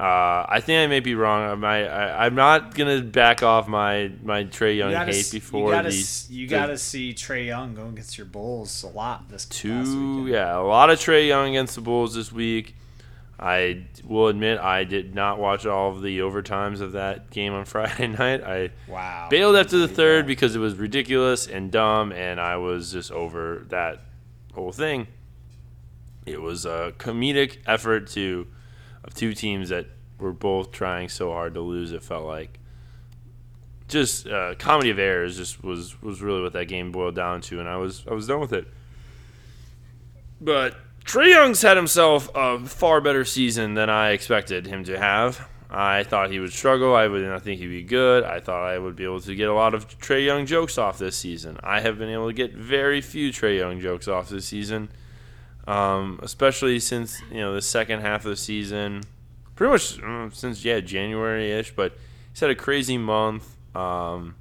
Uh, 0.00 0.46
I 0.48 0.60
think 0.60 0.78
I 0.78 0.86
may 0.86 1.00
be 1.00 1.14
wrong. 1.14 1.42
I, 1.50 1.54
might, 1.56 1.84
I 1.86 2.24
I'm 2.24 2.34
not 2.34 2.74
gonna 2.74 3.02
back 3.02 3.42
off 3.42 3.68
my 3.68 4.10
my 4.22 4.44
Trae 4.44 4.78
Young 4.78 4.92
you 4.92 4.96
hate 4.96 5.08
s- 5.08 5.30
before 5.30 5.68
you 5.68 5.74
gotta, 5.76 5.90
the 5.90 5.94
s- 5.98 6.26
you 6.30 6.46
the 6.46 6.50
gotta 6.54 6.78
see 6.78 7.12
Trae 7.12 7.44
Young 7.46 7.74
go 7.74 7.86
against 7.88 8.16
your 8.16 8.24
Bulls 8.26 8.82
a 8.82 8.86
lot 8.88 9.28
this 9.28 9.44
two. 9.44 10.26
Yeah, 10.26 10.56
a 10.56 10.62
lot 10.62 10.88
of 10.88 10.98
Trae 10.98 11.28
Young 11.28 11.50
against 11.50 11.74
the 11.74 11.82
Bulls 11.82 12.14
this 12.14 12.32
week. 12.32 12.76
I 13.38 13.84
will 14.04 14.28
admit 14.28 14.58
I 14.58 14.84
did 14.84 15.14
not 15.14 15.38
watch 15.38 15.66
all 15.66 15.90
of 15.90 16.02
the 16.02 16.20
overtimes 16.20 16.80
of 16.80 16.92
that 16.92 17.28
game 17.30 17.52
on 17.52 17.64
Friday 17.66 18.06
night. 18.06 18.42
I 18.42 18.70
Wow. 18.88 19.28
bailed 19.30 19.56
after 19.56 19.76
the 19.76 19.88
third 19.88 20.26
because 20.26 20.56
it 20.56 20.60
was 20.60 20.76
ridiculous 20.76 21.46
and 21.46 21.70
dumb, 21.70 22.10
and 22.12 22.40
I 22.40 22.56
was 22.56 22.90
just 22.92 23.10
over 23.12 23.66
that 23.68 24.00
whole 24.54 24.72
thing. 24.72 25.08
It 26.26 26.40
was 26.40 26.64
a 26.64 26.92
comedic 26.98 27.58
effort 27.66 28.08
to 28.12 28.46
of 29.04 29.14
two 29.14 29.34
teams 29.34 29.68
that 29.70 29.86
were 30.18 30.32
both 30.32 30.72
trying 30.72 31.08
so 31.08 31.32
hard 31.32 31.54
to 31.54 31.60
lose. 31.60 31.92
It 31.92 32.02
felt 32.02 32.24
like 32.24 32.58
just 33.88 34.26
uh, 34.26 34.54
comedy 34.56 34.90
of 34.90 34.98
errors. 34.98 35.36
Just 35.36 35.62
was 35.62 36.00
was 36.02 36.22
really 36.22 36.42
what 36.42 36.52
that 36.52 36.66
game 36.66 36.92
boiled 36.92 37.14
down 37.14 37.40
to, 37.42 37.60
and 37.60 37.68
I 37.68 37.76
was 37.76 38.04
I 38.10 38.14
was 38.14 38.26
done 38.26 38.40
with 38.40 38.52
it. 38.52 38.66
But 40.40 40.76
Trae 41.04 41.30
Young's 41.30 41.62
had 41.62 41.76
himself 41.76 42.30
a 42.34 42.64
far 42.66 43.00
better 43.00 43.24
season 43.24 43.74
than 43.74 43.90
I 43.90 44.10
expected 44.10 44.66
him 44.66 44.84
to 44.84 44.98
have. 44.98 45.48
I 45.72 46.02
thought 46.02 46.30
he 46.30 46.40
would 46.40 46.52
struggle. 46.52 46.96
I 46.96 47.06
would 47.06 47.22
not 47.22 47.42
think 47.42 47.60
he'd 47.60 47.68
be 47.68 47.84
good. 47.84 48.24
I 48.24 48.40
thought 48.40 48.64
I 48.64 48.78
would 48.78 48.96
be 48.96 49.04
able 49.04 49.20
to 49.20 49.34
get 49.34 49.48
a 49.48 49.54
lot 49.54 49.72
of 49.72 49.86
Trae 50.00 50.24
Young 50.24 50.44
jokes 50.44 50.78
off 50.78 50.98
this 50.98 51.16
season. 51.16 51.58
I 51.62 51.80
have 51.80 51.96
been 51.98 52.08
able 52.08 52.26
to 52.26 52.32
get 52.32 52.54
very 52.54 53.00
few 53.00 53.30
Trae 53.30 53.58
Young 53.58 53.80
jokes 53.80 54.08
off 54.08 54.28
this 54.28 54.46
season, 54.46 54.90
um, 55.70 56.18
especially 56.22 56.80
since 56.80 57.22
you 57.30 57.38
know 57.38 57.54
the 57.54 57.62
second 57.62 58.00
half 58.00 58.24
of 58.24 58.30
the 58.30 58.36
season, 58.36 59.02
pretty 59.54 59.70
much 59.70 60.02
uh, 60.02 60.28
since 60.32 60.64
yeah 60.64 60.80
January 60.80 61.52
ish. 61.52 61.74
But 61.74 61.96
he's 62.32 62.40
had 62.40 62.50
a 62.50 62.56
crazy 62.56 62.98
month. 62.98 63.56
Um, 63.76 64.34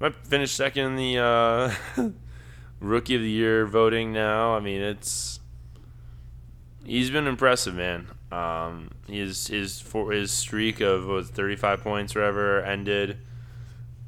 might 0.00 0.16
finish 0.26 0.50
second 0.50 0.86
in 0.86 0.96
the 0.96 1.18
uh, 1.18 1.74
rookie 2.80 3.14
of 3.14 3.22
the 3.22 3.30
year 3.30 3.64
voting 3.64 4.12
now. 4.12 4.56
I 4.56 4.60
mean 4.60 4.80
it's 4.80 5.38
he's 6.84 7.10
been 7.10 7.28
impressive, 7.28 7.76
man. 7.76 8.08
Um, 8.32 8.90
his 9.06 9.46
his 9.46 9.80
for 9.80 10.10
his 10.10 10.32
streak 10.32 10.80
of 10.80 11.06
was 11.06 11.30
35 11.30 11.82
points 11.82 12.16
or 12.16 12.20
whatever 12.20 12.60
ended. 12.62 13.18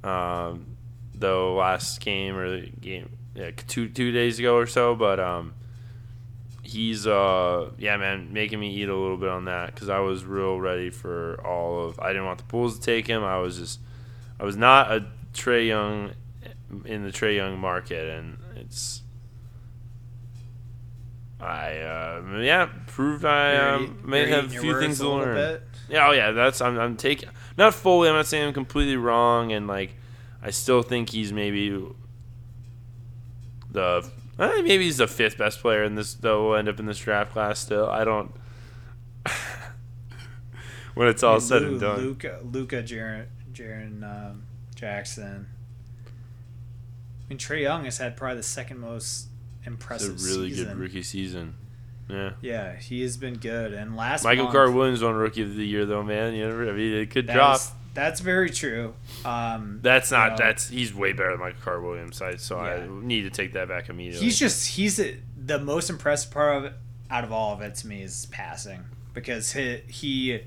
Um, 0.02 0.76
though 1.14 1.54
last 1.54 2.00
game 2.00 2.36
or 2.36 2.50
the 2.50 2.66
game 2.66 3.10
yeah, 3.36 3.52
two 3.68 3.88
two 3.88 4.10
days 4.10 4.40
ago 4.40 4.56
or 4.56 4.66
so, 4.66 4.96
but 4.96 5.20
um, 5.20 5.54
he's 6.72 7.06
uh 7.06 7.70
yeah 7.78 7.96
man 7.96 8.32
making 8.32 8.58
me 8.58 8.74
eat 8.74 8.88
a 8.88 8.94
little 8.96 9.16
bit 9.16 9.28
on 9.28 9.44
that 9.44 9.74
because 9.74 9.88
I 9.88 10.00
was 10.00 10.24
real 10.24 10.60
ready 10.60 10.90
for 10.90 11.40
all 11.46 11.84
of 11.86 11.98
I 12.00 12.08
didn't 12.08 12.24
want 12.26 12.38
the 12.38 12.44
Bulls 12.44 12.78
to 12.78 12.84
take 12.84 13.06
him. 13.06 13.22
I 13.22 13.38
was 13.38 13.58
just 13.58 13.80
I 14.40 14.44
was 14.44 14.56
not 14.56 14.90
a 14.90 15.06
Trae 15.34 15.66
Young 15.68 16.12
in 16.84 17.04
the 17.04 17.10
Trae 17.10 17.36
Young 17.36 17.58
market, 17.58 18.08
and 18.08 18.38
it's 18.56 19.02
I 21.40 21.78
uh, 21.78 22.22
yeah 22.40 22.68
proved 22.86 23.24
I 23.24 23.56
um, 23.56 23.98
eat- 24.00 24.08
may 24.08 24.28
have 24.30 24.46
a 24.46 24.48
few 24.48 24.78
things 24.80 24.98
to 24.98 25.08
learn. 25.08 25.34
bit. 25.34 25.62
Yeah, 25.88 26.08
oh 26.08 26.12
yeah, 26.12 26.30
that's 26.30 26.60
I'm 26.60 26.78
I'm 26.78 26.96
taking 26.96 27.28
not 27.58 27.74
fully. 27.74 28.08
I'm 28.08 28.14
not 28.14 28.26
saying 28.26 28.48
I'm 28.48 28.54
completely 28.54 28.96
wrong, 28.96 29.52
and 29.52 29.66
like 29.66 29.94
I 30.42 30.50
still 30.50 30.82
think 30.82 31.10
he's 31.10 31.32
maybe 31.32 31.84
the 33.70 34.08
eh, 34.38 34.62
maybe 34.62 34.84
he's 34.84 34.98
the 34.98 35.06
fifth 35.06 35.38
best 35.38 35.60
player 35.60 35.84
in 35.84 35.94
this. 35.94 36.14
Though 36.14 36.48
will 36.48 36.56
end 36.56 36.68
up 36.68 36.78
in 36.78 36.86
this 36.86 36.98
draft 36.98 37.32
class. 37.32 37.58
Still, 37.58 37.88
I 37.88 38.04
don't. 38.04 38.32
when 40.94 41.08
it's 41.08 41.22
all 41.22 41.40
said 41.40 41.62
and 41.62 41.80
done, 41.80 41.98
Luka, 41.98 42.40
Luka, 42.42 42.82
Jaren, 42.82 43.26
Jaren 43.52 44.02
um, 44.02 44.42
Jackson. 44.74 45.48
I 46.06 47.28
mean, 47.28 47.38
Trae 47.38 47.62
Young 47.62 47.84
has 47.84 47.98
had 47.98 48.16
probably 48.16 48.36
the 48.38 48.42
second 48.42 48.78
most 48.80 49.28
it's 49.62 49.66
a 49.66 49.70
impressive 49.70 50.22
really 50.24 50.50
season. 50.50 50.68
good 50.68 50.76
rookie 50.76 51.02
season. 51.02 51.54
Yeah. 52.08 52.32
Yeah, 52.40 52.76
he 52.76 53.02
has 53.02 53.16
been 53.16 53.34
good. 53.34 53.72
And 53.72 53.96
last 53.96 54.24
Michael 54.24 54.44
month, 54.44 54.54
Carter 54.54 54.72
Williams 54.72 55.02
won 55.02 55.14
Rookie 55.14 55.42
of 55.42 55.54
the 55.54 55.64
Year 55.66 55.86
though, 55.86 56.02
man. 56.02 56.34
You 56.34 56.48
know, 56.48 56.68
I 56.70 56.72
mean, 56.72 56.94
it 56.94 57.10
could 57.10 57.26
drop. 57.26 57.56
is- 57.56 57.72
that's 57.94 58.20
very 58.20 58.50
true. 58.50 58.94
Um, 59.24 59.80
That's 59.82 60.10
you 60.10 60.16
not. 60.16 60.30
know, 60.30 60.36
That's 60.38 60.68
he's 60.68 60.94
way 60.94 61.12
better 61.12 61.32
than 61.32 61.40
Michael 61.40 61.60
Carter 61.62 61.80
Williams. 61.82 62.22
I, 62.22 62.36
so 62.36 62.58
I 62.58 62.86
need 62.88 63.22
to 63.22 63.30
take 63.30 63.52
that 63.52 63.68
back 63.68 63.88
immediately. 63.88 64.24
He's 64.24 64.38
just 64.38 64.68
he's 64.68 64.98
a, 64.98 65.16
the 65.36 65.58
most 65.58 65.90
impressive 65.90 66.30
part 66.30 66.56
of 66.56 66.64
it 66.64 66.72
out 67.10 67.24
of 67.24 67.32
all 67.32 67.52
of 67.52 67.60
it 67.60 67.74
to 67.76 67.86
me 67.86 68.02
is 68.02 68.26
passing 68.26 68.84
because 69.12 69.52
he, 69.52 69.82
he 69.88 70.40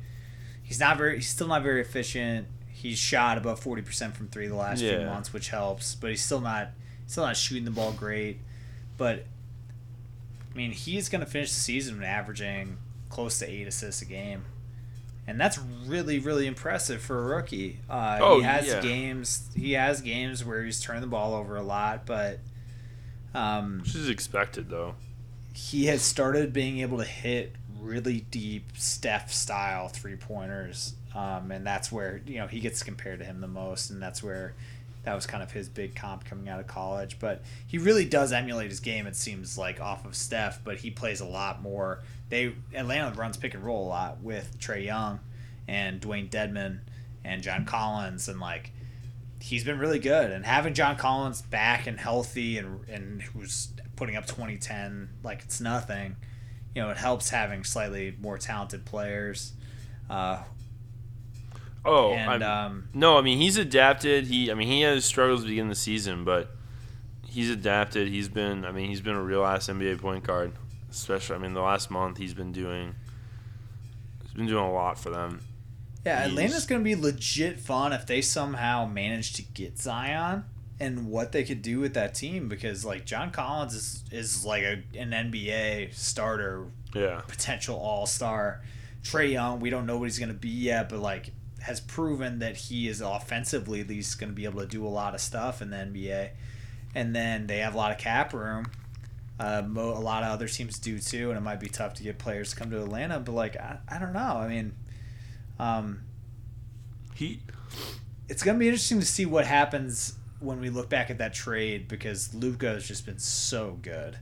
he's 0.63 0.79
not 0.79 0.97
very 0.97 1.15
he's 1.17 1.29
still 1.29 1.47
not 1.47 1.61
very 1.63 1.81
efficient. 1.81 2.47
He's 2.67 2.97
shot 2.97 3.37
above 3.37 3.59
forty 3.59 3.81
percent 3.81 4.15
from 4.15 4.27
three 4.27 4.47
the 4.47 4.55
last 4.55 4.79
few 4.81 5.05
months, 5.05 5.31
which 5.31 5.49
helps, 5.49 5.95
but 5.95 6.09
he's 6.09 6.23
still 6.23 6.41
not 6.41 6.69
still 7.07 7.25
not 7.25 7.37
shooting 7.37 7.65
the 7.65 7.71
ball 7.71 7.91
great. 7.91 8.39
But 8.97 9.25
I 10.53 10.57
mean, 10.57 10.71
he's 10.71 11.09
going 11.09 11.23
to 11.23 11.29
finish 11.29 11.49
the 11.49 11.59
season 11.59 12.01
averaging 12.03 12.77
close 13.09 13.39
to 13.39 13.49
eight 13.49 13.67
assists 13.67 14.01
a 14.01 14.05
game. 14.05 14.45
And 15.27 15.39
that's 15.39 15.57
really 15.85 16.19
really 16.19 16.47
impressive 16.47 17.01
for 17.01 17.19
a 17.19 17.35
rookie. 17.35 17.79
Uh, 17.89 18.19
Oh, 18.21 18.37
he 18.37 18.43
has 18.43 18.67
yeah. 18.67 18.81
games. 18.81 19.49
He 19.55 19.73
has 19.73 20.01
games 20.01 20.43
where 20.45 20.63
he's 20.63 20.79
turned 20.81 21.03
the 21.03 21.07
ball 21.07 21.33
over 21.33 21.55
a 21.55 21.63
lot, 21.63 22.05
but 22.05 22.39
um, 23.33 23.79
Which 23.79 23.95
is 23.95 24.09
expected 24.09 24.69
though. 24.69 24.95
he 25.53 25.85
has 25.87 26.01
started 26.01 26.53
being 26.53 26.79
able 26.79 26.97
to 26.99 27.03
hit 27.03 27.53
really 27.81 28.21
deep 28.31 28.63
Steph 28.75 29.31
style 29.31 29.89
three 29.89 30.15
pointers, 30.15 30.95
um, 31.13 31.51
and 31.51 31.65
that's 31.65 31.91
where 31.91 32.21
you 32.25 32.37
know 32.39 32.47
he 32.47 32.59
gets 32.59 32.81
compared 32.83 33.19
to 33.19 33.25
him 33.25 33.41
the 33.41 33.47
most, 33.47 33.89
and 33.89 34.01
that's 34.01 34.23
where 34.23 34.53
that 35.03 35.13
was 35.13 35.27
kind 35.27 35.43
of 35.43 35.51
his 35.51 35.69
big 35.69 35.93
comp 35.95 36.25
coming 36.25 36.49
out 36.49 36.59
of 36.59 36.65
college. 36.67 37.17
But 37.19 37.43
he 37.67 37.77
really 37.77 38.05
does 38.05 38.31
emulate 38.31 38.69
his 38.69 38.79
game. 38.79 39.05
It 39.05 39.15
seems 39.15 39.57
like 39.57 39.79
off 39.79 40.05
of 40.05 40.15
Steph, 40.15 40.63
but 40.63 40.77
he 40.77 40.89
plays 40.89 41.19
a 41.19 41.25
lot 41.25 41.61
more. 41.61 41.99
They 42.29 42.55
Atlanta 42.73 43.15
runs 43.15 43.37
pick 43.37 43.53
and 43.53 43.63
roll 43.63 43.85
a 43.85 43.89
lot 43.89 44.21
with 44.21 44.57
Trae 44.59 44.85
Young 44.85 45.19
and 45.67 46.01
Dewayne 46.01 46.29
Dedmon 46.29 46.79
and 47.23 47.41
John 47.41 47.65
Collins, 47.65 48.27
and 48.27 48.39
like 48.39 48.71
he's 49.39 49.63
been 49.63 49.79
really 49.79 49.99
good. 49.99 50.31
And 50.31 50.45
having 50.45 50.73
John 50.73 50.95
Collins 50.95 51.41
back 51.41 51.87
and 51.87 51.99
healthy 51.99 52.57
and 52.57 52.87
and 52.89 53.21
who's 53.21 53.69
putting 53.95 54.15
up 54.15 54.25
2010 54.25 55.09
like 55.23 55.43
it's 55.43 55.61
nothing, 55.61 56.15
you 56.73 56.81
know, 56.81 56.89
it 56.89 56.97
helps 56.97 57.29
having 57.29 57.63
slightly 57.63 58.15
more 58.19 58.37
talented 58.37 58.85
players. 58.85 59.53
Uh, 60.09 60.43
Oh, 61.85 62.13
and 62.13 62.41
um, 62.41 62.89
no, 62.95 63.17
I 63.17 63.21
mean 63.21 63.39
he's 63.39 63.57
adapted. 63.57 64.25
He, 64.25 64.51
I 64.51 64.55
mean 64.55 64.67
he 64.67 64.81
has 64.81 65.05
struggles 65.05 65.43
the 65.43 65.49
beginning 65.49 65.69
the 65.69 65.75
season, 65.75 66.23
but 66.23 66.49
he's 67.27 67.49
adapted. 67.51 68.07
He's 68.07 68.27
been, 68.27 68.65
I 68.65 68.71
mean 68.71 68.89
he's 68.89 69.01
been 69.01 69.15
a 69.15 69.23
real 69.23 69.45
ass 69.45 69.67
NBA 69.67 70.01
point 70.01 70.23
guard. 70.23 70.51
Especially, 70.95 71.35
I 71.35 71.39
mean 71.39 71.53
the 71.53 71.61
last 71.61 71.89
month 71.91 72.17
he's 72.17 72.33
been 72.33 72.51
doing, 72.51 72.95
he's 74.23 74.33
been 74.33 74.47
doing 74.47 74.63
a 74.63 74.71
lot 74.71 74.97
for 74.97 75.09
them. 75.09 75.41
yeah, 76.05 76.19
he's- 76.19 76.29
Atlanta's 76.29 76.65
going 76.65 76.81
to 76.81 76.83
be 76.85 76.95
legit 76.95 77.59
fun 77.59 77.93
if 77.93 78.05
they 78.05 78.21
somehow 78.21 78.85
manage 78.85 79.33
to 79.33 79.41
get 79.41 79.77
Zion 79.77 80.45
and 80.79 81.07
what 81.07 81.31
they 81.31 81.43
could 81.43 81.61
do 81.61 81.79
with 81.79 81.93
that 81.93 82.13
team 82.13 82.49
because 82.49 82.83
like 82.83 83.05
John 83.05 83.31
Collins 83.31 83.73
is 83.73 84.03
is 84.11 84.45
like 84.45 84.63
a, 84.63 84.83
an 84.97 85.11
NBA 85.11 85.93
starter 85.93 86.65
Yeah, 86.93 87.21
potential 87.27 87.77
all 87.77 88.05
star. 88.05 88.61
Trae 89.03 89.31
Young, 89.31 89.59
we 89.59 89.69
don't 89.69 89.85
know 89.85 89.97
what 89.97 90.05
he's 90.05 90.17
going 90.19 90.29
to 90.29 90.35
be 90.35 90.49
yet, 90.49 90.89
but 90.89 90.99
like 90.99 91.31
has 91.61 91.79
proven 91.79 92.39
that 92.39 92.55
he 92.57 92.87
is 92.87 93.01
offensively 93.01 93.81
at 93.81 93.87
least 93.87 94.19
going 94.19 94.29
to 94.29 94.35
be 94.35 94.45
able 94.45 94.59
to 94.61 94.67
do 94.67 94.85
a 94.85 94.89
lot 94.89 95.13
of 95.15 95.21
stuff 95.21 95.61
in 95.61 95.69
the 95.71 95.77
NBA. 95.77 96.29
And 96.93 97.15
then 97.15 97.47
they 97.47 97.57
have 97.59 97.73
a 97.73 97.77
lot 97.77 97.91
of 97.91 97.97
cap 97.97 98.33
room. 98.33 98.67
Uh, 99.39 99.61
mo- 99.67 99.91
a 99.91 99.99
lot 99.99 100.23
of 100.23 100.29
other 100.29 100.47
teams 100.47 100.79
do 100.79 100.97
too, 100.97 101.29
and 101.29 101.37
it 101.37 101.41
might 101.41 101.59
be 101.59 101.67
tough 101.67 101.93
to 101.95 102.03
get 102.03 102.17
players 102.17 102.51
to 102.51 102.55
come 102.55 102.71
to 102.71 102.81
Atlanta. 102.81 103.19
But 103.19 103.33
like, 103.33 103.57
I, 103.57 103.79
I 103.89 103.99
don't 103.99 104.13
know. 104.13 104.19
I 104.19 104.47
mean, 104.47 104.73
um, 105.59 106.01
he, 107.13 107.41
it's 108.29 108.43
going 108.43 108.55
to 108.55 108.59
be 108.59 108.67
interesting 108.67 108.99
to 108.99 109.05
see 109.05 109.25
what 109.25 109.45
happens 109.45 110.15
when 110.39 110.59
we 110.59 110.69
look 110.69 110.89
back 110.89 111.09
at 111.09 111.17
that 111.17 111.33
trade 111.33 111.87
because 111.87 112.33
Luka 112.33 112.67
has 112.67 112.87
just 112.87 113.05
been 113.05 113.19
so 113.19 113.77
good. 113.81 114.17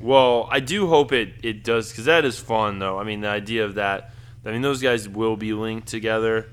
Well, 0.00 0.48
I 0.50 0.60
do 0.60 0.86
hope 0.88 1.12
it, 1.12 1.34
it 1.42 1.62
does 1.62 1.90
because 1.90 2.06
that 2.06 2.24
is 2.24 2.38
fun 2.38 2.78
though. 2.78 2.98
I 2.98 3.04
mean, 3.04 3.20
the 3.20 3.28
idea 3.28 3.64
of 3.64 3.74
that. 3.74 4.12
I 4.44 4.52
mean, 4.52 4.62
those 4.62 4.80
guys 4.80 5.06
will 5.06 5.36
be 5.36 5.52
linked 5.52 5.88
together 5.88 6.48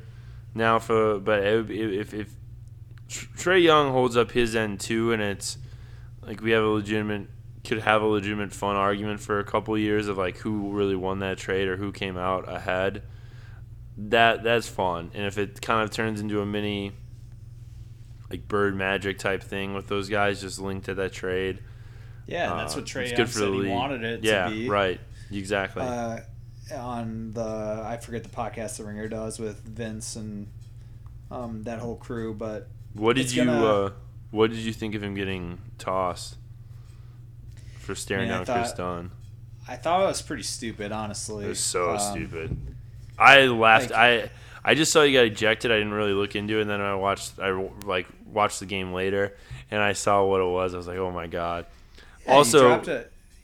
now. 0.54 0.80
For 0.80 1.20
but 1.20 1.46
if 1.46 1.70
if, 1.70 2.14
if 2.14 2.36
Trae 3.08 3.64
Young 3.64 3.92
holds 3.92 4.18
up 4.18 4.32
his 4.32 4.56
end 4.56 4.82
too, 4.82 5.14
and 5.14 5.22
it's 5.22 5.58
like 6.22 6.42
we 6.42 6.52
have 6.52 6.64
a 6.64 6.68
legitimate 6.68 7.28
could 7.68 7.80
have 7.82 8.01
a 8.01 8.05
legitimate 8.05 8.51
fun 8.53 8.76
argument 8.76 9.20
for 9.20 9.39
a 9.39 9.43
couple 9.43 9.78
years 9.78 10.07
of 10.07 10.18
like 10.18 10.38
who 10.38 10.72
really 10.72 10.95
won 10.95 11.20
that 11.20 11.38
trade 11.38 11.68
or 11.68 11.78
who 11.78 11.91
came 11.91 12.18
out 12.18 12.51
ahead. 12.51 13.03
That 13.97 14.43
that's 14.43 14.68
fun, 14.68 15.11
and 15.13 15.26
if 15.26 15.38
it 15.38 15.61
kind 15.61 15.84
of 15.84 15.91
turns 15.91 16.20
into 16.22 16.41
a 16.41 16.45
mini 16.45 16.93
like 18.30 18.47
bird 18.47 18.76
magic 18.76 19.18
type 19.20 19.41
thing 19.41 19.74
with 19.74 19.88
those 19.88 20.09
guys 20.09 20.41
just 20.41 20.59
linked 20.59 20.86
to 20.86 20.93
that 20.95 21.13
trade. 21.13 21.59
Yeah, 22.28 22.55
that's 22.55 22.76
Uh, 22.76 22.80
what 22.80 22.86
Trae 22.88 23.15
good 23.15 23.30
for 23.30 23.39
the 23.39 23.49
league. 23.49 23.72
wanted 23.72 24.03
it 24.03 24.24
yeah, 24.24 24.45
to 24.45 24.51
be. 24.51 24.68
right. 24.70 24.99
Exactly. 25.32 25.82
uh, 25.82 26.20
on 26.76 27.32
the 27.32 27.82
I 27.86 27.97
forget 27.97 28.24
the 28.24 28.30
podcast 28.30 28.78
the 28.78 28.84
Ringer 28.84 29.07
does 29.07 29.39
with 29.39 29.61
Vince 29.63 30.15
and 30.18 30.47
um, 31.32 31.63
that 31.63 31.80
whole 31.80 31.95
crew, 31.95 32.34
but 32.34 32.68
what 32.93 33.15
did 33.15 33.34
you 33.34 33.45
gonna- 33.45 33.65
uh, 33.65 33.91
What 34.32 34.49
did 34.51 34.59
you 34.59 34.74
think 34.74 34.93
of 34.93 35.01
him 35.01 35.15
getting 35.15 35.59
tossed 35.78 36.36
for 37.88 37.96
staring 37.96 38.30
I 38.32 38.38
mean, 38.38 38.46
down 38.46 38.58
Kris 38.60 38.72
thought- 38.74 38.78
Dunn? 38.78 39.12
I 39.70 39.76
thought 39.76 40.04
it 40.04 40.08
was 40.08 40.22
pretty 40.22 40.44
stupid, 40.44 40.92
honestly. 40.92 41.46
It 41.46 41.50
was 41.50 41.60
so 41.60 41.92
Um, 41.92 42.00
stupid. 42.00 42.56
I 43.18 43.46
laughed. 43.48 43.92
I 43.92 44.30
I 44.64 44.76
just 44.76 44.92
saw 44.92 45.04
he 45.04 45.14
got 45.14 45.26
ejected. 45.26 45.72
I 45.72 45.76
didn't 45.76 45.94
really 45.94 46.14
look 46.14 46.36
into 46.36 46.58
it. 46.60 46.62
And 46.62 46.70
then 46.70 46.82
I 46.82 46.94
watched. 46.96 47.40
I 47.40 47.50
like 47.86 48.06
watched 48.26 48.60
the 48.60 48.66
game 48.66 48.94
later, 48.94 49.36
and 49.72 49.82
I 49.82 49.94
saw 49.94 50.24
what 50.26 50.40
it 50.42 50.46
was. 50.46 50.74
I 50.74 50.78
was 50.78 50.88
like, 50.88 50.98
oh 50.98 51.12
my 51.12 51.28
god. 51.28 51.66
yeah, 52.26 52.34
also, 52.34 52.60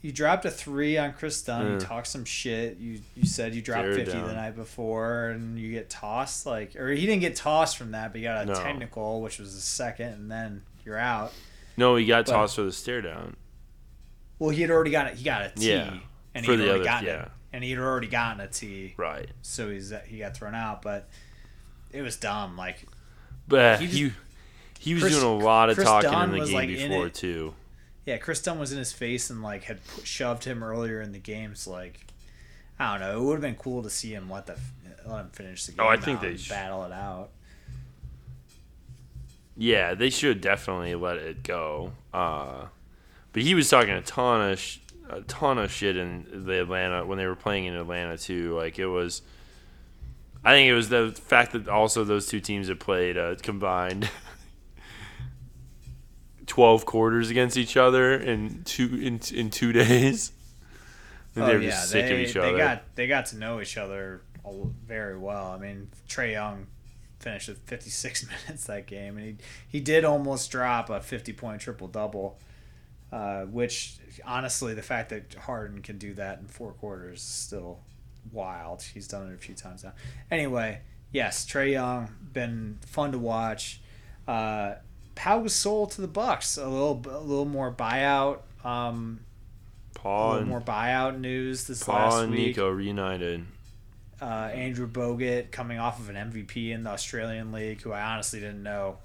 you 0.02 0.12
dropped 0.12 0.44
a 0.44 0.48
you 0.48 0.54
three 0.54 0.96
on 0.98 1.12
Kris 1.14 1.42
Dunn. 1.42 1.66
You 1.66 1.72
Yeah. 1.72 1.78
talked 1.80 2.06
some 2.06 2.24
shit. 2.24 2.78
You 2.78 3.00
you 3.16 3.26
said 3.26 3.54
you 3.54 3.60
dropped 3.62 3.88
fifty 3.88 4.12
down. 4.12 4.26
the 4.28 4.34
night 4.34 4.54
before, 4.56 5.28
and 5.30 5.58
you 5.58 5.72
get 5.72 5.88
tossed. 5.90 6.46
Like, 6.46 6.76
or 6.76 6.90
he 6.90 7.04
didn't 7.06 7.20
get 7.20 7.36
tossed 7.36 7.76
from 7.76 7.90
that, 7.92 8.12
but 8.12 8.20
you 8.20 8.26
got 8.28 8.42
a 8.44 8.46
No. 8.46 8.54
technical, 8.54 9.20
which 9.22 9.38
was 9.38 9.54
a 9.54 9.60
second, 9.60 10.12
and 10.14 10.30
then 10.30 10.62
you're 10.84 10.98
out. 10.98 11.32
no, 11.76 11.96
he 11.96 12.06
got 12.06 12.26
but- 12.26 12.32
tossed 12.32 12.56
for 12.56 12.62
the 12.62 12.72
stare 12.72 13.02
down. 13.02 13.36
Well, 14.38 14.50
he 14.50 14.62
had 14.62 14.70
already 14.70 14.90
got 14.90 15.06
it. 15.08 15.14
He 15.14 15.24
got 15.24 15.42
a 15.42 15.48
T, 15.50 15.68
Yeah, 15.70 15.98
and 16.34 16.44
he 16.44 16.50
had 16.50 16.60
already 16.60 16.70
other- 16.74 16.84
gotten 16.84 17.06
yeah. 17.06 17.22
it, 17.22 17.30
and 17.52 17.64
he 17.64 17.70
had 17.70 17.78
already 17.78 18.08
gotten 18.08 18.40
a 18.40 18.48
T. 18.48 18.94
Right. 18.96 19.28
so 19.42 19.70
he's 19.70 19.92
he 20.06 20.18
got 20.18 20.36
thrown 20.36 20.54
out. 20.54 20.82
But 20.82 21.08
it 21.92 22.02
was 22.02 22.16
dumb. 22.16 22.56
Like 22.56 22.84
But 23.48 23.80
He 23.80 23.86
he 23.86 24.08
just- 24.08 24.16
he, 24.80 24.94
was 24.94 25.02
Kris- 25.04 25.18
doing 25.20 25.40
a 25.40 25.44
lot 25.44 25.70
of 25.70 25.76
Kris 25.76 25.86
talking 25.86 26.10
Dunn 26.10 26.34
in 26.34 26.40
the 26.40 26.46
game 26.46 26.54
like, 26.54 26.68
before 26.68 27.08
too. 27.08 27.54
yeah, 28.04 28.16
Kris 28.18 28.42
Dunn 28.42 28.58
was 28.58 28.72
in 28.72 28.78
his 28.78 28.92
face 28.92 29.30
and 29.30 29.42
like 29.42 29.64
had 29.64 29.78
shoved 30.02 30.44
him 30.44 30.62
earlier 30.62 31.00
in 31.00 31.12
the 31.12 31.18
game. 31.18 31.54
So 31.54 31.70
like 31.72 32.06
I 32.78 32.98
don't 32.98 33.00
know. 33.08 33.16
It 33.18 33.24
would 33.24 33.32
have 33.34 33.40
been 33.42 33.54
cool 33.54 33.82
to 33.84 33.90
see 33.90 34.12
him 34.12 34.28
let 34.30 34.46
the 34.46 34.58
let 35.06 35.20
him 35.20 35.30
finish 35.30 35.64
the 35.66 35.72
game. 35.72 35.80
Oh, 35.86 35.88
I 35.88 35.96
think 35.96 36.20
they 36.20 36.28
and 36.30 36.40
sh- 36.40 36.48
battle 36.48 36.84
it 36.84 36.92
out. 36.92 37.30
Yeah, 39.56 39.94
they 39.94 40.10
should 40.10 40.40
definitely 40.40 40.94
let 40.96 41.16
it 41.18 41.42
go. 41.44 41.92
Uh, 42.12 42.66
but 43.34 43.42
he 43.42 43.54
was 43.54 43.68
talking 43.68 43.90
a 43.90 44.00
ton 44.00 44.52
of 44.52 44.58
sh- 44.58 44.78
a 45.10 45.20
ton 45.22 45.58
of 45.58 45.70
shit 45.70 45.98
in 45.98 46.26
the 46.46 46.62
Atlanta 46.62 47.04
when 47.04 47.18
they 47.18 47.26
were 47.26 47.36
playing 47.36 47.66
in 47.66 47.74
Atlanta 47.74 48.16
too. 48.16 48.56
Like 48.56 48.78
it 48.78 48.86
was, 48.86 49.20
I 50.42 50.52
think 50.52 50.70
it 50.70 50.74
was 50.74 50.88
the 50.88 51.10
fact 51.12 51.52
that 51.52 51.68
also 51.68 52.04
those 52.04 52.26
two 52.26 52.40
teams 52.40 52.68
had 52.68 52.80
played 52.80 53.18
uh, 53.18 53.34
combined 53.42 54.08
twelve 56.46 56.84
quarters 56.86 57.30
against 57.30 57.56
each 57.56 57.76
other 57.76 58.14
in 58.14 58.62
two 58.64 58.94
in 58.96 59.20
in 59.34 59.50
two 59.50 59.72
days. 59.72 60.32
And 61.36 61.46
they 61.48 61.56
were 61.56 61.62
just 61.62 61.90
sick 61.90 62.04
Oh, 62.04 62.08
they, 62.08 62.14
of 62.14 62.20
each 62.28 62.34
they 62.34 62.40
other. 62.40 62.56
got 62.56 62.82
they 62.94 63.06
got 63.06 63.26
to 63.26 63.36
know 63.36 63.60
each 63.60 63.76
other 63.76 64.22
very 64.86 65.18
well. 65.18 65.52
I 65.52 65.58
mean, 65.58 65.88
Trae 66.08 66.32
Young 66.32 66.66
finished 67.18 67.48
with 67.48 67.58
56 67.66 68.26
minutes 68.46 68.64
that 68.66 68.86
game, 68.86 69.16
and 69.16 69.26
he 69.26 69.36
he 69.68 69.80
did 69.80 70.04
almost 70.04 70.50
drop 70.50 70.90
a 70.90 71.00
50 71.00 71.32
point 71.32 71.60
triple 71.60 71.88
double. 71.88 72.38
Uh, 73.14 73.44
which 73.44 73.98
honestly, 74.26 74.74
the 74.74 74.82
fact 74.82 75.10
that 75.10 75.34
Harden 75.34 75.82
can 75.82 75.98
do 75.98 76.14
that 76.14 76.40
in 76.40 76.48
four 76.48 76.72
quarters 76.72 77.20
is 77.20 77.24
still 77.24 77.78
wild. 78.32 78.82
He's 78.82 79.06
done 79.06 79.30
it 79.30 79.34
a 79.34 79.38
few 79.38 79.54
times 79.54 79.84
now. 79.84 79.92
Anyway, 80.32 80.80
yes, 81.12 81.46
Trae 81.46 81.70
Young 81.70 82.08
been 82.32 82.80
fun 82.84 83.12
to 83.12 83.18
watch. 83.18 83.80
Uh, 84.26 84.74
Pau 85.14 85.44
Gasol 85.44 85.88
to 85.92 86.00
the 86.00 86.08
Bucks. 86.08 86.56
A 86.56 86.66
little 86.66 87.00
a 87.08 87.20
little 87.20 87.44
more 87.44 87.70
buyout. 87.70 88.40
Um, 88.64 89.20
a 89.94 89.98
Paul 90.00 90.26
little 90.30 90.40
and 90.40 90.48
more 90.48 90.60
buyout 90.60 91.20
news 91.20 91.68
this 91.68 91.84
Paul 91.84 91.94
last 91.94 92.22
and. 92.24 92.32
Nico 92.32 92.68
reunited. 92.68 93.46
Uh, 94.20 94.50
Andrew 94.52 94.88
Bogut 94.88 95.52
coming 95.52 95.78
off 95.78 96.00
of 96.00 96.08
an 96.08 96.16
MVP 96.16 96.72
in 96.72 96.82
the 96.82 96.90
Australian 96.90 97.52
League, 97.52 97.82
who 97.82 97.92
I 97.92 98.02
honestly 98.02 98.40
didn't 98.40 98.64
know 98.64 98.98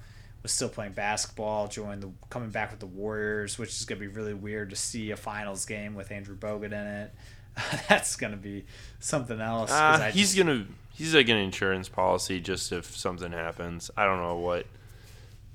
was 0.43 0.51
still 0.51 0.69
playing 0.69 0.93
basketball. 0.93 1.67
Joined 1.67 2.03
the 2.03 2.11
coming 2.29 2.49
back 2.49 2.71
with 2.71 2.79
the 2.79 2.85
Warriors, 2.85 3.57
which 3.57 3.69
is 3.69 3.85
gonna 3.85 3.99
be 4.01 4.07
really 4.07 4.33
weird 4.33 4.69
to 4.71 4.75
see 4.75 5.11
a 5.11 5.17
finals 5.17 5.65
game 5.65 5.95
with 5.95 6.11
Andrew 6.11 6.35
Bogut 6.37 6.65
in 6.67 6.73
it. 6.73 7.13
That's 7.89 8.15
gonna 8.15 8.37
be 8.37 8.65
something 8.99 9.39
else. 9.41 9.71
Uh, 9.71 10.11
he's 10.13 10.33
just- 10.33 10.37
gonna 10.37 10.65
he's 10.93 11.13
like 11.15 11.29
an 11.29 11.37
insurance 11.37 11.89
policy 11.89 12.39
just 12.39 12.71
if 12.71 12.85
something 12.95 13.31
happens. 13.31 13.91
I 13.97 14.05
don't 14.05 14.21
know 14.21 14.37
what. 14.37 14.65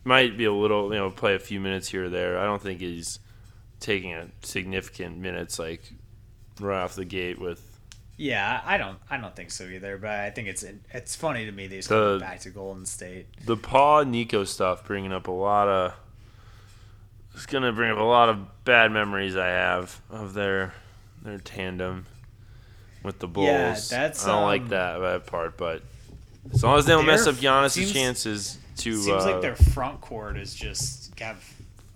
Might 0.07 0.37
be 0.37 0.45
a 0.45 0.53
little 0.53 0.93
you 0.93 0.99
know 0.99 1.11
play 1.11 1.35
a 1.35 1.39
few 1.39 1.61
minutes 1.61 1.89
here 1.89 2.05
or 2.05 2.09
there. 2.11 2.39
I 2.39 2.45
don't 2.45 2.61
think 2.61 2.81
he's 2.81 3.21
taking 3.81 4.13
a 4.13 4.29
significant 4.43 5.17
minutes 5.19 5.59
like 5.59 5.83
right 6.61 6.83
off 6.83 6.95
the 6.95 7.05
gate 7.07 7.39
with 7.41 7.74
yeah. 8.17 8.61
I 8.65 8.77
don't 8.79 8.99
I 9.11 9.17
don't 9.17 9.35
think 9.35 9.51
so 9.51 9.65
either. 9.65 9.99
But 9.99 10.11
I 10.11 10.31
think 10.31 10.49
it's 10.49 10.65
it's 10.93 11.17
funny 11.17 11.47
to 11.47 11.53
me 11.53 11.67
that 11.67 11.75
he's 11.75 11.89
The- 11.89 11.95
coming 12.19 12.21
back 12.21 12.41
to 12.41 12.51
Golden 12.51 12.87
State. 12.87 13.27
the 13.45 13.57
Pau 13.57 14.03
Nico 14.03 14.45
stuff, 14.45 14.85
bringing 14.87 15.13
up 15.13 15.29
a 15.29 15.33
lot 15.33 15.69
of. 15.69 15.95
It's 17.35 17.47
gonna 17.47 17.73
bring 17.73 17.91
up 17.91 17.99
a 17.99 18.03
lot 18.05 18.29
of 18.29 18.65
bad 18.65 18.93
memories 18.93 19.37
I 19.37 19.49
have 19.49 20.01
of 20.11 20.35
their 20.35 20.73
their 21.23 21.39
tandem. 21.39 22.07
with 23.03 23.19
the 23.19 23.27
Bulls. 23.27 23.47
Yeah, 23.49 23.75
that's, 23.91 24.25
I 24.25 24.29
don't 24.33 24.45
like 24.45 24.63
um, 24.63 24.69
that, 24.69 24.99
that 24.99 25.27
part, 25.27 25.57
but 25.59 25.83
as 26.55 26.63
long 26.65 26.79
as 26.79 26.87
they 26.87 26.93
don't 26.93 27.05
mess 27.07 27.27
up 27.27 27.35
Giannis' 27.35 27.73
seems- 27.73 27.93
chances 27.93 28.59
to 28.79 28.97
Seems 28.97 29.23
uh, 29.25 29.33
like 29.33 29.43
their 29.43 29.57
front 29.57 30.01
court 30.01 30.37
is 30.39 30.55
just 30.55 31.19
have 31.21 31.45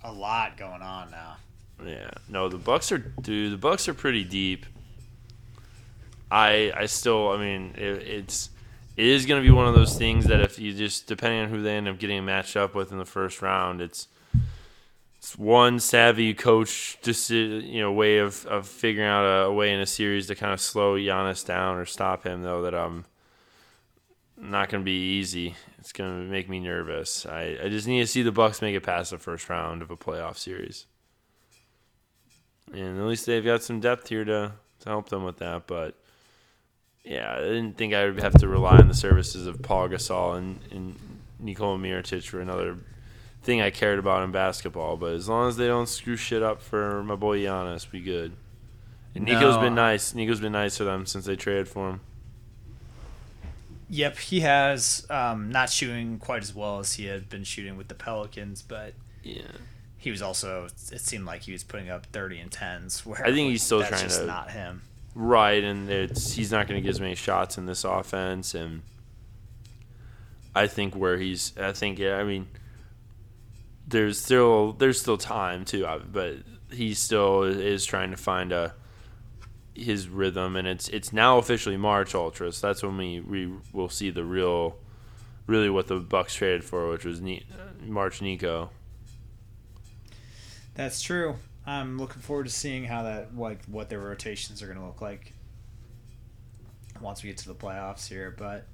a 0.05 0.13
lot 0.13 0.57
going 0.59 0.83
on 0.83 1.11
now. 1.11 1.37
Yeah, 1.85 2.11
no, 2.29 2.49
the 2.49 2.59
Bucks 2.59 2.91
are 2.93 2.99
dude. 2.99 3.53
The 3.53 3.57
Bucks 3.57 3.89
are 3.89 3.95
pretty 3.95 4.25
deep. 4.25 4.67
I 6.31 6.73
I 6.75 6.87
still, 6.87 7.31
I 7.31 7.39
mean, 7.39 7.75
it, 7.77 8.03
it's 8.03 8.51
it 8.97 9.07
is 9.07 9.27
going 9.27 9.43
to 9.43 9.47
be 9.49 9.53
one 9.53 9.67
of 9.67 9.75
those 9.75 9.97
things 9.97 10.27
that 10.27 10.41
if 10.41 10.59
you 10.59 10.73
just 10.73 11.07
depending 11.07 11.41
on 11.41 11.49
who 11.49 11.63
they 11.63 11.77
end 11.77 11.89
up 11.89 11.99
getting 11.99 12.25
matched 12.25 12.57
up 12.57 12.75
with 12.75 12.93
in 12.93 12.99
the 12.99 13.05
first 13.05 13.43
round, 13.43 13.81
it's 13.81 14.09
it's 15.17 15.39
one 15.39 15.81
savvy 15.81 16.35
coach 16.35 16.99
just 17.03 17.31
you 17.31 17.81
know 17.81 17.93
way 17.93 18.19
of, 18.19 18.45
of 18.47 18.67
figuring 18.67 19.09
out 19.09 19.25
a, 19.25 19.47
a 19.47 19.53
way 19.53 19.73
in 19.73 19.81
a 19.81 19.87
series 19.87 20.27
to 20.29 20.35
kind 20.35 20.53
of 20.53 20.61
slow 20.61 20.97
Giannis 20.97 21.45
down 21.45 21.77
or 21.77 21.85
stop 21.85 22.25
him 22.25 22.43
though 22.43 22.63
that 22.63 22.75
um 22.75 23.05
not 24.41 24.69
going 24.69 24.83
to 24.83 24.85
be 24.85 25.19
easy. 25.19 25.57
It's 25.81 25.93
going 25.93 26.11
to 26.11 26.31
make 26.31 26.49
me 26.49 26.61
nervous. 26.61 27.27
I, 27.27 27.59
I 27.65 27.69
just 27.69 27.89
need 27.89 28.03
to 28.03 28.07
see 28.07 28.23
the 28.23 28.31
Bucks 28.31 28.63
make 28.63 28.77
it 28.77 28.85
past 28.85 29.11
the 29.11 29.19
first 29.19 29.49
round 29.49 29.83
of 29.83 29.91
a 29.91 29.97
playoff 29.97 30.37
series 30.37 30.87
and 32.73 32.99
at 32.99 33.05
least 33.05 33.27
they've 33.27 33.45
got 33.45 33.63
some 33.63 33.81
depth 33.81 34.09
here 34.09 34.25
to, 34.25 34.53
to 34.81 34.89
help 34.89 35.09
them 35.09 35.25
with 35.25 35.39
that. 35.39 35.67
But 35.67 35.95
yeah, 37.09 37.35
I 37.37 37.41
didn't 37.41 37.77
think 37.77 37.95
I 37.95 38.05
would 38.05 38.21
have 38.21 38.35
to 38.41 38.49
rely 38.49 38.77
on 38.79 38.89
the 38.89 38.95
services 38.95 39.47
of 39.47 39.63
Pau 39.63 39.89
Gasol 39.89 40.37
and, 40.37 40.61
and 40.71 40.95
Nikola 41.41 41.79
Mirotic 41.79 42.27
for 42.29 42.41
another 42.41 42.77
thing 43.43 43.61
I 43.63 43.71
cared 43.71 43.99
about 43.99 44.23
in 44.25 44.31
basketball. 44.33 44.97
But 44.97 45.15
as 45.15 45.29
long 45.29 45.49
as 45.49 45.57
they 45.57 45.67
don't 45.67 45.89
screw 45.89 46.17
shit 46.17 46.43
up 46.43 46.61
for 46.61 47.03
my 47.03 47.15
boy 47.15 47.39
Giannis, 47.41 47.91
we 47.91 48.01
good. 48.01 48.33
And 49.15 49.25
Nico's 49.25 49.55
No. 49.57 49.63
been 49.63 49.75
nice. 49.75 50.15
Nico's 50.15 50.41
been 50.41 50.53
nice 50.53 50.77
to 50.77 50.85
them 50.85 51.07
since 51.07 51.25
they 51.25 51.35
traded 51.37 51.67
for 51.69 51.89
him. 51.91 52.01
Yep, 53.91 54.19
he 54.19 54.41
has 54.41 55.07
um, 55.09 55.51
not 55.51 55.71
shooting 55.71 56.19
quite 56.19 56.43
as 56.43 56.55
well 56.55 56.79
as 56.79 56.95
he 56.95 57.07
had 57.07 57.31
been 57.31 57.43
shooting 57.45 57.77
with 57.79 57.89
the 57.89 57.95
Pelicans, 57.95 58.61
but 58.61 58.93
Yeah. 59.23 59.43
he 59.97 60.11
was 60.11 60.21
also. 60.21 60.67
It 60.67 61.01
seemed 61.01 61.25
like 61.25 61.43
he 61.43 61.53
was 61.53 61.65
putting 61.65 61.89
up 61.89 62.05
thirty 62.07 62.39
and 62.39 62.53
tens. 62.53 63.07
Where 63.07 63.25
I 63.25 63.33
think 63.33 63.51
he's 63.51 63.63
still 63.63 63.83
trying 63.83 64.03
just 64.03 64.21
to- 64.21 64.27
not 64.27 64.51
him. 64.51 64.83
Right, 65.21 65.65
and 65.65 65.91
it's 65.91 66.35
he's 66.35 66.53
not 66.53 66.69
going 66.69 66.81
to 66.81 66.81
get 66.81 66.91
as 66.91 67.01
many 67.01 67.17
shots 67.17 67.59
in 67.59 67.67
this 67.67 67.83
offense, 67.83 68.55
and 68.55 68.83
I 70.55 70.69
think 70.69 70.95
where 70.95 71.19
he's, 71.19 71.59
I 71.59 71.73
think, 71.73 71.99
yeah, 71.99 72.19
I 72.19 72.23
mean, 72.23 72.47
there's 73.89 74.21
still 74.23 74.75
there's 74.75 75.01
still 75.01 75.19
time 75.19 75.65
too, 75.65 75.85
uh, 75.85 75.99
but 75.99 76.37
he 76.71 76.95
still 76.95 77.43
is 77.43 77.85
trying 77.85 78.13
to 78.13 78.17
find 78.17 78.53
a 78.53 78.77
his 79.75 80.09
rhythm, 80.09 80.55
and 80.55 80.69
it's 80.69 80.87
it's 80.91 81.13
now 81.13 81.39
officially 81.39 81.77
March 81.77 82.15
Ultra, 82.15 82.53
so 82.53 82.69
that's 82.69 82.85
when 82.85 82.97
we 82.97 83.19
we 83.19 83.53
will 83.73 83.89
see 83.89 84.11
the 84.11 84.23
real, 84.25 84.77
really 85.49 85.69
what 85.69 85.89
the 85.89 85.97
Bucks 85.97 86.37
traded 86.37 86.63
for, 86.63 86.89
which 86.91 87.05
was 87.05 87.21
ne- 87.21 87.45
March 87.85 88.23
Nico. 88.23 88.71
That's 90.77 91.03
true. 91.03 91.39
I'm 91.69 91.99
looking 91.99 92.23
forward 92.23 92.47
to 92.47 92.53
seeing 92.53 92.85
how 92.85 93.03
that 93.03 93.37
like 93.37 93.63
what 93.67 93.91
their 93.91 93.99
rotations 93.99 94.63
are 94.63 94.67
going 94.67 94.79
to 94.79 94.87
look 94.87 95.03
like 95.03 95.35
once 96.99 97.23
we 97.23 97.29
get 97.29 97.37
to 97.39 97.49
the 97.49 97.55
playoffs 97.55 98.09
here. 98.09 98.35
But 98.37 98.67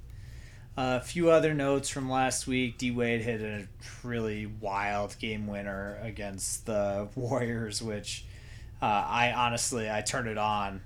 uh, 0.77 0.99
a 1.01 1.05
few 1.05 1.29
other 1.29 1.53
notes 1.53 1.89
from 1.89 2.09
last 2.09 2.47
week: 2.47 2.77
D 2.77 2.91
Wade 2.91 3.21
hit 3.21 3.41
a 3.41 3.67
really 4.01 4.45
wild 4.45 5.19
game 5.19 5.45
winner 5.45 5.99
against 6.01 6.65
the 6.65 7.09
Warriors, 7.15 7.81
which 7.81 8.25
uh, 8.81 8.85
I 8.85 9.33
honestly 9.33 9.91
I 9.91 9.99
turned 9.99 10.29
it 10.29 10.37
on 10.37 10.81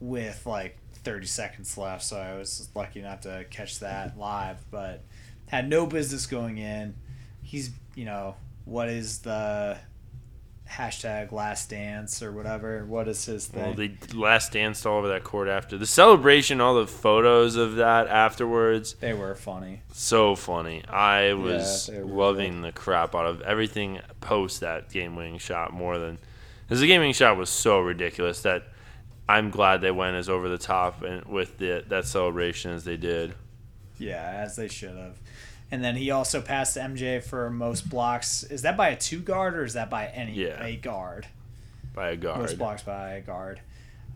with 0.00 0.44
like 0.44 0.76
30 1.04 1.26
seconds 1.26 1.78
left, 1.78 2.04
so 2.04 2.18
I 2.18 2.36
was 2.36 2.68
lucky 2.74 3.00
enough 3.00 3.22
to 3.22 3.46
catch 3.48 3.78
that 3.80 4.18
live, 4.18 4.58
but 4.70 5.02
had 5.46 5.66
no 5.66 5.86
business 5.86 6.26
going 6.26 6.58
in. 6.58 6.94
He's 7.42 7.70
you 7.94 8.04
know 8.04 8.36
what 8.66 8.90
is 8.90 9.20
the 9.20 9.78
hashtag 10.70 11.32
last 11.32 11.70
dance 11.70 12.22
or 12.22 12.32
whatever. 12.32 12.84
What 12.84 13.08
is 13.08 13.24
his 13.24 13.46
thing? 13.46 13.62
Well, 13.62 13.74
they 13.74 13.92
last 14.14 14.52
danced 14.52 14.86
all 14.86 14.98
over 14.98 15.08
that 15.08 15.24
court 15.24 15.48
after 15.48 15.78
the 15.78 15.86
celebration. 15.86 16.60
All 16.60 16.74
the 16.74 16.86
photos 16.86 17.56
of 17.56 17.76
that 17.76 18.06
afterwards, 18.08 18.94
they 19.00 19.14
were 19.14 19.34
funny. 19.34 19.82
so 19.92 20.34
funny. 20.34 20.84
I 20.86 21.32
was 21.34 21.90
were 21.92 22.04
loving 22.04 22.60
the 22.62 22.72
crap 22.72 23.14
out 23.14 23.26
of 23.26 23.40
everything 23.42 24.00
post 24.20 24.60
that 24.60 24.90
game 24.90 25.16
winning 25.16 25.38
shot 25.38 25.72
more 25.72 25.98
than 25.98 26.18
because 26.66 26.80
the 26.80 26.86
game 26.86 27.00
winning 27.00 27.14
shot 27.14 27.36
was 27.36 27.50
so 27.50 27.80
ridiculous 27.80 28.42
that 28.42 28.64
I'm 29.28 29.50
glad 29.50 29.80
they 29.80 29.90
went 29.90 30.16
as 30.16 30.28
over 30.28 30.48
the 30.48 30.58
top 30.58 31.02
and 31.02 31.24
with 31.26 31.58
the, 31.58 31.84
that 31.88 32.06
celebration 32.06 32.72
as 32.72 32.84
they 32.84 32.96
did. 32.96 33.34
Yeah, 33.98 34.22
as 34.22 34.56
they 34.56 34.68
should 34.68 34.96
have. 34.96 35.18
And 35.70 35.84
then 35.84 35.96
he 35.96 36.10
also 36.10 36.40
passed 36.40 36.76
MJ 36.76 37.22
for 37.22 37.50
most 37.50 37.90
blocks. 37.90 38.42
Is 38.44 38.62
that 38.62 38.76
by 38.76 38.88
a 38.88 38.96
two 38.96 39.20
guard 39.20 39.54
or 39.54 39.64
is 39.64 39.74
that 39.74 39.90
by 39.90 40.06
any 40.06 40.32
Yeah. 40.32 40.62
a 40.64 40.76
guard? 40.76 41.26
By 41.94 42.10
a 42.10 42.16
guard. 42.16 42.40
Most 42.40 42.58
blocks 42.58 42.82
by 42.82 43.10
a 43.14 43.20
guard. 43.20 43.60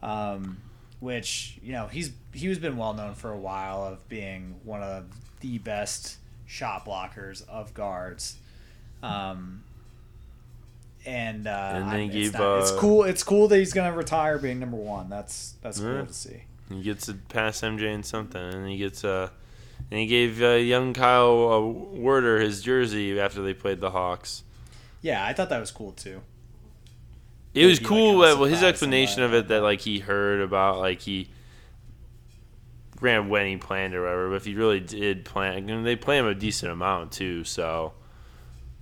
Um, 0.02 0.58
which 1.00 1.58
you 1.62 1.72
know 1.72 1.88
he's 1.88 2.12
he 2.32 2.48
was 2.48 2.58
been 2.58 2.76
well 2.76 2.94
known 2.94 3.14
for 3.14 3.30
a 3.32 3.36
while 3.36 3.84
of 3.84 4.08
being 4.08 4.54
one 4.64 4.82
of 4.82 5.04
the 5.40 5.58
best 5.58 6.16
shot 6.46 6.86
blockers 6.86 7.46
of 7.48 7.74
guards. 7.74 8.36
Um, 9.02 9.62
and 11.04 11.46
uh, 11.46 11.50
And 11.74 11.84
I'm- 11.84 12.00
it's, 12.02 12.12
gave, 12.14 12.32
not- 12.34 12.60
it's 12.60 12.70
uh, 12.72 12.78
cool. 12.78 13.04
It's 13.04 13.22
cool 13.22 13.48
that 13.48 13.58
he's 13.58 13.72
gonna 13.72 13.94
retire 13.96 14.38
being 14.38 14.60
number 14.60 14.76
one. 14.76 15.08
That's 15.08 15.54
that's 15.62 15.80
Yeah. 15.80 15.96
cool 15.98 16.06
to 16.06 16.12
see. 16.14 16.44
He 16.68 16.82
gets 16.82 17.06
to 17.06 17.14
pass 17.14 17.60
MJ 17.62 17.92
in 17.92 18.02
something, 18.02 18.40
and 18.40 18.68
he 18.68 18.78
gets 18.78 19.04
uh, 19.04 19.28
and 19.90 20.00
he 20.00 20.06
gave 20.06 20.42
uh, 20.42 20.50
young 20.52 20.94
Kyle 20.94 21.52
uh, 21.52 21.60
Werder 21.98 22.40
his 22.40 22.62
jersey 22.62 23.20
after 23.20 23.42
they 23.42 23.54
played 23.54 23.80
the 23.80 23.90
Hawks. 23.90 24.42
Yeah, 25.00 25.24
I 25.24 25.32
thought 25.32 25.48
that 25.50 25.60
was 25.60 25.70
cool 25.70 25.92
too. 25.92 26.22
It 27.54 27.66
was 27.66 27.80
like, 27.80 27.88
cool. 27.88 28.22
kinda 28.22 28.36
well, 28.36 28.44
his 28.44 28.62
explanation 28.62 29.22
of 29.22 29.34
it 29.34 29.48
that 29.48 29.60
like 29.62 29.80
he 29.80 29.98
heard 29.98 30.40
about 30.40 30.78
like 30.78 31.00
he 31.02 31.28
ran 33.00 33.28
when 33.28 33.46
he 33.46 33.56
planned 33.56 33.94
or 33.94 34.02
whatever. 34.02 34.30
But 34.30 34.36
if 34.36 34.44
he 34.46 34.54
really 34.54 34.80
did 34.80 35.24
plan, 35.24 35.68
and 35.68 35.84
they 35.84 35.96
play 35.96 36.18
him 36.18 36.26
a 36.26 36.34
decent 36.34 36.72
amount 36.72 37.12
too. 37.12 37.44
So 37.44 37.92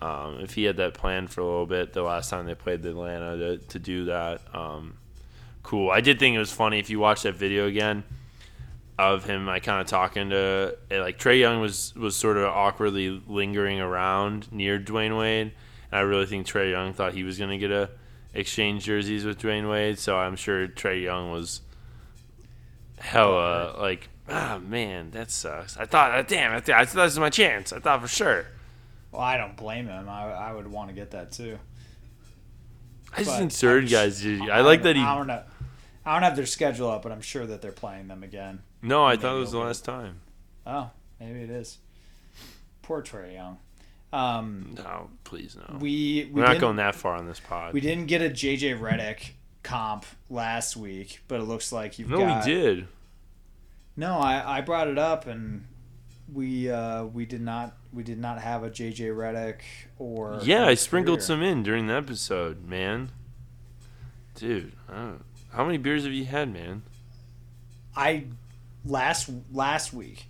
um, 0.01 0.38
if 0.40 0.55
he 0.55 0.64
had 0.64 0.76
that 0.76 0.94
plan 0.94 1.26
for 1.26 1.40
a 1.40 1.44
little 1.44 1.66
bit 1.66 1.92
the 1.92 2.03
last 2.03 2.30
time 2.30 2.46
they 2.46 2.55
played 2.55 2.82
the 2.82 2.90
Atlanta 2.90 3.36
to, 3.36 3.59
to 3.59 3.78
do 3.78 4.05
that, 4.05 4.42
um, 4.55 4.94
cool. 5.64 5.90
I 5.90 6.01
did 6.01 6.20
think 6.20 6.36
it 6.36 6.38
was 6.38 6.53
funny 6.53 6.78
if 6.78 6.90
you 6.90 7.01
watch 7.01 7.22
that 7.22 7.34
video 7.34 7.66
again 7.66 8.05
of 9.01 9.24
him 9.24 9.46
like 9.46 9.62
kind 9.64 9.80
of 9.80 9.86
talking 9.86 10.30
to 10.30 10.76
eh, 10.90 11.01
like 11.01 11.18
Trae 11.18 11.38
Young 11.40 11.61
was 11.61 11.94
was 11.94 12.14
sort 12.16 12.36
of 12.36 12.44
awkwardly 12.44 13.22
lingering 13.26 13.80
around 13.80 14.51
near 14.53 14.78
Dwyane 14.78 15.16
Wade, 15.18 15.53
and 15.90 15.98
I 15.98 16.01
really 16.01 16.26
think 16.26 16.46
Trae 16.46 16.70
Young 16.70 16.92
thought 16.92 17.14
he 17.14 17.22
was 17.24 17.38
gonna 17.38 17.59
get 17.59 17.70
a 17.70 17.90
exchange 18.34 18.84
jerseys 18.84 19.24
with 19.24 19.40
Dwyane 19.40 19.68
Wade, 19.70 19.98
so 19.98 20.16
I'm 20.16 20.36
sure 20.36 20.68
Trae 20.68 21.03
Young 21.03 21.30
was 21.30 21.61
hella 22.98 23.74
like 23.80 24.09
ah 24.28 24.59
man 24.62 25.11
that 25.12 25.30
sucks. 25.30 25.76
I 25.76 25.86
thought 25.86 26.28
damn 26.28 26.53
I, 26.55 26.61
th- 26.61 26.76
I 26.76 26.84
thought 26.84 27.05
this 27.05 27.12
was 27.14 27.18
my 27.18 27.30
chance. 27.30 27.72
I 27.72 27.78
thought 27.78 28.01
for 28.03 28.09
sure. 28.09 28.46
Well, 29.12 29.22
I 29.22 29.36
don't 29.36 29.57
blame 29.57 29.88
him. 29.88 30.09
I, 30.09 30.30
I 30.30 30.53
would 30.53 30.68
want 30.68 30.88
to 30.90 30.94
get 30.94 31.11
that 31.12 31.32
too. 31.32 31.59
I 33.12 33.18
just 33.18 33.30
But 33.30 33.38
think 33.38 33.53
third 33.53 33.88
guys. 33.90 34.20
did- 34.22 34.48
I 34.48 34.61
like 34.61 34.82
that 34.82 34.94
he. 34.94 35.03
I 35.03 35.16
don't 35.16 35.26
know. 35.26 35.42
I 36.05 36.14
don't 36.14 36.22
have 36.22 36.36
their 36.36 36.46
schedule 36.46 36.88
up, 36.90 37.03
but 37.03 37.12
I'm 37.12 37.20
sure 37.20 37.46
that 37.46 37.61
they're 37.62 37.72
playing 37.72 38.09
them 38.09 38.22
again. 38.22 38.62
No, 38.82 39.05
I 39.05 39.11
maybe 39.12 39.22
thought 39.22 39.36
it 39.36 39.40
was 39.40 39.53
the 39.53 39.59
last 39.59 39.84
time. 39.84 40.20
Oh, 40.66 40.90
maybe 41.18 41.40
it 41.42 41.51
is. 41.51 41.78
Poor 42.82 43.03
Trae 43.03 43.34
Young. 43.34 43.59
Um, 44.12 44.74
No, 44.76 45.11
please 45.24 45.57
no. 45.57 45.78
we 45.78 46.24
we 46.32 46.40
We're 46.40 46.46
not 46.46 46.59
going 46.59 46.76
that 46.76 46.94
far 46.96 47.14
on 47.16 47.26
this 47.26 47.38
pod. 47.38 47.72
we 47.74 47.80
didn't 47.80 48.07
get 48.07 48.20
a 48.22 48.28
JJ 48.30 48.78
Redick 48.80 49.30
comp 49.62 50.05
last 50.28 50.76
week, 50.76 51.20
but 51.28 51.38
it 51.40 51.44
looks 51.44 51.70
like 51.70 51.98
you've 51.98 52.09
got 52.11 52.18
no, 52.18 52.26
got. 52.26 52.44
we 52.46 52.53
did. 52.53 52.88
No, 53.96 54.18
I, 54.18 54.59
I 54.59 54.61
brought 54.62 54.88
it 54.88 54.98
up 54.98 55.26
and 55.26 55.66
we 56.32 56.70
uh, 56.70 57.05
we 57.05 57.24
did 57.26 57.40
not 57.42 57.76
we 57.92 58.03
did 58.03 58.18
not 58.18 58.40
have 58.40 58.64
a 58.64 58.70
JJ 58.70 59.14
Redick 59.14 59.61
or 59.98 60.40
Yeah, 60.42 60.64
I 60.66 60.74
sprinkled 60.74 61.18
Greer. 61.18 61.26
some 61.26 61.42
in 61.42 61.62
during 61.62 61.86
the 61.86 61.94
episode, 61.94 62.64
man. 62.66 63.11
Dude, 64.34 64.72
I 64.88 64.94
don't, 64.94 65.24
how 65.51 65.64
many 65.64 65.78
beers 65.78 66.05
have 66.05 66.12
you 66.12 66.24
had, 66.24 66.53
man? 66.53 66.82
I 67.96 68.24
last 68.84 69.28
last 69.53 69.92
week 69.92 70.26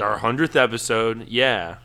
Our 0.00 0.18
hundredth 0.18 0.56
episode, 0.56 1.28
yeah. 1.28 1.76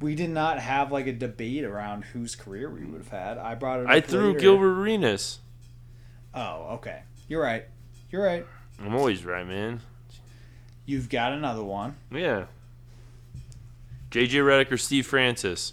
we 0.00 0.14
did 0.14 0.30
not 0.30 0.58
have 0.58 0.90
like 0.92 1.06
a 1.06 1.12
debate 1.12 1.64
around 1.64 2.04
whose 2.04 2.34
career 2.34 2.70
we 2.70 2.84
would 2.84 2.98
have 3.02 3.08
had. 3.08 3.38
I 3.38 3.54
brought 3.54 3.80
it. 3.80 3.86
Up 3.86 3.90
I 3.92 4.00
threw 4.00 4.28
later. 4.28 4.38
Gilbert 4.40 4.80
Arenas. 4.80 5.38
Oh, 6.34 6.74
okay. 6.74 7.02
You're 7.28 7.42
right. 7.42 7.64
You're 8.10 8.22
right. 8.24 8.46
I'm 8.80 8.94
always 8.94 9.24
right, 9.24 9.46
man. 9.46 9.80
You've 10.86 11.08
got 11.08 11.32
another 11.32 11.62
one. 11.62 11.96
Yeah. 12.10 12.46
JJ 14.10 14.30
Redick 14.30 14.70
or 14.72 14.76
Steve 14.78 15.06
Francis? 15.06 15.72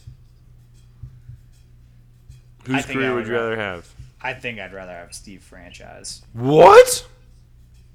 Whose 2.66 2.86
career 2.86 3.16
would 3.16 3.28
you 3.28 3.34
rather 3.34 3.56
have? 3.58 3.94
I 4.22 4.34
think 4.34 4.60
I'd 4.60 4.74
rather 4.74 4.92
have 4.94 5.14
Steve 5.14 5.44
franchise. 5.44 6.22
What? 6.34 7.08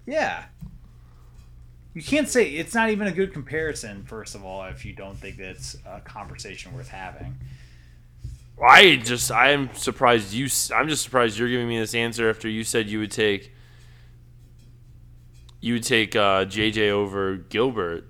Yeah. 0.06 0.44
You 1.94 2.02
can't 2.02 2.28
say 2.28 2.48
it's 2.50 2.74
not 2.74 2.90
even 2.90 3.06
a 3.06 3.12
good 3.12 3.32
comparison. 3.32 4.04
First 4.04 4.34
of 4.34 4.44
all, 4.44 4.64
if 4.64 4.84
you 4.84 4.92
don't 4.94 5.16
think 5.16 5.36
that's 5.36 5.76
a 5.86 6.00
conversation 6.00 6.74
worth 6.74 6.88
having. 6.88 7.36
I 8.66 8.96
just 8.96 9.30
I 9.30 9.50
am 9.50 9.72
surprised 9.74 10.32
you. 10.32 10.48
I'm 10.74 10.88
just 10.88 11.02
surprised 11.02 11.38
you're 11.38 11.48
giving 11.48 11.68
me 11.68 11.78
this 11.78 11.94
answer 11.94 12.30
after 12.30 12.48
you 12.48 12.64
said 12.64 12.88
you 12.88 13.00
would 13.00 13.10
take. 13.10 13.52
You 15.60 15.74
would 15.74 15.82
take 15.82 16.14
uh, 16.14 16.44
JJ 16.44 16.90
over 16.90 17.36
Gilbert. 17.36 18.06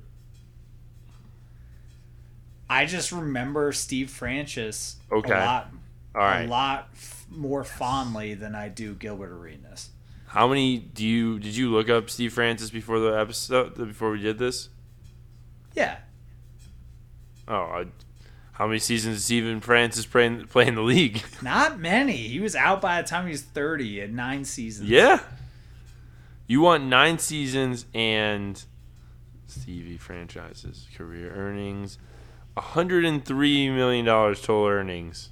I 2.68 2.86
just 2.86 3.12
remember 3.12 3.72
Steve 3.72 4.10
Francis 4.10 4.96
Okay. 5.12 5.32
a 5.32 5.38
lot, 5.38 5.70
All 6.14 6.20
right. 6.22 6.44
a 6.46 6.50
lot 6.50 6.88
more 7.36 7.64
fondly 7.64 8.34
than 8.34 8.54
I 8.54 8.68
do 8.68 8.94
Gilbert 8.94 9.30
Arenas. 9.32 9.90
How 10.28 10.48
many 10.48 10.78
do 10.78 11.06
you 11.06 11.38
did 11.38 11.56
you 11.56 11.70
look 11.70 11.88
up 11.88 12.10
Steve 12.10 12.32
Francis 12.32 12.70
before 12.70 12.98
the 12.98 13.12
episode 13.18 13.76
before 13.76 14.10
we 14.10 14.20
did 14.20 14.38
this? 14.38 14.68
Yeah, 15.74 15.98
Oh, 17.46 17.54
I, 17.54 17.86
how 18.52 18.66
many 18.66 18.78
seasons 18.78 19.16
did 19.16 19.22
Steven 19.22 19.60
Francis 19.60 20.06
play 20.06 20.26
in, 20.26 20.46
play 20.46 20.66
in 20.66 20.76
the 20.76 20.82
league? 20.82 21.22
not 21.42 21.78
many. 21.78 22.16
He 22.16 22.40
was 22.40 22.54
out 22.56 22.80
by 22.80 23.02
the 23.02 23.08
time 23.08 23.26
he 23.26 23.32
was 23.32 23.42
thirty 23.42 24.00
at 24.00 24.10
nine 24.10 24.44
seasons. 24.44 24.88
yeah. 24.88 25.20
You 26.46 26.60
want 26.60 26.84
nine 26.84 27.18
seasons 27.18 27.86
and 27.94 28.62
Stevie 29.46 29.96
franchises 29.96 30.86
career 30.96 31.32
earnings, 31.34 31.98
hundred 32.56 33.04
and 33.04 33.24
three 33.24 33.68
million 33.70 34.04
dollars 34.04 34.40
total 34.40 34.66
earnings. 34.66 35.30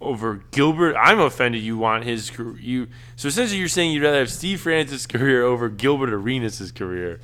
Over 0.00 0.44
Gilbert, 0.52 0.94
I'm 0.96 1.18
offended. 1.18 1.62
You 1.62 1.76
want 1.76 2.04
his 2.04 2.30
car- 2.30 2.56
you 2.58 2.86
so 3.16 3.28
essentially 3.28 3.58
you're 3.58 3.68
saying 3.68 3.92
you'd 3.92 4.02
rather 4.02 4.20
have 4.20 4.30
Steve 4.30 4.60
Francis' 4.60 5.06
career 5.06 5.42
over 5.42 5.68
Gilbert 5.68 6.12
Arenas' 6.12 6.70
career. 6.70 7.20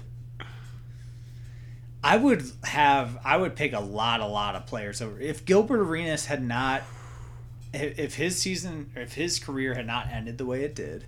I 2.02 2.18
would 2.18 2.44
have. 2.64 3.18
I 3.24 3.38
would 3.38 3.56
pick 3.56 3.72
a 3.72 3.80
lot, 3.80 4.20
a 4.20 4.26
lot 4.26 4.56
of 4.56 4.66
players 4.66 5.00
over. 5.00 5.18
If 5.18 5.44
Gilbert 5.46 5.80
Arenas 5.80 6.26
had 6.26 6.42
not, 6.42 6.82
if 7.72 8.16
his 8.16 8.38
season, 8.38 8.90
if 8.94 9.14
his 9.14 9.38
career 9.38 9.74
had 9.74 9.86
not 9.86 10.08
ended 10.12 10.36
the 10.36 10.44
way 10.44 10.64
it 10.64 10.74
did, 10.74 11.06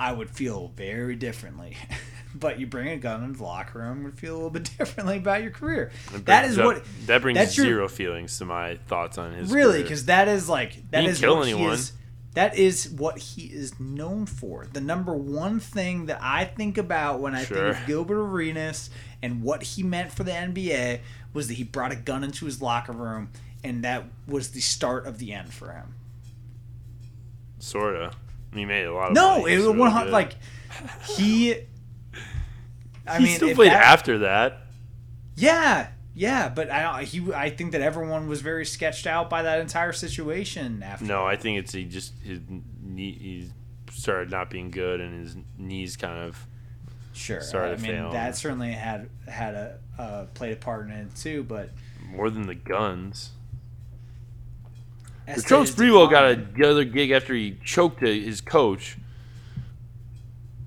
I 0.00 0.12
would 0.12 0.30
feel 0.30 0.72
very 0.74 1.14
differently. 1.14 1.76
but 2.34 2.58
you 2.60 2.66
bring 2.66 2.88
a 2.88 2.96
gun 2.96 3.24
into 3.24 3.38
the 3.38 3.44
locker 3.44 3.78
room, 3.80 4.04
would 4.04 4.18
feel 4.18 4.34
a 4.34 4.36
little 4.36 4.50
bit 4.50 4.70
differently 4.78 5.16
about 5.18 5.42
your 5.42 5.50
career. 5.50 5.90
That 6.24 6.44
is 6.44 6.56
brings 6.56 6.66
what 6.74 6.84
that 7.06 7.22
brings 7.22 7.38
that's 7.38 7.56
your- 7.56 7.66
zero 7.66 7.88
feelings 7.88 8.36
to 8.38 8.44
my 8.44 8.76
thoughts 8.86 9.18
on 9.18 9.32
his 9.32 9.50
really 9.52 9.82
because 9.82 10.04
that 10.06 10.28
is 10.28 10.48
like 10.48 10.90
that 10.90 11.04
is 11.04 11.20
kill 11.20 11.36
what 11.38 11.48
he 11.48 11.64
is. 11.64 11.92
That 12.34 12.56
is 12.56 12.88
what 12.90 13.18
he 13.18 13.46
is 13.46 13.80
known 13.80 14.26
for. 14.26 14.66
The 14.72 14.80
number 14.80 15.12
one 15.14 15.58
thing 15.58 16.06
that 16.06 16.18
I 16.22 16.44
think 16.44 16.78
about 16.78 17.18
when 17.20 17.34
I 17.34 17.42
Sure. 17.44 17.72
think 17.72 17.80
of 17.82 17.86
Gilbert 17.88 18.20
Arenas 18.20 18.90
and 19.22 19.42
what 19.42 19.62
he 19.64 19.82
meant 19.82 20.12
for 20.12 20.22
the 20.22 20.30
NBA 20.30 21.00
was 21.32 21.48
that 21.48 21.54
he 21.54 21.64
brought 21.64 21.90
a 21.90 21.96
gun 21.96 22.22
into 22.22 22.44
his 22.44 22.62
locker 22.62 22.92
room, 22.92 23.30
and 23.64 23.82
that 23.82 24.04
was 24.28 24.50
the 24.50 24.60
start 24.60 25.06
of 25.06 25.18
the 25.18 25.32
end 25.32 25.52
for 25.52 25.72
him. 25.72 25.94
sorta. 27.58 28.12
He 28.54 28.64
made 28.64 28.84
a 28.84 28.92
lot 28.94 29.08
of 29.08 29.14
No, 29.14 29.40
money. 29.40 29.52
it 29.54 29.56
was 29.56 29.66
really 29.66 29.78
one 29.78 29.90
hundred. 29.90 30.10
Like 30.12 30.36
he. 31.08 31.56
I 33.08 33.18
he 33.18 33.24
mean, 33.24 33.36
still 33.36 33.54
played 33.54 33.72
that- 33.72 33.84
after 33.84 34.18
that. 34.20 34.62
Yeah, 35.36 35.88
yeah, 36.14 36.48
but 36.48 36.68
I 36.70 37.04
he 37.04 37.32
I 37.32 37.50
think 37.50 37.72
that 37.72 37.80
everyone 37.80 38.28
was 38.28 38.40
very 38.40 38.64
sketched 38.66 39.06
out 39.06 39.30
by 39.30 39.42
that 39.42 39.60
entire 39.60 39.92
situation. 39.92 40.82
After 40.82 41.04
No, 41.04 41.24
I 41.24 41.36
think 41.36 41.58
it's 41.58 41.72
he 41.72 41.84
just 41.84 42.12
his 42.24 42.40
knee 42.82 43.12
he 43.12 43.50
started 43.92 44.30
not 44.30 44.50
being 44.50 44.70
good 44.70 45.00
and 45.00 45.20
his 45.22 45.36
knees 45.56 45.96
kind 45.96 46.18
of 46.22 46.46
Sure. 47.14 47.40
Started 47.40 47.78
I 47.80 47.82
mean, 47.82 47.90
failing. 47.92 48.12
that 48.12 48.36
certainly 48.36 48.72
had 48.72 49.08
had 49.28 49.54
a 49.54 49.78
uh, 49.98 50.24
played 50.34 50.52
a 50.52 50.56
part 50.56 50.86
in 50.86 50.92
it 50.92 51.14
too. 51.16 51.42
But 51.42 51.70
more 52.10 52.30
than 52.30 52.46
the 52.46 52.54
guns. 52.54 53.30
The 55.26 55.34
Coach 55.42 55.46
to 55.48 55.60
his 55.60 55.74
Sprewell 55.74 56.10
got 56.10 56.28
decline- 56.28 56.54
another 56.56 56.84
gig 56.84 57.10
after 57.10 57.34
he 57.34 57.58
choked 57.64 58.00
his 58.00 58.40
coach. 58.40 58.96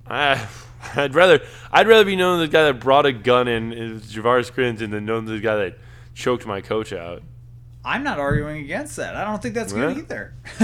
I, 0.06 0.46
I'd 0.96 1.14
rather 1.14 1.40
I'd 1.70 1.86
rather 1.88 2.04
be 2.04 2.16
known 2.16 2.40
as 2.40 2.48
the 2.48 2.52
guy 2.52 2.64
that 2.64 2.80
brought 2.80 3.06
a 3.06 3.12
gun 3.12 3.48
in, 3.48 3.72
is 3.72 4.12
Javaris 4.12 4.50
Crittenton, 4.52 4.90
than 4.90 5.04
known 5.04 5.24
as 5.24 5.30
the 5.30 5.40
guy 5.40 5.56
that 5.56 5.78
choked 6.14 6.46
my 6.46 6.60
coach 6.60 6.92
out. 6.92 7.22
I'm 7.84 8.04
not 8.04 8.18
arguing 8.20 8.58
against 8.64 8.96
that. 8.96 9.16
I 9.16 9.24
don't 9.24 9.42
think 9.42 9.54
that's 9.54 9.72
good 9.72 9.96
Yeah. 9.96 10.02
either. 10.02 10.34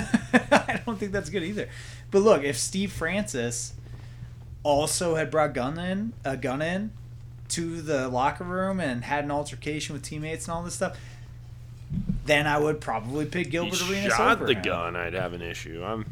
I 0.53 0.81
don't 0.87 0.99
think 0.99 1.13
that's 1.13 1.31
good 1.31 1.43
either. 1.43 1.69
But 2.11 2.21
look, 2.21 2.45
if 2.45 2.57
Steve 2.57 2.93
Francis 2.93 3.75
also 4.63 5.15
had 5.17 5.31
brought 5.31 5.53
gun 5.55 5.79
in 5.79 6.13
a 6.25 6.37
gun 6.37 6.63
in 6.63 6.93
to 7.51 7.81
the 7.83 8.09
locker 8.09 8.45
room 8.45 8.79
and 8.79 9.05
had 9.05 9.25
an 9.25 9.31
altercation 9.31 9.95
with 9.95 10.03
teammates 10.03 10.47
and 10.47 10.55
all 10.55 10.63
this 10.63 10.75
stuff, 10.75 10.97
then 12.27 12.47
I 12.47 12.59
would 12.59 12.81
probably 12.81 13.25
pick 13.25 13.51
Gilbert 13.51 13.77
he 13.79 13.93
Arenas 13.95 14.13
shot 14.15 14.37
over 14.37 14.47
the 14.47 14.55
him. 14.55 14.63
gun, 14.63 14.97
I'd 14.97 15.15
have 15.15 15.33
an 15.33 15.43
issue. 15.43 15.83
I'm 15.85 16.05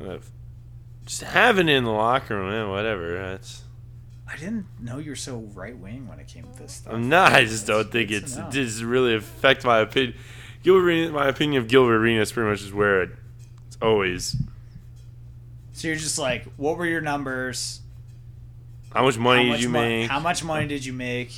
uh, 0.00 0.18
just 1.10 1.22
having 1.22 1.68
it 1.68 1.72
in 1.74 1.84
the 1.84 1.90
locker 1.90 2.36
room, 2.36 2.52
eh, 2.52 2.70
whatever. 2.70 3.14
That's 3.18 3.62
I 4.28 4.36
didn't 4.36 4.66
know 4.80 4.98
you 4.98 5.10
were 5.10 5.16
so 5.16 5.38
right 5.54 5.76
wing 5.76 6.06
when 6.06 6.20
it 6.20 6.28
came 6.28 6.44
to 6.44 6.58
this 6.62 6.74
stuff. 6.74 6.92
I'm 6.94 7.08
not. 7.08 7.32
I 7.32 7.44
just 7.44 7.66
don't 7.66 7.80
It's 7.80 7.90
think 7.90 8.08
good 8.10 8.22
it's 8.22 8.36
it 8.36 8.50
does 8.50 8.84
really 8.84 9.16
affect 9.16 9.64
my 9.64 9.80
opinion. 9.80 10.14
Gilbert, 10.62 11.10
my 11.12 11.26
opinion 11.26 11.60
of 11.62 11.68
Gilbert 11.68 11.96
Arenas 11.96 12.30
pretty 12.30 12.48
much 12.50 12.62
is 12.62 12.72
where 12.72 13.02
it, 13.02 13.10
it's 13.66 13.76
always. 13.82 14.36
So 15.72 15.88
you're 15.88 15.96
just 15.96 16.18
like, 16.18 16.44
what 16.56 16.76
were 16.76 16.86
your 16.86 17.00
numbers? 17.00 17.80
How 18.92 19.02
much 19.04 19.18
money 19.18 19.48
how 19.48 19.54
did 19.54 19.62
you 19.62 19.68
mon- 19.70 19.82
make? 19.88 20.10
How 20.10 20.20
much 20.20 20.44
money 20.44 20.68
did 20.68 20.84
you 20.84 20.92
make? 20.92 21.32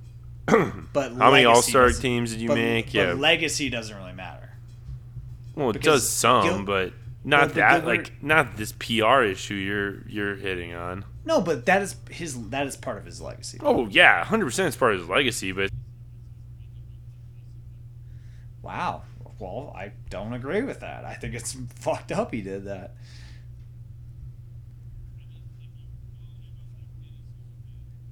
but 0.46 1.12
How 1.14 1.30
many 1.32 1.44
All 1.44 1.62
Star 1.62 1.90
teams 1.90 2.30
did 2.32 2.40
you 2.40 2.48
but- 2.48 2.54
make? 2.56 2.86
but 2.86 2.94
Yeah. 2.94 3.12
legacy 3.14 3.68
doesn't 3.68 3.96
really 3.96 4.12
matter. 4.12 4.50
well, 5.56 5.70
it 5.70 5.72
because 5.74 6.02
does 6.02 6.08
some, 6.08 6.44
Gil- 6.44 6.62
but 6.64 6.92
not 7.28 7.54
that. 7.54 7.84
Like 7.84 8.22
not 8.22 8.56
this 8.56 8.72
PR 8.72 9.22
issue 9.22 9.54
you're 9.54 10.08
you're 10.08 10.36
hitting 10.36 10.74
on. 10.74 11.04
No, 11.24 11.40
but 11.40 11.66
that 11.66 11.82
is 11.82 11.96
his. 12.10 12.48
That 12.50 12.66
is 12.66 12.76
part 12.76 12.98
of 12.98 13.04
his 13.04 13.20
legacy. 13.20 13.58
Oh 13.62 13.86
yeah, 13.88 14.24
hundred 14.24 14.46
percent. 14.46 14.68
It's 14.68 14.76
part 14.76 14.94
of 14.94 15.00
his 15.00 15.08
legacy, 15.08 15.52
but 15.52 15.70
Wow. 18.62 19.02
Well, 19.38 19.72
I 19.74 19.92
don't 20.10 20.32
agree 20.32 20.62
with 20.62 20.80
that. 20.80 21.04
I 21.04 21.14
think 21.14 21.34
it's 21.34 21.56
fucked 21.76 22.10
up. 22.12 22.34
He 22.34 22.42
did 22.42 22.64
that. 22.64 22.96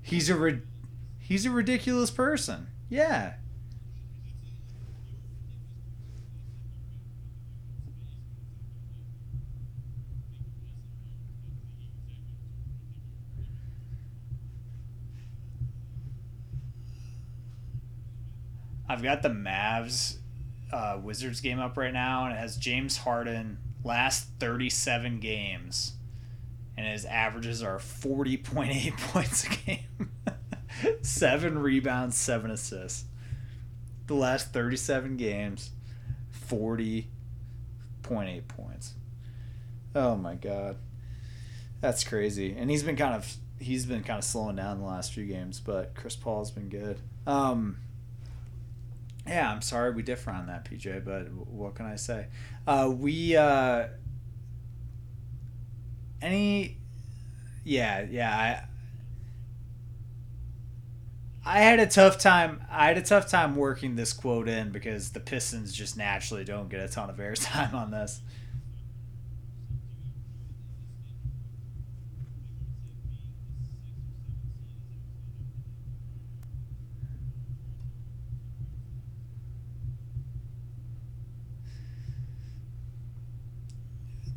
He's 0.02 0.30
a 0.30 0.60
he's 1.18 1.44
a 1.44 1.50
ridiculous 1.50 2.10
person. 2.10 2.68
Yeah. 2.88 3.34
I've 18.88 19.02
got 19.02 19.22
the 19.22 19.28
Mavs 19.28 20.16
uh, 20.72 20.98
Wizards 21.02 21.40
game 21.40 21.58
up 21.58 21.76
right 21.76 21.92
now, 21.92 22.26
and 22.26 22.34
it 22.34 22.38
has 22.38 22.56
James 22.56 22.98
Harden 22.98 23.58
last 23.84 24.28
37 24.40 25.20
games, 25.20 25.92
and 26.76 26.86
his 26.86 27.04
averages 27.04 27.62
are 27.62 27.78
40.8 27.78 28.96
points 29.12 29.44
a 29.44 29.48
game, 29.48 30.10
seven 31.02 31.58
rebounds, 31.58 32.16
seven 32.16 32.50
assists. 32.50 33.04
The 34.06 34.14
last 34.14 34.52
37 34.52 35.16
games, 35.16 35.70
40.8 36.48 37.06
points. 38.48 38.94
Oh 39.94 40.14
my 40.14 40.34
god, 40.34 40.76
that's 41.80 42.04
crazy. 42.04 42.54
And 42.56 42.70
he's 42.70 42.82
been 42.82 42.96
kind 42.96 43.14
of 43.14 43.34
he's 43.58 43.86
been 43.86 44.02
kind 44.02 44.18
of 44.18 44.24
slowing 44.24 44.56
down 44.56 44.78
the 44.78 44.86
last 44.86 45.12
few 45.12 45.24
games, 45.24 45.58
but 45.58 45.94
Chris 45.94 46.14
Paul's 46.14 46.50
been 46.50 46.68
good. 46.68 46.98
Um, 47.26 47.78
yeah, 49.26 49.50
I'm 49.50 49.62
sorry 49.62 49.90
we 49.92 50.02
differ 50.02 50.30
on 50.30 50.46
that, 50.46 50.64
PJ, 50.64 51.00
but 51.00 51.30
what 51.32 51.74
can 51.74 51.86
I 51.86 51.96
say? 51.96 52.26
Uh, 52.66 52.92
we 52.96 53.36
uh, 53.36 53.88
any 56.22 56.76
yeah 57.64 58.02
yeah 58.10 58.36
I 58.36 58.64
I 61.44 61.60
had 61.60 61.78
a 61.78 61.86
tough 61.86 62.18
time. 62.18 62.62
I 62.70 62.88
had 62.88 62.98
a 62.98 63.02
tough 63.02 63.28
time 63.28 63.54
working 63.56 63.94
this 63.94 64.12
quote 64.12 64.48
in 64.48 64.70
because 64.72 65.10
the 65.12 65.20
Pistons 65.20 65.72
just 65.72 65.96
naturally 65.96 66.44
don't 66.44 66.68
get 66.68 66.80
a 66.80 66.88
ton 66.88 67.08
of 67.08 67.16
airtime 67.16 67.72
on 67.74 67.90
this. 67.90 68.20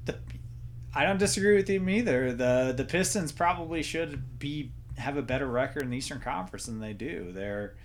the 0.06 0.18
I 1.00 1.04
don't 1.06 1.18
disagree 1.18 1.56
with 1.56 1.70
you 1.70 1.88
either. 1.88 2.34
The 2.34 2.74
the 2.76 2.84
Pistons 2.84 3.32
probably 3.32 3.82
should 3.84 4.38
be 4.38 4.72
have 4.98 5.16
a 5.16 5.22
better 5.22 5.48
record 5.48 5.84
in 5.84 5.92
the 5.92 5.98
Eastern 5.98 6.20
Conference 6.20 6.66
than 6.66 6.80
they 6.82 6.92
do. 6.92 7.32
They're 7.32 7.76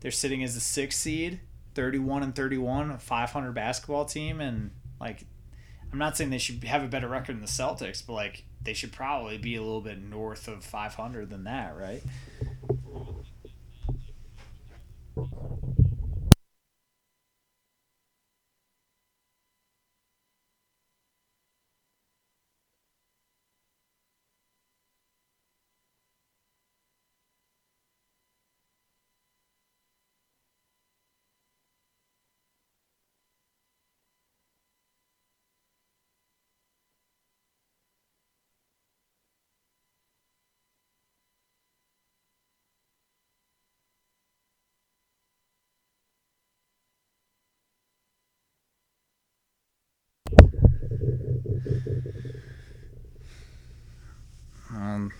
they're 0.00 0.12
sitting 0.12 0.44
as 0.44 0.54
the 0.54 0.60
sixth 0.60 1.00
seed, 1.00 1.40
thirty 1.74 1.98
one 1.98 2.22
and 2.22 2.34
thirty 2.34 2.58
one, 2.58 2.90
a 2.92 2.98
five 2.98 3.30
hundred 3.30 3.54
basketball 3.54 4.04
team, 4.04 4.40
and 4.40 4.70
like 5.00 5.24
I'm 5.92 5.98
not 5.98 6.16
saying 6.16 6.30
they 6.30 6.38
should 6.38 6.64
have 6.64 6.84
a 6.84 6.88
better 6.88 7.08
record 7.08 7.34
than 7.36 7.42
the 7.42 7.48
Celtics, 7.48 8.06
but 8.06 8.14
like 8.14 8.44
they 8.62 8.74
should 8.74 8.92
probably 8.92 9.38
be 9.38 9.56
a 9.56 9.62
little 9.62 9.80
bit 9.82 10.00
north 10.00 10.48
of 10.48 10.64
five 10.64 10.94
hundred 10.94 11.30
than 11.30 11.44
that, 11.44 11.76
right? 11.76 12.02
Um, 54.70 55.12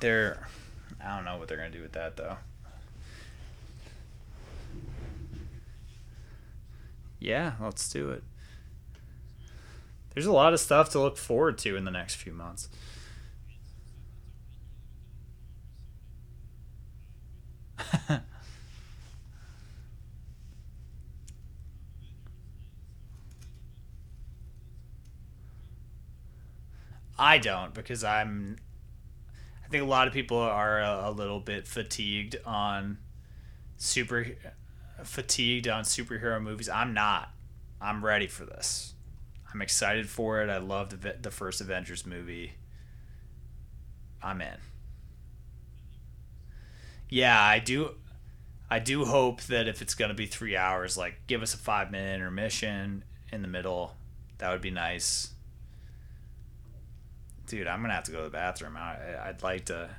they're, 0.00 0.46
I 1.02 1.14
don't 1.16 1.24
know 1.24 1.36
what 1.36 1.48
they're 1.48 1.56
gonna 1.56 1.70
do 1.70 1.82
with 1.82 1.92
that 1.92 2.16
though. 2.16 2.36
Yeah, 7.20 7.52
let's 7.60 7.88
do 7.88 8.10
it. 8.10 8.22
There's 10.14 10.26
a 10.26 10.32
lot 10.32 10.52
of 10.52 10.60
stuff 10.60 10.90
to 10.90 11.00
look 11.00 11.16
forward 11.16 11.58
to 11.58 11.76
in 11.76 11.84
the 11.84 11.90
next 11.90 12.16
few 12.16 12.32
months. 12.32 12.68
I 27.18 27.38
don't 27.38 27.74
because 27.74 28.04
I'm. 28.04 28.56
I 29.68 29.70
think 29.70 29.82
a 29.82 29.86
lot 29.86 30.08
of 30.08 30.14
people 30.14 30.38
are 30.38 30.80
a, 30.80 31.10
a 31.10 31.10
little 31.10 31.40
bit 31.40 31.68
fatigued 31.68 32.36
on 32.46 32.96
super 33.76 34.26
fatigued 35.04 35.68
on 35.68 35.84
superhero 35.84 36.42
movies. 36.42 36.70
I'm 36.70 36.94
not. 36.94 37.28
I'm 37.78 38.02
ready 38.02 38.28
for 38.28 38.46
this. 38.46 38.94
I'm 39.52 39.60
excited 39.60 40.08
for 40.08 40.40
it. 40.40 40.48
I 40.48 40.56
loved 40.56 41.02
the, 41.02 41.16
the 41.20 41.30
first 41.30 41.60
Avengers 41.60 42.06
movie. 42.06 42.52
I'm 44.22 44.40
in. 44.40 44.56
Yeah, 47.10 47.38
I 47.38 47.58
do. 47.58 47.94
I 48.70 48.78
do 48.78 49.04
hope 49.04 49.42
that 49.42 49.68
if 49.68 49.82
it's 49.82 49.94
gonna 49.94 50.14
be 50.14 50.26
three 50.26 50.56
hours, 50.56 50.96
like 50.96 51.20
give 51.26 51.42
us 51.42 51.52
a 51.52 51.58
five 51.58 51.90
minute 51.90 52.14
intermission 52.14 53.04
in 53.30 53.42
the 53.42 53.48
middle. 53.48 53.96
That 54.38 54.50
would 54.50 54.62
be 54.62 54.70
nice 54.70 55.34
dude, 57.48 57.66
I'm 57.66 57.80
gonna 57.80 57.94
have 57.94 58.04
to 58.04 58.12
go 58.12 58.18
to 58.18 58.24
the 58.24 58.30
bathroom. 58.30 58.76
I, 58.76 58.96
I'd 59.28 59.42
like 59.42 59.64
to. 59.66 59.90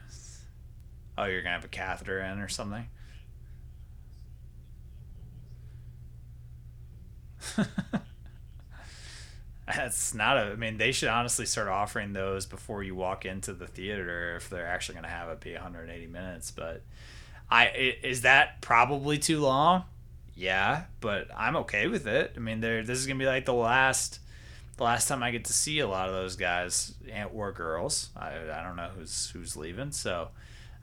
Oh, 1.18 1.26
you're 1.26 1.42
gonna 1.42 1.56
have 1.56 1.66
a 1.66 1.70
catheter 1.70 2.22
in 2.22 2.40
or 2.40 2.48
something. 2.48 2.88
That's 9.68 10.14
not 10.14 10.38
a. 10.38 10.52
I 10.52 10.56
mean, 10.56 10.78
they 10.78 10.92
should 10.92 11.10
honestly 11.10 11.46
start 11.46 11.68
offering 11.68 12.14
those 12.14 12.46
before 12.46 12.82
you 12.84 12.96
walk 12.96 13.26
into 13.26 13.54
the 13.54 13.68
theater 13.68 14.36
if 14.36 14.50
they're 14.50 14.68
actually 14.68 14.96
gonna 14.96 15.10
have 15.10 15.30
it 15.30 15.42
be 15.42 15.54
180 15.54 16.08
minutes. 16.08 16.52
But 16.52 16.84
I 17.50 17.68
is 18.04 18.22
that 18.22 18.62
probably 18.62 19.18
too 19.18 19.40
long? 19.42 19.84
Yeah, 20.36 20.84
but 21.02 21.28
I'm 21.36 21.56
okay 21.58 21.88
with 21.88 22.08
it. 22.08 22.34
I 22.36 22.40
mean, 22.40 22.62
there. 22.62 22.84
This 22.84 23.00
is 23.00 23.08
gonna 23.08 23.20
be 23.20 23.26
like 23.26 23.46
the 23.46 23.54
last 23.54 24.20
the 24.80 24.86
last 24.86 25.08
time 25.10 25.22
I 25.22 25.30
get 25.32 25.46
to 25.46 25.54
see 25.54 25.80
a 25.80 25.88
lot 25.88 26.08
of 26.08 26.16
those 26.16 26.38
guys 26.38 26.94
or 27.34 27.52
girls. 27.52 28.10
I, 28.16 28.30
I 28.30 28.64
don't 28.64 28.78
know 28.78 28.90
who's 28.98 29.30
who's 29.32 29.58
leaving. 29.58 29.92
So, 29.92 30.30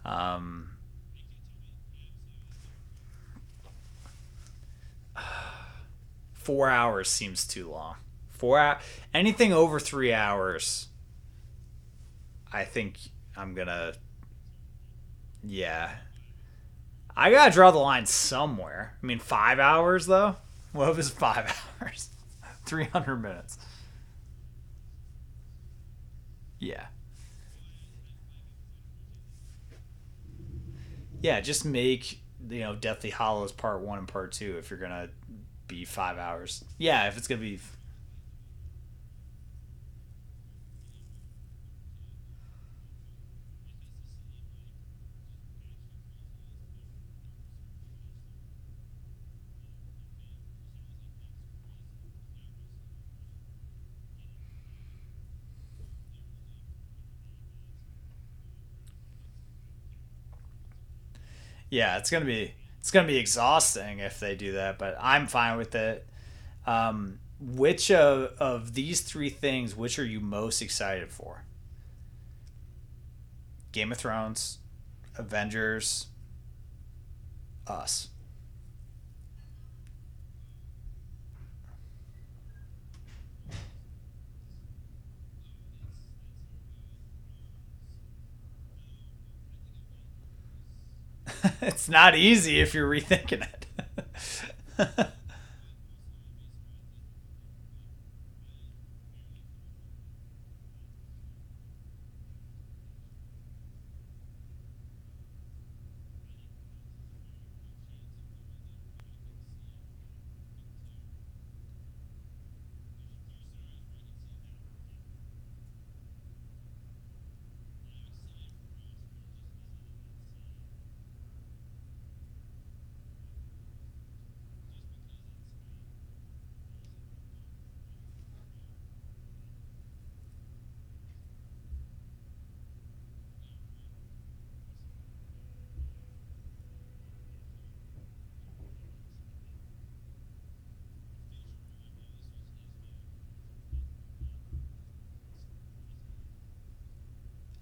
um, 0.05 0.73
four 6.35 6.69
hours 6.69 7.09
seems 7.09 7.47
too 7.47 7.71
long. 7.71 7.97
Four 8.33 8.79
anything 9.15 9.55
over 9.55 9.81
three 9.81 10.13
hours. 10.13 10.89
I 12.53 12.65
think 12.65 12.99
I'm 13.35 13.55
gonna. 13.55 13.95
Yeah, 15.43 15.91
I 17.17 17.31
gotta 17.31 17.51
draw 17.51 17.71
the 17.71 17.79
line 17.79 18.05
somewhere. 18.05 18.99
I 19.03 19.07
mean, 19.07 19.21
five 19.21 19.59
hours 19.59 20.05
though. 20.05 20.37
What 20.73 20.91
if 20.91 20.99
it's 20.99 21.09
five 21.09 21.65
hours? 21.81 22.11
300 22.67 23.17
minutes. 23.17 23.59
Yeah. 26.59 26.87
Yeah, 31.23 31.41
just 31.41 31.65
make 31.65 32.21
you 32.49 32.61
know 32.61 32.77
Deathly 32.77 33.11
Hallows 33.11 33.53
Part 33.53 33.81
One 33.81 33.99
and 33.99 34.09
Part 34.09 34.33
Two 34.33 34.57
if 34.59 34.71
you're 34.71 34.79
gonna 34.79 35.09
be 35.69 35.85
five 35.85 36.19
hours. 36.19 36.65
Yeah, 36.79 37.09
if 37.09 37.17
it's 37.17 37.27
gonna 37.27 37.41
be 37.41 37.59
yeah, 61.77 61.99
it's 61.99 62.09
gonna 62.11 62.25
be 62.25 62.55
it's 62.81 62.91
gonna 62.91 63.07
be 63.07 63.19
exhausting 63.19 63.99
if 63.99 64.19
they 64.19 64.35
do 64.35 64.53
that, 64.53 64.79
but 64.79 64.97
I'm 64.99 65.27
fine 65.27 65.59
with 65.59 65.75
it. 65.75 66.07
Um, 66.67 67.19
which 67.39 67.91
of 67.91 68.33
of 68.39 68.73
these 68.73 69.03
three 69.03 69.29
things, 69.29 69.77
which 69.77 69.99
are 69.99 70.05
you 70.05 70.19
most 70.19 70.63
excited 70.63 71.11
for? 71.11 71.45
Game 73.73 73.93
of 73.93 73.99
Thrones, 73.99 74.57
Avengers, 75.19 76.07
Us. 77.67 78.09
it's 91.71 91.89
not 91.89 92.15
easy 92.15 92.61
if 92.61 92.75
you're 92.75 92.89
rethinking 92.89 93.45
it. 94.79 95.09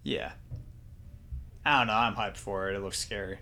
Yeah. 0.04 0.32
I 1.64 1.78
don't 1.78 1.86
know. 1.88 1.94
I'm 1.94 2.14
hyped 2.14 2.36
for 2.36 2.70
it. 2.70 2.76
It 2.76 2.80
looks 2.80 2.98
scary. 2.98 3.38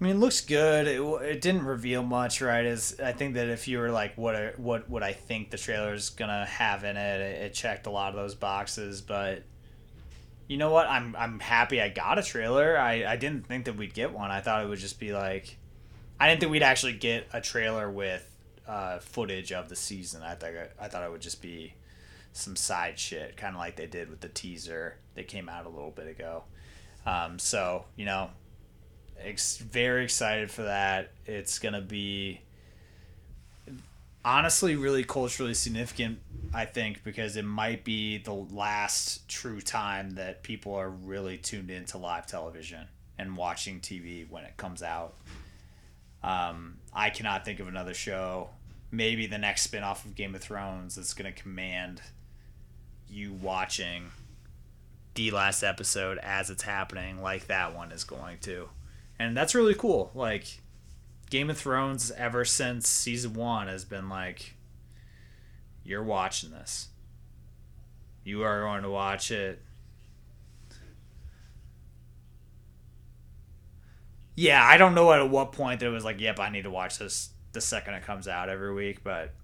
I 0.00 0.04
mean, 0.04 0.16
it 0.16 0.18
looks 0.18 0.40
good. 0.40 0.86
It, 0.86 1.00
it 1.00 1.40
didn't 1.40 1.64
reveal 1.64 2.02
much, 2.04 2.40
right? 2.40 2.64
Is 2.64 2.98
I 3.02 3.12
think 3.12 3.34
that 3.34 3.48
if 3.48 3.66
you 3.66 3.78
were 3.78 3.90
like, 3.90 4.16
what 4.16 4.34
are, 4.36 4.54
what 4.56 4.88
would 4.88 5.02
I 5.02 5.12
think 5.12 5.50
the 5.50 5.58
trailer 5.58 5.92
is 5.92 6.10
gonna 6.10 6.46
have 6.46 6.84
in 6.84 6.96
it? 6.96 7.20
it? 7.20 7.42
It 7.46 7.54
checked 7.54 7.86
a 7.86 7.90
lot 7.90 8.10
of 8.10 8.16
those 8.16 8.36
boxes, 8.36 9.00
but 9.00 9.42
you 10.46 10.56
know 10.56 10.70
what? 10.70 10.88
I'm 10.88 11.16
I'm 11.16 11.40
happy 11.40 11.80
I 11.82 11.88
got 11.88 12.18
a 12.18 12.22
trailer. 12.22 12.78
I 12.78 13.04
I 13.06 13.16
didn't 13.16 13.46
think 13.46 13.64
that 13.64 13.76
we'd 13.76 13.92
get 13.94 14.12
one. 14.12 14.30
I 14.30 14.40
thought 14.40 14.64
it 14.64 14.68
would 14.68 14.78
just 14.78 15.00
be 15.00 15.12
like, 15.12 15.56
I 16.20 16.28
didn't 16.28 16.40
think 16.40 16.52
we'd 16.52 16.62
actually 16.62 16.94
get 16.94 17.28
a 17.32 17.40
trailer 17.40 17.90
with 17.90 18.28
uh, 18.66 18.98
footage 18.98 19.52
of 19.52 19.68
the 19.68 19.76
season. 19.76 20.22
I 20.22 20.34
thought 20.34 20.52
I 20.80 20.88
thought 20.88 21.02
it 21.04 21.10
would 21.10 21.22
just 21.22 21.40
be 21.40 21.74
some 22.32 22.56
side 22.56 22.98
shit, 22.98 23.36
kind 23.36 23.54
of 23.54 23.60
like 23.60 23.76
they 23.76 23.86
did 23.86 24.10
with 24.10 24.20
the 24.20 24.28
teaser 24.28 24.96
that 25.14 25.28
came 25.28 25.48
out 25.48 25.66
a 25.66 25.68
little 25.68 25.90
bit 25.90 26.06
ago. 26.06 26.44
Um, 27.06 27.38
so 27.38 27.84
you 27.96 28.04
know, 28.04 28.30
ex- 29.20 29.58
very 29.58 30.04
excited 30.04 30.50
for 30.50 30.62
that. 30.62 31.10
It's 31.26 31.58
gonna 31.58 31.80
be 31.80 32.40
honestly 34.24 34.76
really 34.76 35.04
culturally 35.04 35.54
significant. 35.54 36.18
I 36.52 36.64
think 36.64 37.04
because 37.04 37.36
it 37.36 37.44
might 37.44 37.84
be 37.84 38.18
the 38.18 38.32
last 38.32 39.28
true 39.28 39.60
time 39.60 40.10
that 40.12 40.42
people 40.42 40.74
are 40.74 40.90
really 40.90 41.38
tuned 41.38 41.70
into 41.70 41.98
live 41.98 42.26
television 42.26 42.88
and 43.18 43.36
watching 43.36 43.80
TV 43.80 44.28
when 44.28 44.44
it 44.44 44.56
comes 44.56 44.82
out. 44.82 45.14
Um, 46.22 46.78
I 46.92 47.10
cannot 47.10 47.44
think 47.44 47.60
of 47.60 47.68
another 47.68 47.94
show, 47.94 48.50
maybe 48.90 49.26
the 49.26 49.38
next 49.38 49.70
spinoff 49.70 50.04
of 50.04 50.14
Game 50.14 50.34
of 50.34 50.40
Thrones, 50.40 50.96
that's 50.96 51.14
going 51.14 51.32
to 51.32 51.40
command 51.40 52.02
you 53.08 53.32
watching 53.32 54.10
the 55.14 55.30
last 55.30 55.62
episode 55.62 56.18
as 56.18 56.50
it's 56.50 56.62
happening, 56.62 57.22
like 57.22 57.46
that 57.46 57.74
one 57.74 57.92
is 57.92 58.04
going 58.04 58.38
to. 58.38 58.68
And 59.18 59.36
that's 59.36 59.54
really 59.54 59.74
cool. 59.74 60.10
Like, 60.14 60.60
Game 61.30 61.50
of 61.50 61.58
Thrones, 61.58 62.10
ever 62.12 62.44
since 62.44 62.88
season 62.88 63.34
one, 63.34 63.68
has 63.68 63.84
been 63.84 64.08
like, 64.08 64.54
you're 65.84 66.04
watching 66.04 66.50
this. 66.50 66.88
You 68.24 68.42
are 68.42 68.62
going 68.62 68.82
to 68.82 68.90
watch 68.90 69.30
it. 69.30 69.62
Yeah, 74.40 74.64
I 74.64 74.76
don't 74.76 74.94
know 74.94 75.12
at 75.12 75.28
what 75.28 75.50
point 75.50 75.80
that 75.80 75.86
it 75.86 75.90
was 75.90 76.04
like, 76.04 76.20
yep, 76.20 76.38
I 76.38 76.48
need 76.48 76.62
to 76.62 76.70
watch 76.70 76.98
this 76.98 77.30
the 77.50 77.60
second 77.60 77.94
it 77.94 78.04
comes 78.04 78.28
out 78.28 78.48
every 78.48 78.72
week, 78.72 79.02
but 79.02 79.34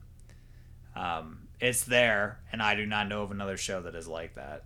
um, 0.95 1.49
it's 1.59 1.83
there, 1.83 2.39
and 2.53 2.63
I 2.63 2.77
do 2.77 2.87
not 2.87 3.09
know 3.09 3.25
of 3.25 3.33
another 3.33 3.57
show 3.57 3.83
that 3.83 3.97
is 3.97 4.07
like 4.07 4.37
that. 4.37 4.63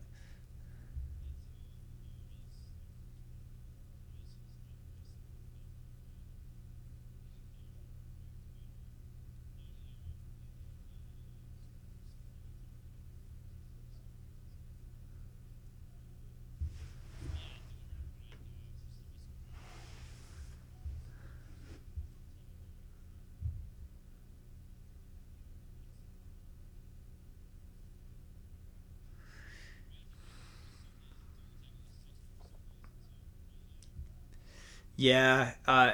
Yeah, 34.99 35.53
uh, 35.67 35.93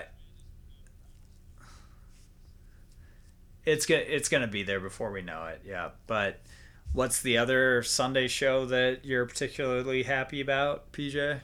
it's 3.64 3.86
gonna 3.86 4.02
it's 4.06 4.28
gonna 4.28 4.46
be 4.46 4.62
there 4.62 4.80
before 4.80 5.10
we 5.10 5.22
know 5.22 5.46
it. 5.46 5.62
Yeah, 5.66 5.90
but 6.06 6.40
what's 6.92 7.22
the 7.22 7.38
other 7.38 7.82
Sunday 7.82 8.28
show 8.28 8.66
that 8.66 9.04
you're 9.04 9.26
particularly 9.26 10.02
happy 10.04 10.40
about, 10.40 10.92
PJ? 10.92 11.40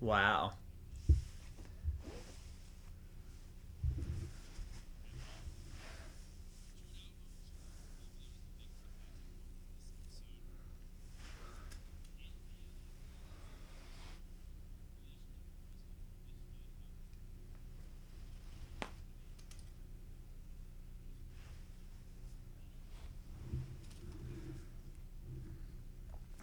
Wow. 0.00 0.52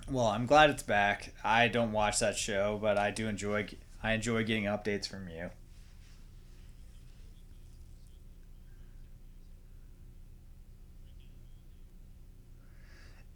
Well, 0.09 0.27
I'm 0.27 0.45
glad 0.45 0.69
it's 0.69 0.83
back. 0.83 1.33
I 1.43 1.67
don't 1.67 1.91
watch 1.91 2.19
that 2.19 2.37
show, 2.37 2.77
but 2.81 2.97
I 2.97 3.11
do 3.11 3.27
enjoy 3.27 3.67
I 4.01 4.13
enjoy 4.13 4.43
getting 4.45 4.63
updates 4.63 5.07
from 5.07 5.27
you. 5.27 5.49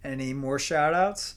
Any 0.04 0.32
more 0.32 0.58
shout 0.58 0.94
outs? 0.94 1.36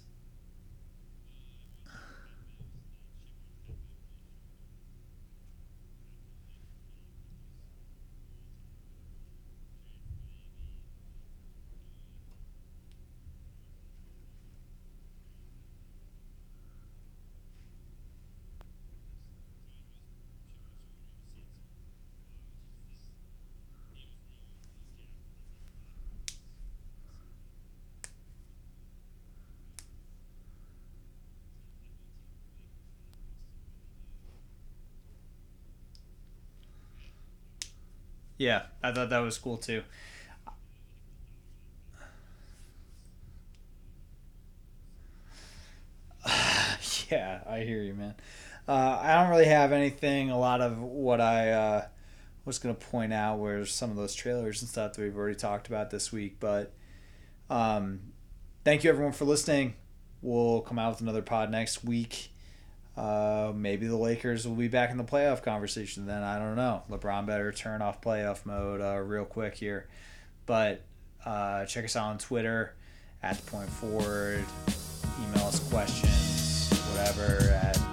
Yeah, 38.46 38.64
I 38.84 38.92
thought 38.92 39.10
that 39.10 39.20
was 39.20 39.38
cool 39.38 39.58
too. 39.58 39.84
yeah, 47.12 47.42
I 47.48 47.60
hear 47.60 47.82
you, 47.82 47.94
man. 47.94 48.16
Uh, 48.68 49.00
I 49.02 49.16
don't 49.16 49.30
really 49.30 49.46
have 49.46 49.72
anything. 49.72 50.30
A 50.32 50.40
lot 50.40 50.62
of 50.62 50.80
what 50.80 51.22
I 51.22 51.52
uh, 51.52 51.86
was 52.46 52.60
going 52.60 52.76
to 52.76 52.86
point 52.88 53.14
out 53.14 53.40
were 53.40 53.66
some 53.66 53.92
of 53.92 53.96
those 53.96 54.16
trailers 54.16 54.62
and 54.62 54.70
stuff 54.70 54.94
that 54.94 55.02
we've 55.02 55.16
already 55.16 55.36
talked 55.36 55.68
about 55.68 55.90
this 55.92 56.12
week. 56.12 56.38
But 56.40 56.74
Um, 57.50 58.14
thank 58.66 58.84
you 58.84 58.92
everyone 58.92 59.14
for 59.14 59.26
listening. 59.26 59.76
We'll 60.22 60.62
come 60.62 60.80
out 60.80 60.92
with 60.94 61.02
another 61.02 61.22
pod 61.24 61.52
next 61.52 61.84
week. 61.84 62.32
Uh, 62.98 63.52
maybe 63.54 63.88
the 63.88 63.98
Lakers 63.98 64.48
will 64.48 64.56
be 64.56 64.68
back 64.70 64.90
in 64.90 64.98
the 64.98 65.04
playoff 65.04 65.44
conversation 65.44 66.06
then. 66.06 66.24
I 66.24 66.40
don't 66.40 66.56
know. 66.56 66.84
LeBron 66.90 67.26
better 67.26 67.52
turn 67.52 67.82
off 67.82 68.02
playoff 68.02 68.46
mode 68.46 68.82
uh, 68.82 69.00
real 69.00 69.26
quick 69.26 69.56
here. 69.56 69.88
But 70.46 70.82
uh, 71.26 71.66
check 71.66 71.86
us 71.86 71.96
out 71.96 72.08
on 72.08 72.18
Twitter 72.18 72.74
at 73.22 73.38
the 73.38 73.52
point 73.52 73.70
forward. 73.70 74.46
Email 75.22 75.48
us 75.48 75.60
questions, 75.70 76.70
whatever, 76.92 77.85